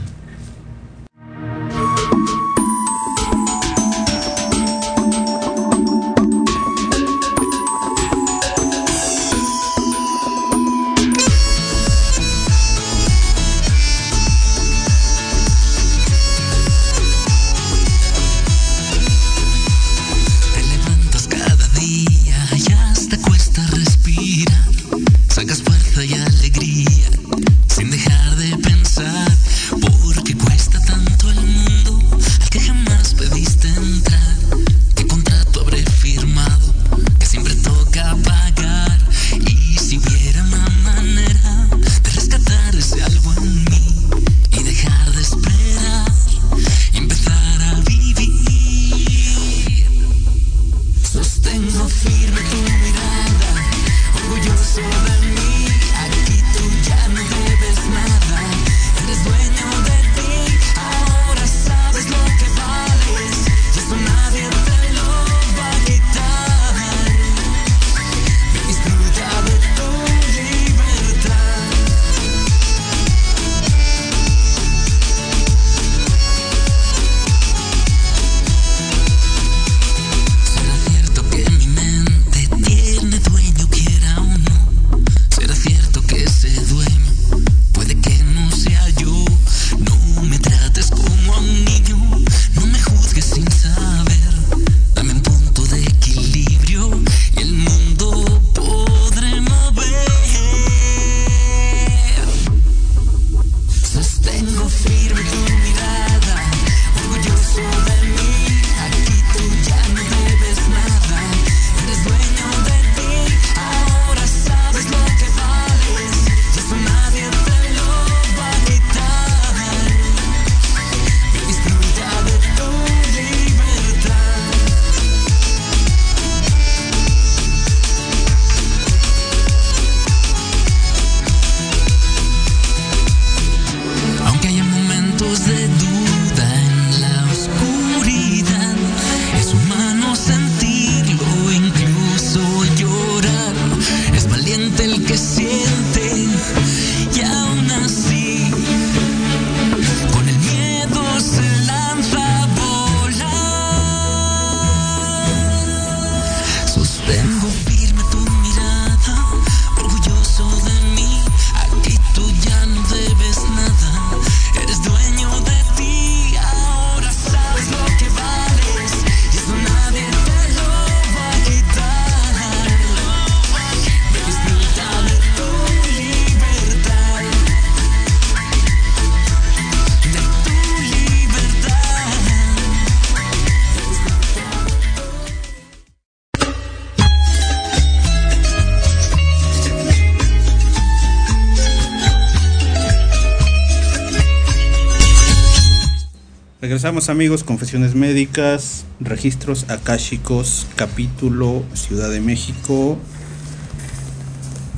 Amigos, 196.87 197.43
confesiones 197.43 197.95
médicas, 197.95 198.85
registros 199.01 199.65
akáshicos, 199.67 200.65
capítulo 200.77 201.65
Ciudad 201.73 202.09
de 202.09 202.21
México. 202.21 202.97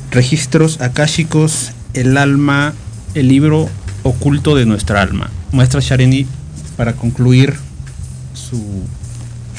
Registros 0.09 0.81
akáshicos, 0.81 1.71
el 1.93 2.17
alma, 2.17 2.73
el 3.13 3.27
libro 3.27 3.69
oculto 4.01 4.55
de 4.55 4.65
nuestra 4.65 5.03
alma. 5.03 5.29
Muestra 5.51 5.81
Shareni 5.81 6.25
para 6.77 6.93
concluir 6.93 7.55
su, 8.33 8.59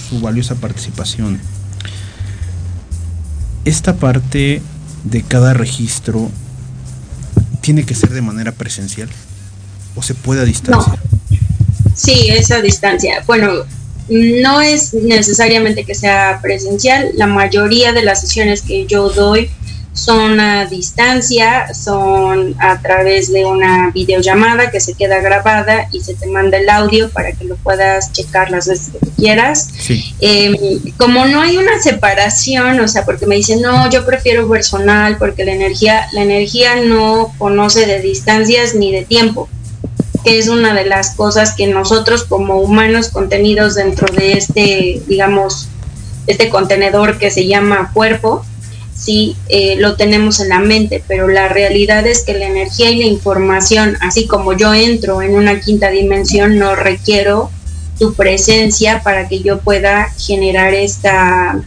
su 0.09 0.21
valiosa 0.21 0.57
participación. 0.57 1.39
Esta 3.65 3.95
parte 3.95 4.61
de 5.05 5.23
cada 5.23 5.55
registro 5.55 6.29
tiene 7.61 7.85
que 7.85 7.95
ser 7.95 8.11
de 8.11 8.23
manera 8.23 8.51
presencial 8.51 9.09
o 9.95 10.03
se 10.03 10.17
puede 10.17 10.41
a 10.41 10.45
distancia. 10.45 11.01
Sí, 12.01 12.29
esa 12.31 12.63
distancia. 12.63 13.23
Bueno, 13.27 13.67
no 14.09 14.61
es 14.63 14.95
necesariamente 14.95 15.85
que 15.85 15.95
sea 15.95 16.39
presencial. 16.41 17.11
La 17.15 17.27
mayoría 17.27 17.93
de 17.93 18.03
las 18.03 18.23
sesiones 18.23 18.63
que 18.63 18.87
yo 18.87 19.11
doy 19.11 19.51
son 19.93 20.41
a 20.41 20.65
distancia, 20.65 21.75
son 21.75 22.55
a 22.59 22.81
través 22.81 23.31
de 23.31 23.45
una 23.45 23.91
videollamada 23.91 24.71
que 24.71 24.81
se 24.81 24.95
queda 24.95 25.21
grabada 25.21 25.89
y 25.93 26.01
se 26.01 26.15
te 26.15 26.27
manda 26.27 26.57
el 26.57 26.71
audio 26.71 27.11
para 27.11 27.33
que 27.33 27.45
lo 27.45 27.57
puedas 27.57 28.11
checar 28.13 28.51
las 28.51 28.67
veces 28.67 28.93
que 28.99 29.11
quieras. 29.11 29.69
Em, 30.21 30.57
como 30.97 31.27
no 31.27 31.43
hay 31.43 31.59
una 31.59 31.83
separación, 31.83 32.81
o 32.81 32.89
sea, 32.89 33.05
porque 33.05 33.27
me 33.27 33.37
dicen, 33.37 33.61
no, 33.61 33.91
yo 33.91 34.07
prefiero 34.07 34.49
personal 34.49 35.19
porque 35.19 35.45
la 35.45 35.53
energía, 35.53 36.07
la 36.13 36.23
energía 36.23 36.77
no 36.77 37.35
conoce 37.37 37.85
de 37.85 38.01
distancias 38.01 38.75
ni 38.75 38.91
de 38.91 39.05
tiempo 39.05 39.51
que 40.25 40.39
es 40.39 40.49
una 40.49 40.75
de 40.75 40.85
las 40.85 41.14
cosas 41.14 41.55
que 41.55 41.66
nosotros 41.66 42.25
como 42.25 42.61
humanos 42.61 43.09
contenidos 43.09 43.75
dentro 43.75 44.07
de 44.14 44.33
este, 44.33 45.03
digamos, 45.07 45.68
este 46.27 46.49
contenedor 46.49 47.18
que 47.18 47.31
se 47.31 47.47
llama 47.47 47.91
cuerpo, 47.93 48.45
sí 48.95 49.37
eh, 49.49 49.77
lo 49.79 49.97
tenemos 49.97 50.41
en 50.41 50.51
la 50.51 50.61
mente, 50.61 51.03
pero 51.07 51.29
la 51.29 51.49
realidad 51.49 52.07
es 52.07 52.23
que 52.23 52.35
la 52.35 52.47
energía 52.47 52.91
y 52.91 52.99
la 52.99 53.07
información, 53.07 53.97
así 54.01 54.27
como 54.27 54.53
yo 54.53 54.75
entro 54.75 55.23
en 55.23 55.35
una 55.35 55.61
quinta 55.61 55.91
dimensión, 55.91 56.59
no 56.59 56.77
requiero 56.77 57.51
tu 57.99 58.14
presencia 58.14 59.03
para 59.03 59.29
que 59.29 59.41
yo 59.41 59.61
pueda 59.61 60.11
generar 60.18 60.75
esta 60.75 61.61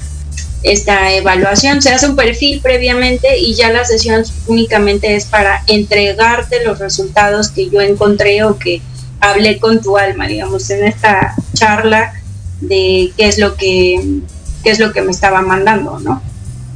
esta 0.64 1.14
evaluación. 1.14 1.82
Se 1.82 1.92
hace 1.92 2.08
un 2.08 2.16
perfil 2.16 2.62
previamente 2.62 3.38
y 3.38 3.54
ya 3.54 3.72
la 3.72 3.86
sesión 3.86 4.24
únicamente 4.48 5.16
es 5.16 5.26
para 5.26 5.64
entregarte 5.68 6.64
los 6.64 6.80
resultados 6.80 7.50
que 7.50 7.70
yo 7.70 7.82
encontré 7.82 8.44
o 8.44 8.58
que 8.58 8.82
hablé 9.20 9.60
con 9.60 9.82
tu 9.82 9.98
alma, 9.98 10.28
digamos, 10.28 10.70
en 10.70 10.86
esta 10.86 11.36
charla 11.54 12.14
de 12.62 13.12
qué 13.18 13.28
es 13.28 13.38
lo 13.38 13.56
que 13.56 14.22
qué 14.64 14.72
es 14.72 14.80
lo 14.80 14.94
que 14.94 15.02
me 15.02 15.12
estaba 15.12 15.42
mandando, 15.42 16.00
¿no? 16.00 16.22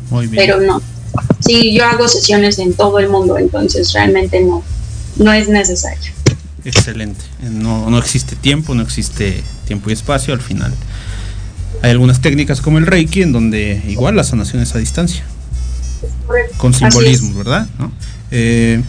Muy 0.09 0.27
bien. 0.27 0.45
Pero 0.45 0.59
no. 0.59 0.81
Sí, 1.39 1.73
yo 1.73 1.85
hago 1.85 2.07
sesiones 2.07 2.59
en 2.59 2.73
todo 2.73 2.99
el 2.99 3.09
mundo, 3.09 3.37
entonces 3.37 3.93
realmente 3.93 4.41
no 4.41 4.63
no 5.17 5.33
es 5.33 5.47
necesario. 5.47 6.11
Excelente. 6.63 7.23
No, 7.41 7.89
no 7.89 7.97
existe 7.97 8.35
tiempo, 8.35 8.75
no 8.75 8.83
existe 8.83 9.41
tiempo 9.65 9.89
y 9.89 9.93
espacio 9.93 10.33
al 10.33 10.41
final. 10.41 10.73
Hay 11.81 11.91
algunas 11.91 12.21
técnicas 12.21 12.61
como 12.61 12.77
el 12.77 12.85
Reiki 12.85 13.21
en 13.21 13.31
donde 13.31 13.81
igual 13.87 14.15
la 14.15 14.23
sanación 14.23 14.61
es 14.61 14.73
a 14.75 14.79
distancia. 14.79 15.23
Con 16.57 16.73
simbolismo, 16.73 17.37
¿verdad? 17.37 17.67
Eh, 18.31 18.81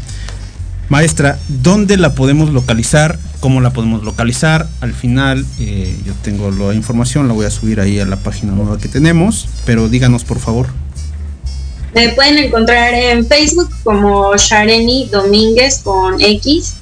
maestra, 0.89 1.39
¿dónde 1.49 1.97
la 1.97 2.15
podemos 2.15 2.51
localizar? 2.51 3.19
¿Cómo 3.41 3.61
la 3.61 3.73
podemos 3.73 4.03
localizar? 4.03 4.67
Al 4.81 4.95
final 4.95 5.45
eh, 5.61 5.97
yo 6.05 6.13
tengo 6.23 6.51
la 6.51 6.75
información, 6.75 7.29
la 7.29 7.35
voy 7.35 7.47
a 7.47 7.51
subir 7.51 7.81
ahí 7.81 8.01
a 8.01 8.05
la 8.05 8.17
página 8.17 8.53
nueva 8.53 8.79
que 8.79 8.89
tenemos, 8.89 9.49
pero 9.65 9.89
díganos 9.89 10.25
por 10.25 10.39
favor. 10.39 10.69
Me 11.95 12.11
pueden 12.11 12.39
encontrar 12.39 12.95
en 12.95 13.27
Facebook 13.27 13.71
como 13.85 14.37
Shareni 14.37 15.09
Domínguez 15.11 15.81
con 15.83 16.21
X, 16.21 16.75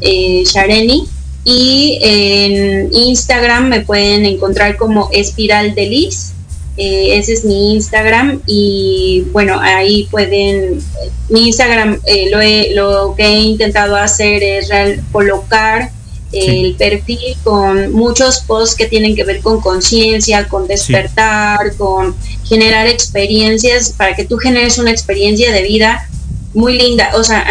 eh, 0.00 0.42
Shareni, 0.44 1.06
y 1.44 1.98
en 2.02 2.92
Instagram 2.92 3.68
me 3.68 3.80
pueden 3.80 4.26
encontrar 4.26 4.76
como 4.76 5.08
Espiral 5.12 5.74
de 5.74 5.86
Liz. 5.86 6.32
Eh, 6.76 7.18
ese 7.18 7.34
es 7.34 7.44
mi 7.44 7.74
Instagram 7.74 8.40
y 8.46 9.24
bueno, 9.32 9.58
ahí 9.60 10.06
pueden, 10.10 10.80
mi 11.28 11.48
Instagram 11.48 12.00
eh, 12.06 12.30
lo, 12.30 12.38
lo, 12.74 13.14
que 13.14 13.24
he 13.24 13.38
intentado 13.40 13.96
hacer 13.96 14.42
es 14.42 14.70
colocar 15.12 15.90
el 16.32 16.76
perfil 16.76 17.36
con 17.42 17.92
muchos 17.92 18.40
posts 18.40 18.76
que 18.76 18.86
tienen 18.86 19.16
que 19.16 19.24
ver 19.24 19.40
con 19.40 19.60
conciencia, 19.60 20.48
con 20.48 20.68
despertar, 20.68 21.74
con 21.76 22.14
generar 22.44 22.86
experiencias, 22.86 23.90
para 23.90 24.14
que 24.14 24.24
tú 24.24 24.36
generes 24.38 24.78
una 24.78 24.92
experiencia 24.92 25.52
de 25.52 25.62
vida 25.62 26.08
muy 26.54 26.78
linda. 26.78 27.10
O 27.14 27.24
sea, 27.24 27.46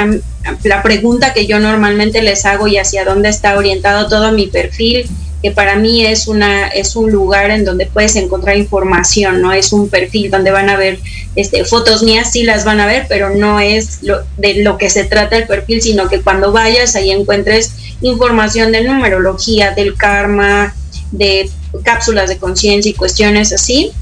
la 0.64 0.84
pregunta 0.84 1.34
que 1.34 1.46
yo 1.46 1.60
normalmente 1.60 2.22
les 2.22 2.46
hago 2.46 2.68
y 2.68 2.78
hacia 2.78 3.06
dónde 3.06 3.30
está 3.30 3.58
orientado 3.58 4.08
todo 4.08 4.32
mi 4.32 4.48
perfil, 4.48 5.10
que 5.42 5.52
para 5.52 5.76
mí 5.76 6.06
es 6.06 6.28
una 6.28 6.68
es 6.68 6.96
un 6.98 7.12
lugar 7.12 7.50
en 7.50 7.64
donde 7.64 7.86
puedes 7.86 8.16
encontrar 8.18 8.58
información, 8.58 9.42
no 9.42 9.54
es 9.54 9.72
un 9.72 9.88
perfil 9.88 10.30
donde 10.30 10.52
van 10.52 10.70
a 10.70 10.76
ver 10.76 11.00
este 11.36 11.64
fotos 11.64 12.04
mías 12.04 12.32
sí 12.34 12.44
las 12.44 12.66
van 12.66 12.82
a 12.82 12.86
ver, 12.86 13.06
pero 13.08 13.30
no 13.30 13.60
es 13.60 14.04
lo, 14.04 14.20
de 14.38 14.56
lo 14.56 14.78
que 14.78 14.90
se 14.90 15.06
trata 15.06 15.38
el 15.38 15.48
perfil, 15.48 15.82
sino 15.82 16.10
que 16.10 16.22
cuando 16.22 16.52
vayas 16.52 16.96
ahí 16.96 17.12
encuentres 17.12 17.74
información 18.02 18.74
de 18.74 18.84
numerología, 18.84 19.72
del 19.72 19.96
karma, 19.96 20.76
de 21.12 21.50
cápsulas 21.84 22.30
de 22.30 22.38
conciencia 22.38 22.90
y 22.90 22.96
cuestiones 22.96 23.54
así 23.54 23.94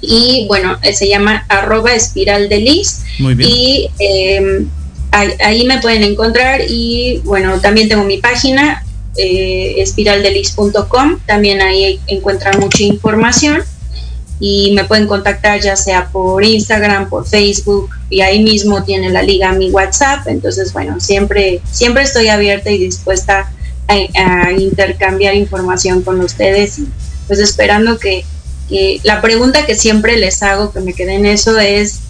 y 0.00 0.46
bueno, 0.48 0.78
se 0.94 1.08
llama 1.08 1.44
arroba 1.48 1.94
espiral 1.94 2.48
de 2.48 2.58
Liz. 2.58 3.04
Muy 3.18 3.34
bien. 3.34 3.50
Y 3.50 3.90
em, 3.98 4.68
ahí, 5.10 5.64
me 5.64 5.80
pueden 5.80 6.02
encontrar. 6.02 6.60
Y 6.68 7.20
bueno, 7.24 7.60
también 7.60 7.88
tengo 7.88 8.04
mi 8.04 8.18
página 8.18 8.84
eh, 9.16 9.76
espiraldelis.com, 9.78 11.18
también 11.26 11.62
ahí 11.62 12.00
encuentran 12.06 12.60
mucha 12.60 12.82
información. 12.82 13.62
Y 14.38 14.72
me 14.74 14.84
pueden 14.84 15.06
contactar 15.06 15.62
ya 15.62 15.76
sea 15.76 16.08
por 16.08 16.44
Instagram, 16.44 17.08
por 17.08 17.26
Facebook. 17.26 17.90
Y 18.10 18.20
ahí 18.20 18.42
mismo 18.42 18.84
tiene 18.84 19.08
la 19.08 19.22
liga 19.22 19.52
mi 19.52 19.70
WhatsApp, 19.70 20.26
entonces 20.26 20.72
bueno, 20.72 21.00
siempre, 21.00 21.62
siempre 21.70 22.02
estoy 22.02 22.28
abierta 22.28 22.70
y 22.70 22.78
dispuesta 22.78 23.50
a, 23.88 24.52
intercambiar 24.52 25.34
información 25.34 26.02
con 26.02 26.20
ustedes. 26.20 26.78
Y 26.78 26.88
pues 27.26 27.38
esperando 27.38 27.98
que, 27.98 28.24
que 28.68 29.00
la 29.04 29.20
pregunta 29.20 29.66
que 29.66 29.74
siempre 29.74 30.16
les 30.16 30.42
hago, 30.42 30.72
que 30.72 30.80
me 30.80 30.92
quede 30.92 31.14
en 31.14 31.26
eso 31.26 31.58
es, 31.58 32.00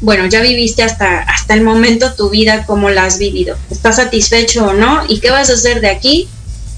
bueno, 0.00 0.26
ya 0.26 0.42
viviste 0.42 0.82
hasta, 0.82 1.20
hasta 1.20 1.54
el 1.54 1.62
momento 1.62 2.12
tu 2.14 2.28
vida, 2.30 2.66
¿cómo 2.66 2.90
la 2.90 3.04
has 3.04 3.18
vivido? 3.18 3.56
¿Estás 3.70 3.96
satisfecho 3.96 4.66
o 4.66 4.72
no? 4.74 5.02
¿Y 5.08 5.20
qué 5.20 5.30
vas 5.30 5.48
a 5.50 5.54
hacer 5.54 5.80
de 5.80 5.88
aquí 5.88 6.28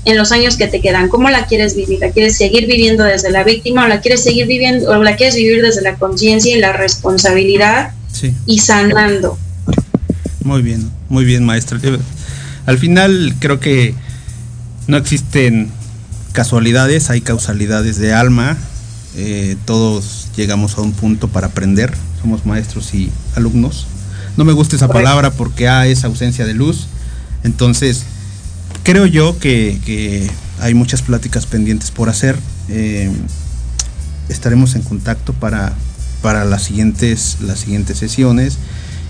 en 0.04 0.16
los 0.16 0.30
años 0.30 0.56
que 0.56 0.68
te 0.68 0.80
quedan? 0.80 1.08
¿Cómo 1.08 1.28
la 1.28 1.46
quieres 1.46 1.74
vivir? 1.74 1.98
¿La 2.00 2.10
quieres 2.10 2.36
seguir 2.36 2.66
viviendo 2.66 3.04
desde 3.04 3.30
la 3.30 3.42
víctima 3.42 3.84
o 3.84 3.88
la 3.88 4.00
quieres 4.00 4.22
seguir 4.22 4.46
viviendo 4.46 4.90
o 4.90 5.02
la 5.02 5.16
quieres 5.16 5.34
vivir 5.34 5.62
desde 5.62 5.82
la 5.82 5.96
conciencia 5.96 6.56
y 6.56 6.60
la 6.60 6.72
responsabilidad 6.72 7.92
y 8.46 8.60
sanando? 8.60 9.38
Muy 10.44 10.62
bien, 10.62 10.90
muy 11.08 11.24
bien, 11.24 11.44
maestra. 11.44 11.80
Al 12.66 12.78
final 12.78 13.34
creo 13.40 13.58
que 13.60 13.94
no 14.86 14.96
existen 14.96 15.70
casualidades, 16.32 17.10
hay 17.10 17.20
causalidades 17.20 17.98
de 17.98 18.12
alma. 18.12 18.56
Eh, 19.20 19.56
todos 19.64 20.28
llegamos 20.36 20.78
a 20.78 20.80
un 20.80 20.92
punto 20.92 21.26
para 21.26 21.48
aprender 21.48 21.92
somos 22.20 22.44
maestros 22.44 22.94
y 22.94 23.10
alumnos. 23.34 23.86
No 24.36 24.44
me 24.44 24.52
gusta 24.52 24.76
esa 24.76 24.88
palabra 24.88 25.30
porque 25.30 25.68
hay 25.68 25.92
esa 25.92 26.06
ausencia 26.06 26.46
de 26.46 26.54
luz. 26.54 26.86
Entonces, 27.44 28.04
creo 28.82 29.06
yo 29.06 29.38
que, 29.38 30.30
hay 30.60 30.74
muchas 30.74 31.02
pláticas 31.02 31.46
pendientes 31.46 31.90
por 31.90 32.08
hacer. 32.08 32.36
Eh, 32.68 33.10
estaremos 34.28 34.74
en 34.74 34.82
contacto 34.82 35.32
para, 35.32 35.72
para 36.22 36.44
las, 36.44 36.64
siguientes, 36.64 37.38
las 37.40 37.60
siguientes 37.60 37.98
sesiones. 37.98 38.58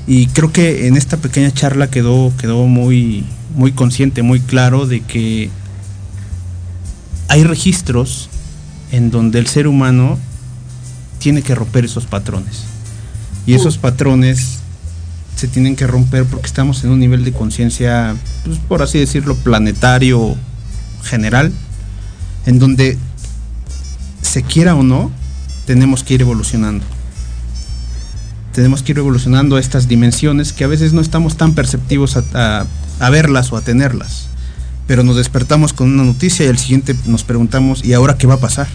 Y 0.07 0.27
creo 0.29 0.53
que 0.53 0.87
en 0.87 0.97
esta 0.97 1.19
pequeña 1.19 1.51
charla 1.53 1.91
quedó, 1.91 2.33
quedó 2.39 2.67
muy, 2.67 3.27
muy 3.55 3.73
consciente, 3.73 4.23
muy 4.23 4.41
claro 4.41 4.87
de 4.87 5.01
que 5.01 5.51
hay 7.29 7.45
registros 7.45 8.31
en 8.93 9.11
donde 9.11 9.39
el 9.39 9.47
ser 9.47 9.67
humano 9.67 10.19
tiene 11.19 11.43
que 11.43 11.55
romper 11.55 11.85
esos 11.85 12.07
patrones. 12.07 12.65
Y 13.47 13.55
esos 13.55 13.79
patrones 13.79 14.59
se 15.37 15.49
tienen 15.49 15.77
que 15.77 15.87
romper 15.87 16.25
porque 16.25 16.47
estamos 16.47 16.85
en 16.85 16.91
un 16.91 17.01
nivel 17.01 17.25
de 17.25 17.33
conciencia, 17.33 18.17
pues, 18.45 18.59
por 18.59 18.83
así 18.83 18.99
decirlo, 18.99 19.37
planetario 19.37 20.37
general, 21.05 21.53
en 22.45 22.59
donde 22.59 22.99
se 24.21 24.43
quiera 24.43 24.75
o 24.75 24.83
no, 24.83 25.11
tenemos 25.65 26.03
que 26.03 26.15
ir 26.15 26.23
evolucionando. 26.23 26.85
Tenemos 28.53 28.83
que 28.83 28.93
ir 28.93 28.99
evolucionando 28.99 29.57
a 29.57 29.61
estas 29.61 29.87
dimensiones 29.87 30.53
que 30.53 30.65
a 30.65 30.67
veces 30.67 30.93
no 30.93 31.01
estamos 31.01 31.37
tan 31.37 31.55
perceptivos 31.55 32.17
a, 32.17 32.67
verlas 33.11 33.53
o 33.53 33.57
a 33.57 33.61
tenerlas. 33.61 34.29
Pero 34.89 35.05
nos 35.05 35.17
despertamos 35.17 35.73
con 35.73 35.93
una 35.93 36.03
noticia 36.03 36.47
y 36.47 36.49
al 36.49 36.59
siguiente 36.59 36.97
nos 37.07 37.23
preguntamos, 37.23 37.85
¿y 37.85 37.93
ahora 37.93 38.19
qué 38.19 38.27
va 38.27 38.35
a 38.35 38.41
pasar? 38.41 38.67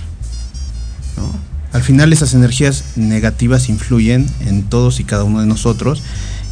Al 1.73 1.81
final 1.81 2.13
esas 2.13 2.35
energías 2.35 2.83
negativas 2.95 3.67
influyen 3.67 4.27
en 4.41 4.61
todos 4.61 4.99
y 4.99 5.03
cada 5.03 5.23
uno 5.23 5.41
de 5.41 5.47
nosotros 5.47 6.03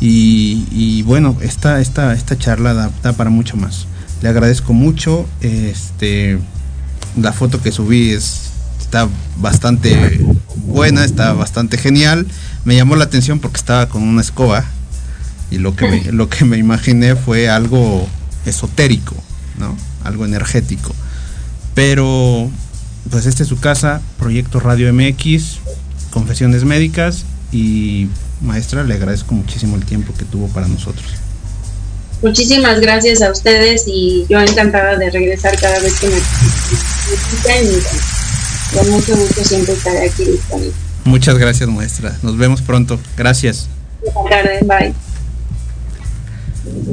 y, 0.01 1.03
bueno, 1.03 1.37
esta, 1.41 1.79
esta, 1.79 2.13
esta 2.13 2.35
charla 2.35 2.73
da, 2.73 3.13
para 3.13 3.29
mucho 3.29 3.55
más. 3.55 3.85
Le 4.23 4.29
agradezco 4.29 4.73
mucho. 4.73 5.27
Este, 5.41 6.39
la 7.15 7.31
foto 7.33 7.61
que 7.61 7.71
subí 7.71 8.09
es, 8.09 8.49
está 8.79 9.07
bastante 9.37 10.25
buena, 10.65 11.05
está 11.05 11.33
bastante 11.33 11.77
genial. 11.77 12.25
Me 12.65 12.75
llamó 12.75 12.95
la 12.95 13.03
atención 13.03 13.39
porque 13.39 13.57
estaba 13.57 13.89
con 13.89 14.01
una 14.01 14.21
escoba 14.21 14.65
y 15.51 15.59
lo 15.59 15.75
que 15.75 15.87
me, 15.87 16.03
lo 16.11 16.29
que 16.29 16.45
me 16.45 16.57
imaginé 16.57 17.15
fue 17.15 17.47
algo 17.47 18.07
esotérico, 18.47 19.15
¿no? 19.61 19.77
Algo 20.03 20.25
energético. 20.25 20.93
Pero 21.73 22.49
pues 23.09 23.25
esta 23.25 23.43
es 23.43 23.49
su 23.49 23.59
casa, 23.59 24.01
Proyecto 24.19 24.59
Radio 24.59 24.93
MX, 24.93 25.59
Confesiones 26.11 26.65
Médicas 26.65 27.23
y 27.51 28.09
maestra, 28.41 28.83
le 28.83 28.95
agradezco 28.95 29.33
muchísimo 29.33 29.75
el 29.77 29.85
tiempo 29.85 30.13
que 30.17 30.25
tuvo 30.25 30.47
para 30.47 30.67
nosotros. 30.67 31.05
Muchísimas 32.21 32.79
gracias 32.79 33.21
a 33.21 33.31
ustedes 33.31 33.85
y 33.87 34.25
yo 34.29 34.39
encantada 34.39 34.97
de 34.97 35.09
regresar 35.09 35.57
cada 35.59 35.79
vez 35.79 35.99
que 35.99 36.07
me 36.07 36.15
necesiten 36.15 37.83
con 38.73 38.89
mucho 38.91 39.15
gusto 39.17 39.43
siempre 39.43 39.73
estaré 39.73 40.09
aquí 40.09 40.25
disponible. 40.25 40.73
Muchas 41.03 41.37
gracias 41.37 41.67
maestra, 41.69 42.15
nos 42.21 42.37
vemos 42.37 42.61
pronto, 42.61 42.99
gracias. 43.17 43.67
Buenas 44.01 44.29
tardes, 44.29 44.67
bye. 44.67 45.10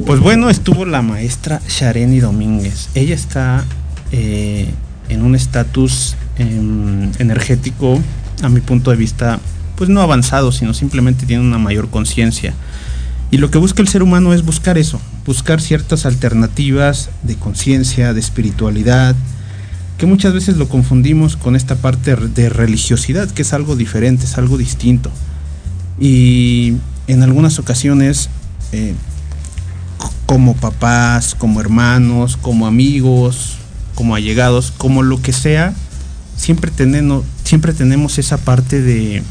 Pues 0.05 0.19
bueno, 0.19 0.49
estuvo 0.49 0.85
la 0.85 1.01
maestra 1.01 1.61
Shareni 1.67 2.19
Domínguez. 2.19 2.89
Ella 2.95 3.13
está 3.13 3.65
eh, 4.11 4.67
en 5.09 5.21
un 5.21 5.35
estatus 5.35 6.15
em, 6.37 7.11
energético, 7.19 7.99
a 8.41 8.49
mi 8.49 8.61
punto 8.61 8.89
de 8.91 8.97
vista, 8.97 9.39
pues 9.75 9.89
no 9.89 10.01
avanzado, 10.01 10.51
sino 10.51 10.73
simplemente 10.73 11.25
tiene 11.25 11.43
una 11.43 11.59
mayor 11.59 11.89
conciencia. 11.89 12.53
Y 13.31 13.37
lo 13.37 13.51
que 13.51 13.59
busca 13.59 13.81
el 13.81 13.87
ser 13.87 14.01
humano 14.01 14.33
es 14.33 14.43
buscar 14.43 14.79
eso, 14.79 14.99
buscar 15.25 15.61
ciertas 15.61 16.07
alternativas 16.07 17.11
de 17.21 17.35
conciencia, 17.35 18.13
de 18.13 18.19
espiritualidad, 18.19 19.15
que 19.99 20.07
muchas 20.07 20.33
veces 20.33 20.57
lo 20.57 20.67
confundimos 20.67 21.37
con 21.37 21.55
esta 21.55 21.75
parte 21.75 22.15
de 22.15 22.49
religiosidad, 22.49 23.29
que 23.29 23.43
es 23.43 23.53
algo 23.53 23.75
diferente, 23.75 24.25
es 24.25 24.37
algo 24.39 24.57
distinto. 24.57 25.11
Y 25.99 26.77
en 27.07 27.21
algunas 27.21 27.59
ocasiones, 27.59 28.29
eh, 28.71 28.95
como 30.29 30.55
papás, 30.55 31.33
como 31.33 31.59
hermanos, 31.59 32.37
como 32.37 32.67
amigos, 32.67 33.55
como 33.95 34.13
allegados, 34.13 34.71
como 34.77 35.01
lo 35.01 35.19
que 35.23 35.33
sea, 35.33 35.73
siempre 36.37 36.69
tenemos, 36.69 38.19
esa 38.19 38.37
parte 38.37 38.79
de, 38.79 39.23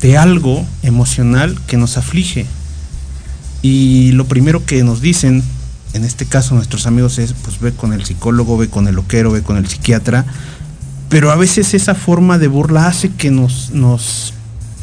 de 0.00 0.16
algo 0.16 0.64
emocional 0.84 1.58
que 1.66 1.76
nos 1.78 1.96
aflige. 1.96 2.46
Y 3.60 4.12
lo 4.12 4.26
primero 4.26 4.64
que 4.64 4.84
nos 4.84 5.00
dicen, 5.00 5.42
en 5.94 6.04
este 6.04 6.26
caso 6.26 6.54
nuestros 6.54 6.86
amigos, 6.86 7.18
es 7.18 7.32
pues 7.32 7.58
ve 7.58 7.72
con 7.72 7.92
el 7.92 8.04
psicólogo, 8.04 8.56
ve 8.56 8.68
con 8.68 8.86
el 8.86 8.94
loquero, 8.94 9.32
ve 9.32 9.42
con 9.42 9.56
el 9.56 9.66
psiquiatra. 9.66 10.24
Pero 11.08 11.32
a 11.32 11.34
veces 11.34 11.74
esa 11.74 11.96
forma 11.96 12.38
de 12.38 12.46
burla 12.46 12.86
hace 12.86 13.10
que 13.10 13.32
nos, 13.32 13.70
nos 13.72 14.32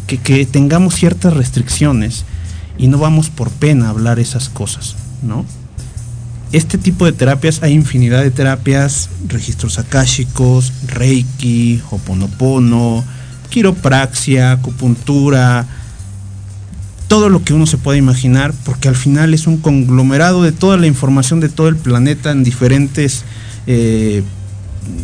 que, 0.08 0.18
que 0.18 0.46
tengamos 0.46 0.94
ciertas 0.96 1.34
restricciones 1.34 2.26
y 2.78 2.88
no 2.88 2.98
vamos 2.98 3.30
por 3.30 3.50
pena 3.50 3.88
a 3.88 3.90
hablar 3.92 4.20
esas 4.20 4.50
cosas, 4.50 4.98
¿no? 5.26 5.46
este 6.52 6.78
tipo 6.78 7.06
de 7.06 7.12
terapias, 7.12 7.64
hay 7.64 7.74
infinidad 7.74 8.24
de 8.24 8.32
terapias, 8.32 9.10
registros 9.28 9.78
akáshicos, 9.78 10.72
reiki, 10.88 11.82
hoponopono, 11.90 13.04
quiropraxia, 13.50 14.54
acupuntura, 14.54 15.66
todo 17.08 17.30
lo 17.30 17.44
que 17.44 17.54
uno 17.54 17.66
se 17.66 17.78
pueda 17.78 17.98
imaginar, 17.98 18.54
porque 18.64 18.88
al 18.88 18.96
final 18.96 19.34
es 19.34 19.48
un 19.48 19.58
conglomerado 19.58 20.44
de 20.44 20.52
toda 20.52 20.78
la 20.78 20.88
información 20.88 21.40
de 21.40 21.50
todo 21.50 21.68
el 21.68 21.76
planeta 21.76 22.32
en 22.32 22.44
diferentes, 22.44 23.26
eh, 23.68 24.24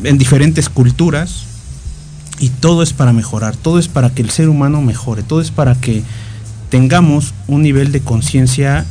en 0.03 0.17
diferentes 0.17 0.69
culturas, 0.69 1.45
y 2.39 2.49
todo 2.49 2.81
es 2.81 2.93
para 2.93 3.13
mejorar, 3.13 3.55
todo 3.55 3.77
es 3.77 3.87
para 3.87 4.09
que 4.09 4.21
el 4.21 4.31
ser 4.31 4.49
humano 4.49 4.81
mejore, 4.81 5.21
todo 5.21 5.41
es 5.41 5.51
para 5.51 5.75
que 5.75 6.01
tengamos 6.69 7.33
un 7.47 7.61
nivel 7.61 7.91
de 7.91 7.99
conciencia 7.99 8.85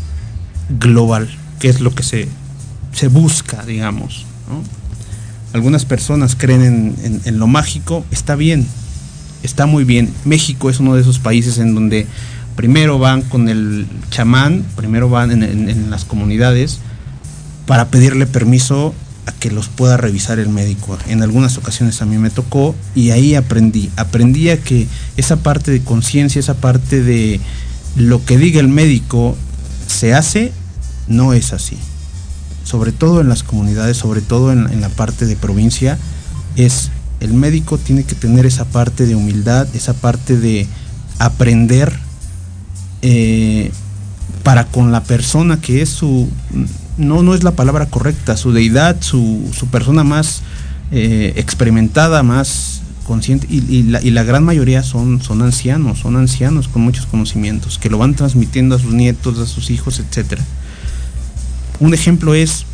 global, 0.79 1.29
que 1.59 1.69
es 1.69 1.81
lo 1.81 1.95
que 1.95 2.03
se, 2.03 2.29
se 2.93 3.09
busca, 3.09 3.65
digamos. 3.65 4.27
Algunas 5.53 5.85
personas 5.85 6.37
creen 6.37 6.95
en, 7.25 7.39
lo 7.39 7.47
mágico, 7.49 8.05
está 8.13 8.37
bien, 8.37 8.67
está 9.43 9.67
muy 9.67 9.85
bien. 9.85 10.13
México 10.25 10.71
es 10.71 10.79
uno 10.79 10.95
de 10.95 11.03
esos 11.03 11.19
países 11.19 11.59
en 11.59 11.75
donde 11.75 12.07
primero 12.55 12.99
van 12.99 13.23
con 13.23 13.49
el 13.49 13.87
chamán, 14.11 14.65
primero 14.77 15.09
van 15.09 15.43
en, 15.43 15.91
las 15.91 16.05
comunidades 16.05 16.79
para 17.67 17.89
pedirle 17.89 18.27
permiso 18.27 18.95
a 19.27 19.33
que 19.33 19.51
los 19.51 19.69
pueda 19.69 19.97
revisar 19.97 20.39
el 20.39 20.51
médico. 20.51 20.97
En 21.09 21.23
algunas 21.23 21.59
ocasiones 21.59 22.01
a 22.01 22.07
mí 22.07 22.17
me 22.17 22.31
tocó 22.31 22.77
y 22.95 23.11
ahí 23.11 23.35
aprendí. 23.35 23.91
Aprendí 23.97 24.51
a 24.51 24.61
que 24.61 24.87
esa 25.17 25.37
parte 25.37 25.73
de 25.73 25.83
conciencia, 25.83 26.39
esa 26.39 26.55
parte 26.55 27.03
de 27.03 27.41
lo 27.97 28.25
que 28.25 28.39
diga 28.39 28.61
el 28.61 28.69
médico 28.69 29.37
se 29.89 30.15
hace, 30.15 30.53
no 31.09 31.33
es 31.33 31.53
así 31.53 31.79
sobre 32.71 32.93
todo 32.93 33.21
en 33.21 33.29
las 33.29 33.43
comunidades, 33.43 33.97
sobre 33.97 34.21
todo 34.21 34.53
en, 34.53 34.81
la 34.81 34.89
parte 34.91 35.27
de 35.27 35.35
provincia, 35.35 35.99
es 36.55 36.91
el 37.19 37.35
médico 37.35 37.79
tiene 37.79 38.05
que 38.05 38.15
tener 38.15 38.47
esa 38.47 38.65
parte 38.65 39.07
de 39.07 39.17
humildad, 39.17 39.67
esa 39.75 39.93
parte 39.93 40.37
de 40.37 40.69
aprender 41.19 41.93
eh, 43.03 43.73
para 44.45 44.67
con 44.67 44.93
la 44.93 45.03
persona 45.03 45.61
que 45.61 45.83
es 45.83 45.89
su, 45.89 46.29
no, 46.97 47.25
no 47.25 47.35
es 47.35 47.43
la 47.43 47.51
palabra 47.53 47.87
correcta, 47.87 48.37
su 48.37 48.53
deidad, 48.53 49.01
su, 49.01 49.51
persona 49.73 50.05
más 50.05 50.43
eh, 50.93 51.33
experimentada, 51.37 52.23
más 52.23 52.83
consciente, 53.05 53.49
y, 53.51 53.83
la, 53.83 54.23
gran 54.23 54.45
mayoría 54.45 54.85
son, 54.85 55.21
son 55.21 55.43
ancianos, 55.43 55.99
son 55.99 56.17
ancianos 56.17 56.69
con 56.69 56.83
muchos 56.83 57.07
conocimientos, 57.07 57.79
que 57.79 57.91
lo 57.91 57.99
van 57.99 58.15
transmitiendo 58.15 58.77
a 58.77 58.79
sus 58.79 58.93
nietos, 58.93 59.39
a 59.41 59.47
sus 59.47 59.71
hijos, 59.71 59.99
etcétera. 59.99 60.45
Un 61.81 61.95
ejemplo 61.95 62.35
es 62.35 62.67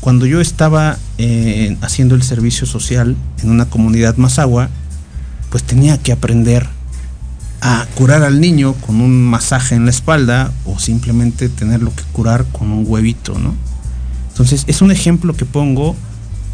cuando 0.00 0.26
yo 0.26 0.40
estaba 0.40 0.98
eh, 1.18 1.76
haciendo 1.80 2.14
el 2.14 2.22
servicio 2.22 2.66
social 2.66 3.16
en 3.42 3.50
una 3.50 3.64
comunidad 3.64 4.16
más 4.18 4.38
agua, 4.38 4.68
pues 5.50 5.64
tenía 5.64 5.98
que 5.98 6.12
aprender 6.12 6.68
a 7.62 7.86
curar 7.94 8.22
al 8.22 8.40
niño 8.40 8.74
con 8.74 9.00
un 9.00 9.24
masaje 9.24 9.74
en 9.74 9.86
la 9.86 9.90
espalda 9.90 10.52
o 10.66 10.78
simplemente 10.78 11.48
tenerlo 11.48 11.92
que 11.96 12.02
curar 12.12 12.44
con 12.52 12.70
un 12.70 12.84
huevito, 12.86 13.38
¿no? 13.38 13.54
Entonces 14.28 14.64
es 14.66 14.82
un 14.82 14.90
ejemplo 14.90 15.34
que 15.34 15.46
pongo, 15.46 15.96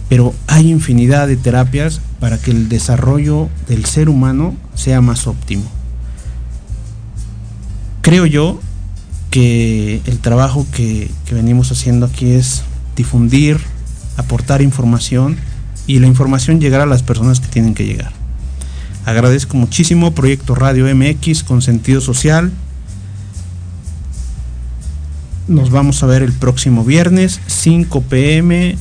pero 0.09 0.33
hay 0.47 0.71
infinidad 0.71 1.27
de 1.27 1.37
terapias 1.37 2.01
para 2.21 2.39
que 2.39 2.53
el 2.53 2.69
desarrollo 2.69 3.49
del 3.67 3.85
ser 3.87 4.09
humano 4.09 4.55
sea 4.77 5.01
más 5.01 5.27
óptimo. 5.27 5.65
Creo 8.03 8.25
yo 8.25 8.61
que 9.33 10.03
el 10.05 10.19
trabajo 10.19 10.67
que, 10.71 11.11
venimos 11.33 11.73
haciendo 11.73 12.05
aquí 12.05 12.33
es 12.33 12.63
difundir, 12.95 13.59
aportar 14.19 14.61
información 14.61 15.39
y 15.87 16.01
la 16.01 16.07
información 16.07 16.61
llegar 16.61 16.83
a 16.83 16.87
las 16.87 17.03
personas 17.03 17.41
que 17.41 17.49
tienen 17.49 17.73
que 17.73 17.87
llegar. 17.87 18.13
Agradezco 19.07 19.57
muchísimo 19.57 20.13
Proyecto 20.13 20.55
Radio 20.55 20.85
MX 20.95 21.45
con 21.45 21.63
sentido 21.63 22.03
social. 22.03 22.53
Nos 25.49 25.71
vamos 25.71 26.03
a 26.03 26.07
ver 26.07 26.23
el 26.23 26.33
próximo 26.33 26.85
viernes, 26.85 27.41
5 27.47 28.03
pm, 28.03 28.77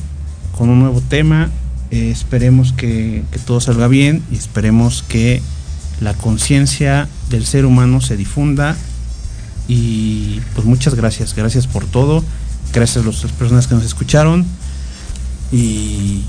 con 0.56 0.68
un 0.68 0.80
nuevo 0.80 1.00
tema. 1.00 1.48
Eh, 1.90 2.10
esperemos 2.10 2.74
que, 2.74 3.24
que 3.32 3.38
todo 3.38 3.58
salga 3.62 3.88
bien 3.88 4.22
y 4.30 4.36
esperemos 4.36 5.02
que 5.02 5.40
la 6.02 6.12
conciencia 6.12 7.08
del 7.30 7.46
ser 7.46 7.64
humano 7.64 8.02
se 8.02 8.18
difunda 8.18 8.76
y 9.68 10.40
pues 10.54 10.66
muchas 10.66 10.94
gracias, 10.94 11.34
gracias 11.34 11.66
por 11.66 11.86
todo. 11.86 12.22
Gracias 12.72 13.04
a 13.04 13.06
las 13.06 13.32
personas 13.32 13.66
que 13.66 13.74
nos 13.74 13.84
escucharon. 13.84 14.46
Y 15.52 16.22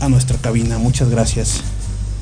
a 0.00 0.08
nuestra 0.08 0.38
cabina, 0.38 0.78
muchas 0.78 1.10
gracias. 1.10 1.60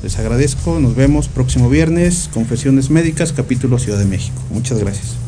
Les 0.03 0.17
agradezco. 0.17 0.79
Nos 0.79 0.95
vemos 0.95 1.27
próximo 1.27 1.69
viernes. 1.69 2.29
Confesiones 2.33 2.89
Médicas, 2.89 3.33
capítulo 3.33 3.79
Ciudad 3.79 3.99
de 3.99 4.05
México. 4.05 4.41
Muchas 4.51 4.79
gracias. 4.79 5.26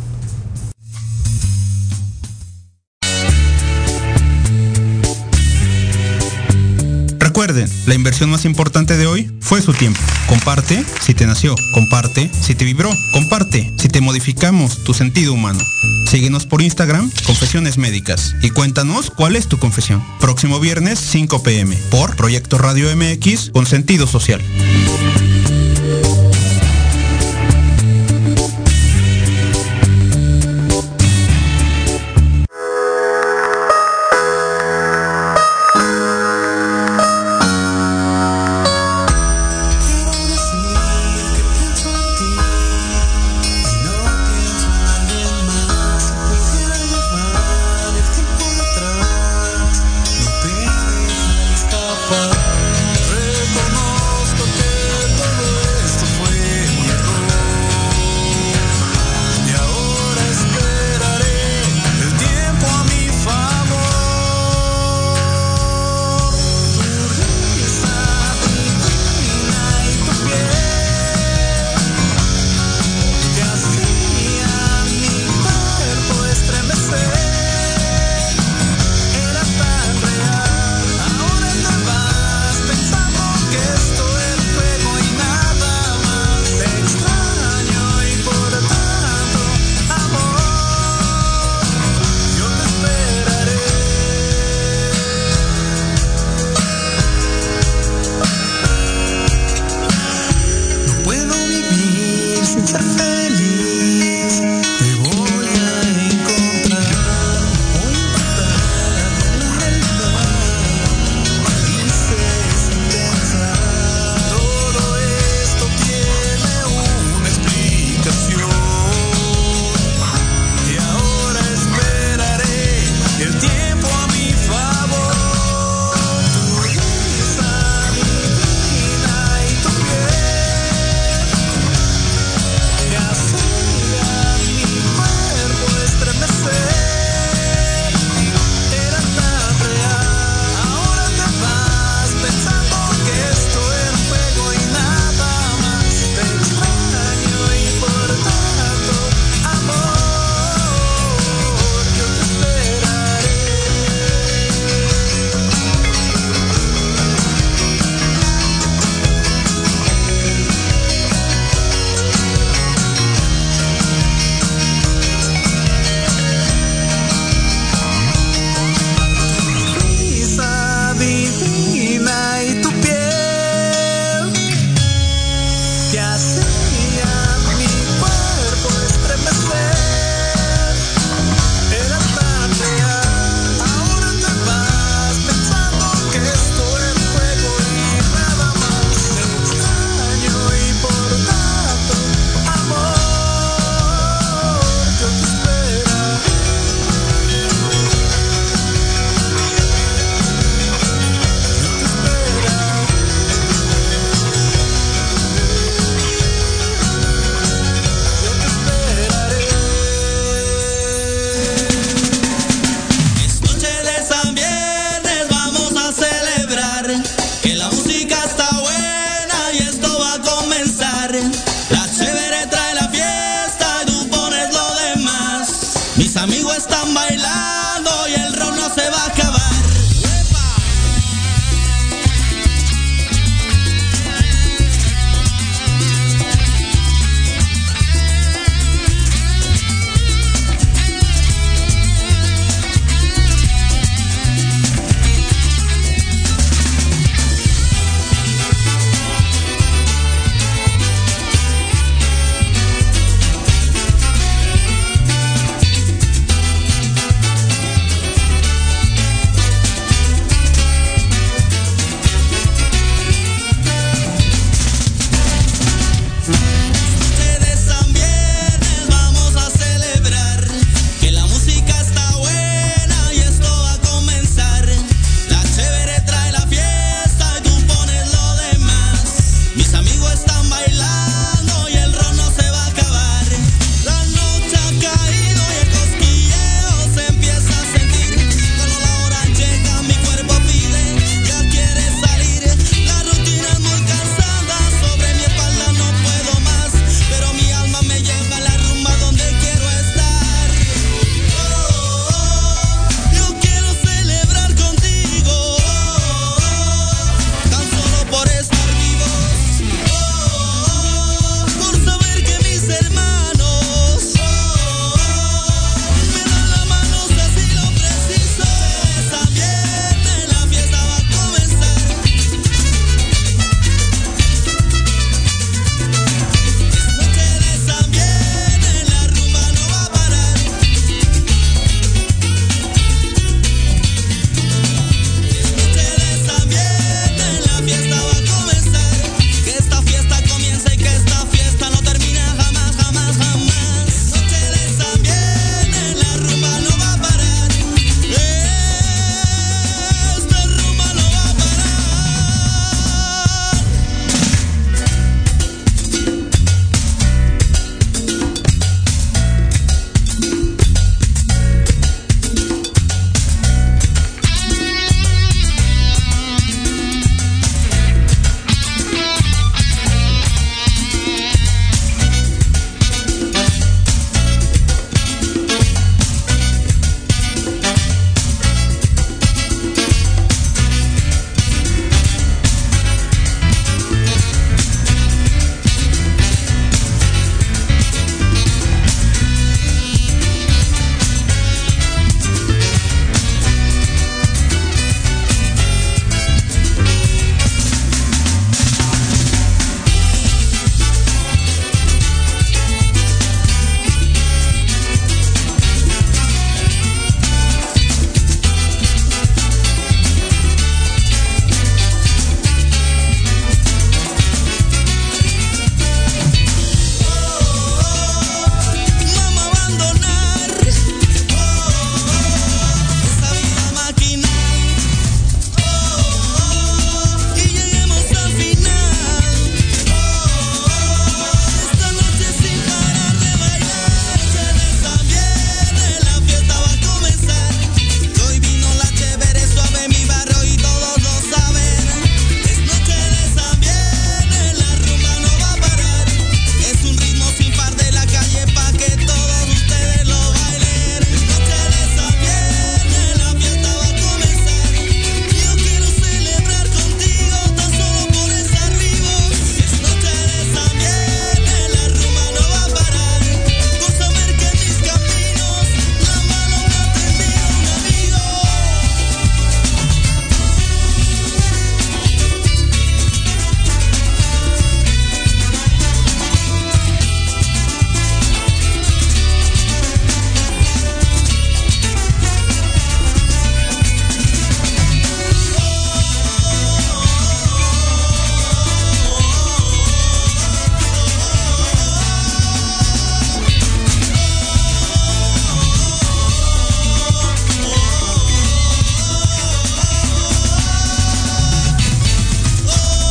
Recuerden, 7.40 7.70
la 7.86 7.96
inversión 7.96 8.30
más 8.30 8.44
importante 8.44 8.98
de 8.98 9.08
hoy 9.08 9.32
fue 9.40 9.62
su 9.62 9.72
tiempo. 9.72 9.98
Comparte 10.28 10.84
si 11.00 11.14
te 11.14 11.26
nació, 11.26 11.56
comparte 11.74 12.30
si 12.42 12.54
te 12.54 12.66
vibró, 12.66 12.92
comparte 13.14 13.72
si 13.78 13.88
te 13.88 14.02
modificamos 14.02 14.84
tu 14.84 14.94
sentido 14.94 15.32
humano. 15.32 15.60
Síguenos 16.06 16.46
por 16.46 16.62
Instagram, 16.62 17.10
Confesiones 17.26 17.78
Médicas, 17.78 18.36
y 18.42 18.50
cuéntanos 18.50 19.10
cuál 19.10 19.38
es 19.38 19.48
tu 19.48 19.58
confesión. 19.58 20.04
Próximo 20.20 20.60
viernes 20.60 21.00
5 21.00 21.42
pm 21.42 21.78
por 21.90 22.18
Proyecto 22.18 22.58
Radio 22.58 22.94
MX 22.94 23.52
con 23.52 23.66
sentido 23.66 24.06
social. 24.06 24.42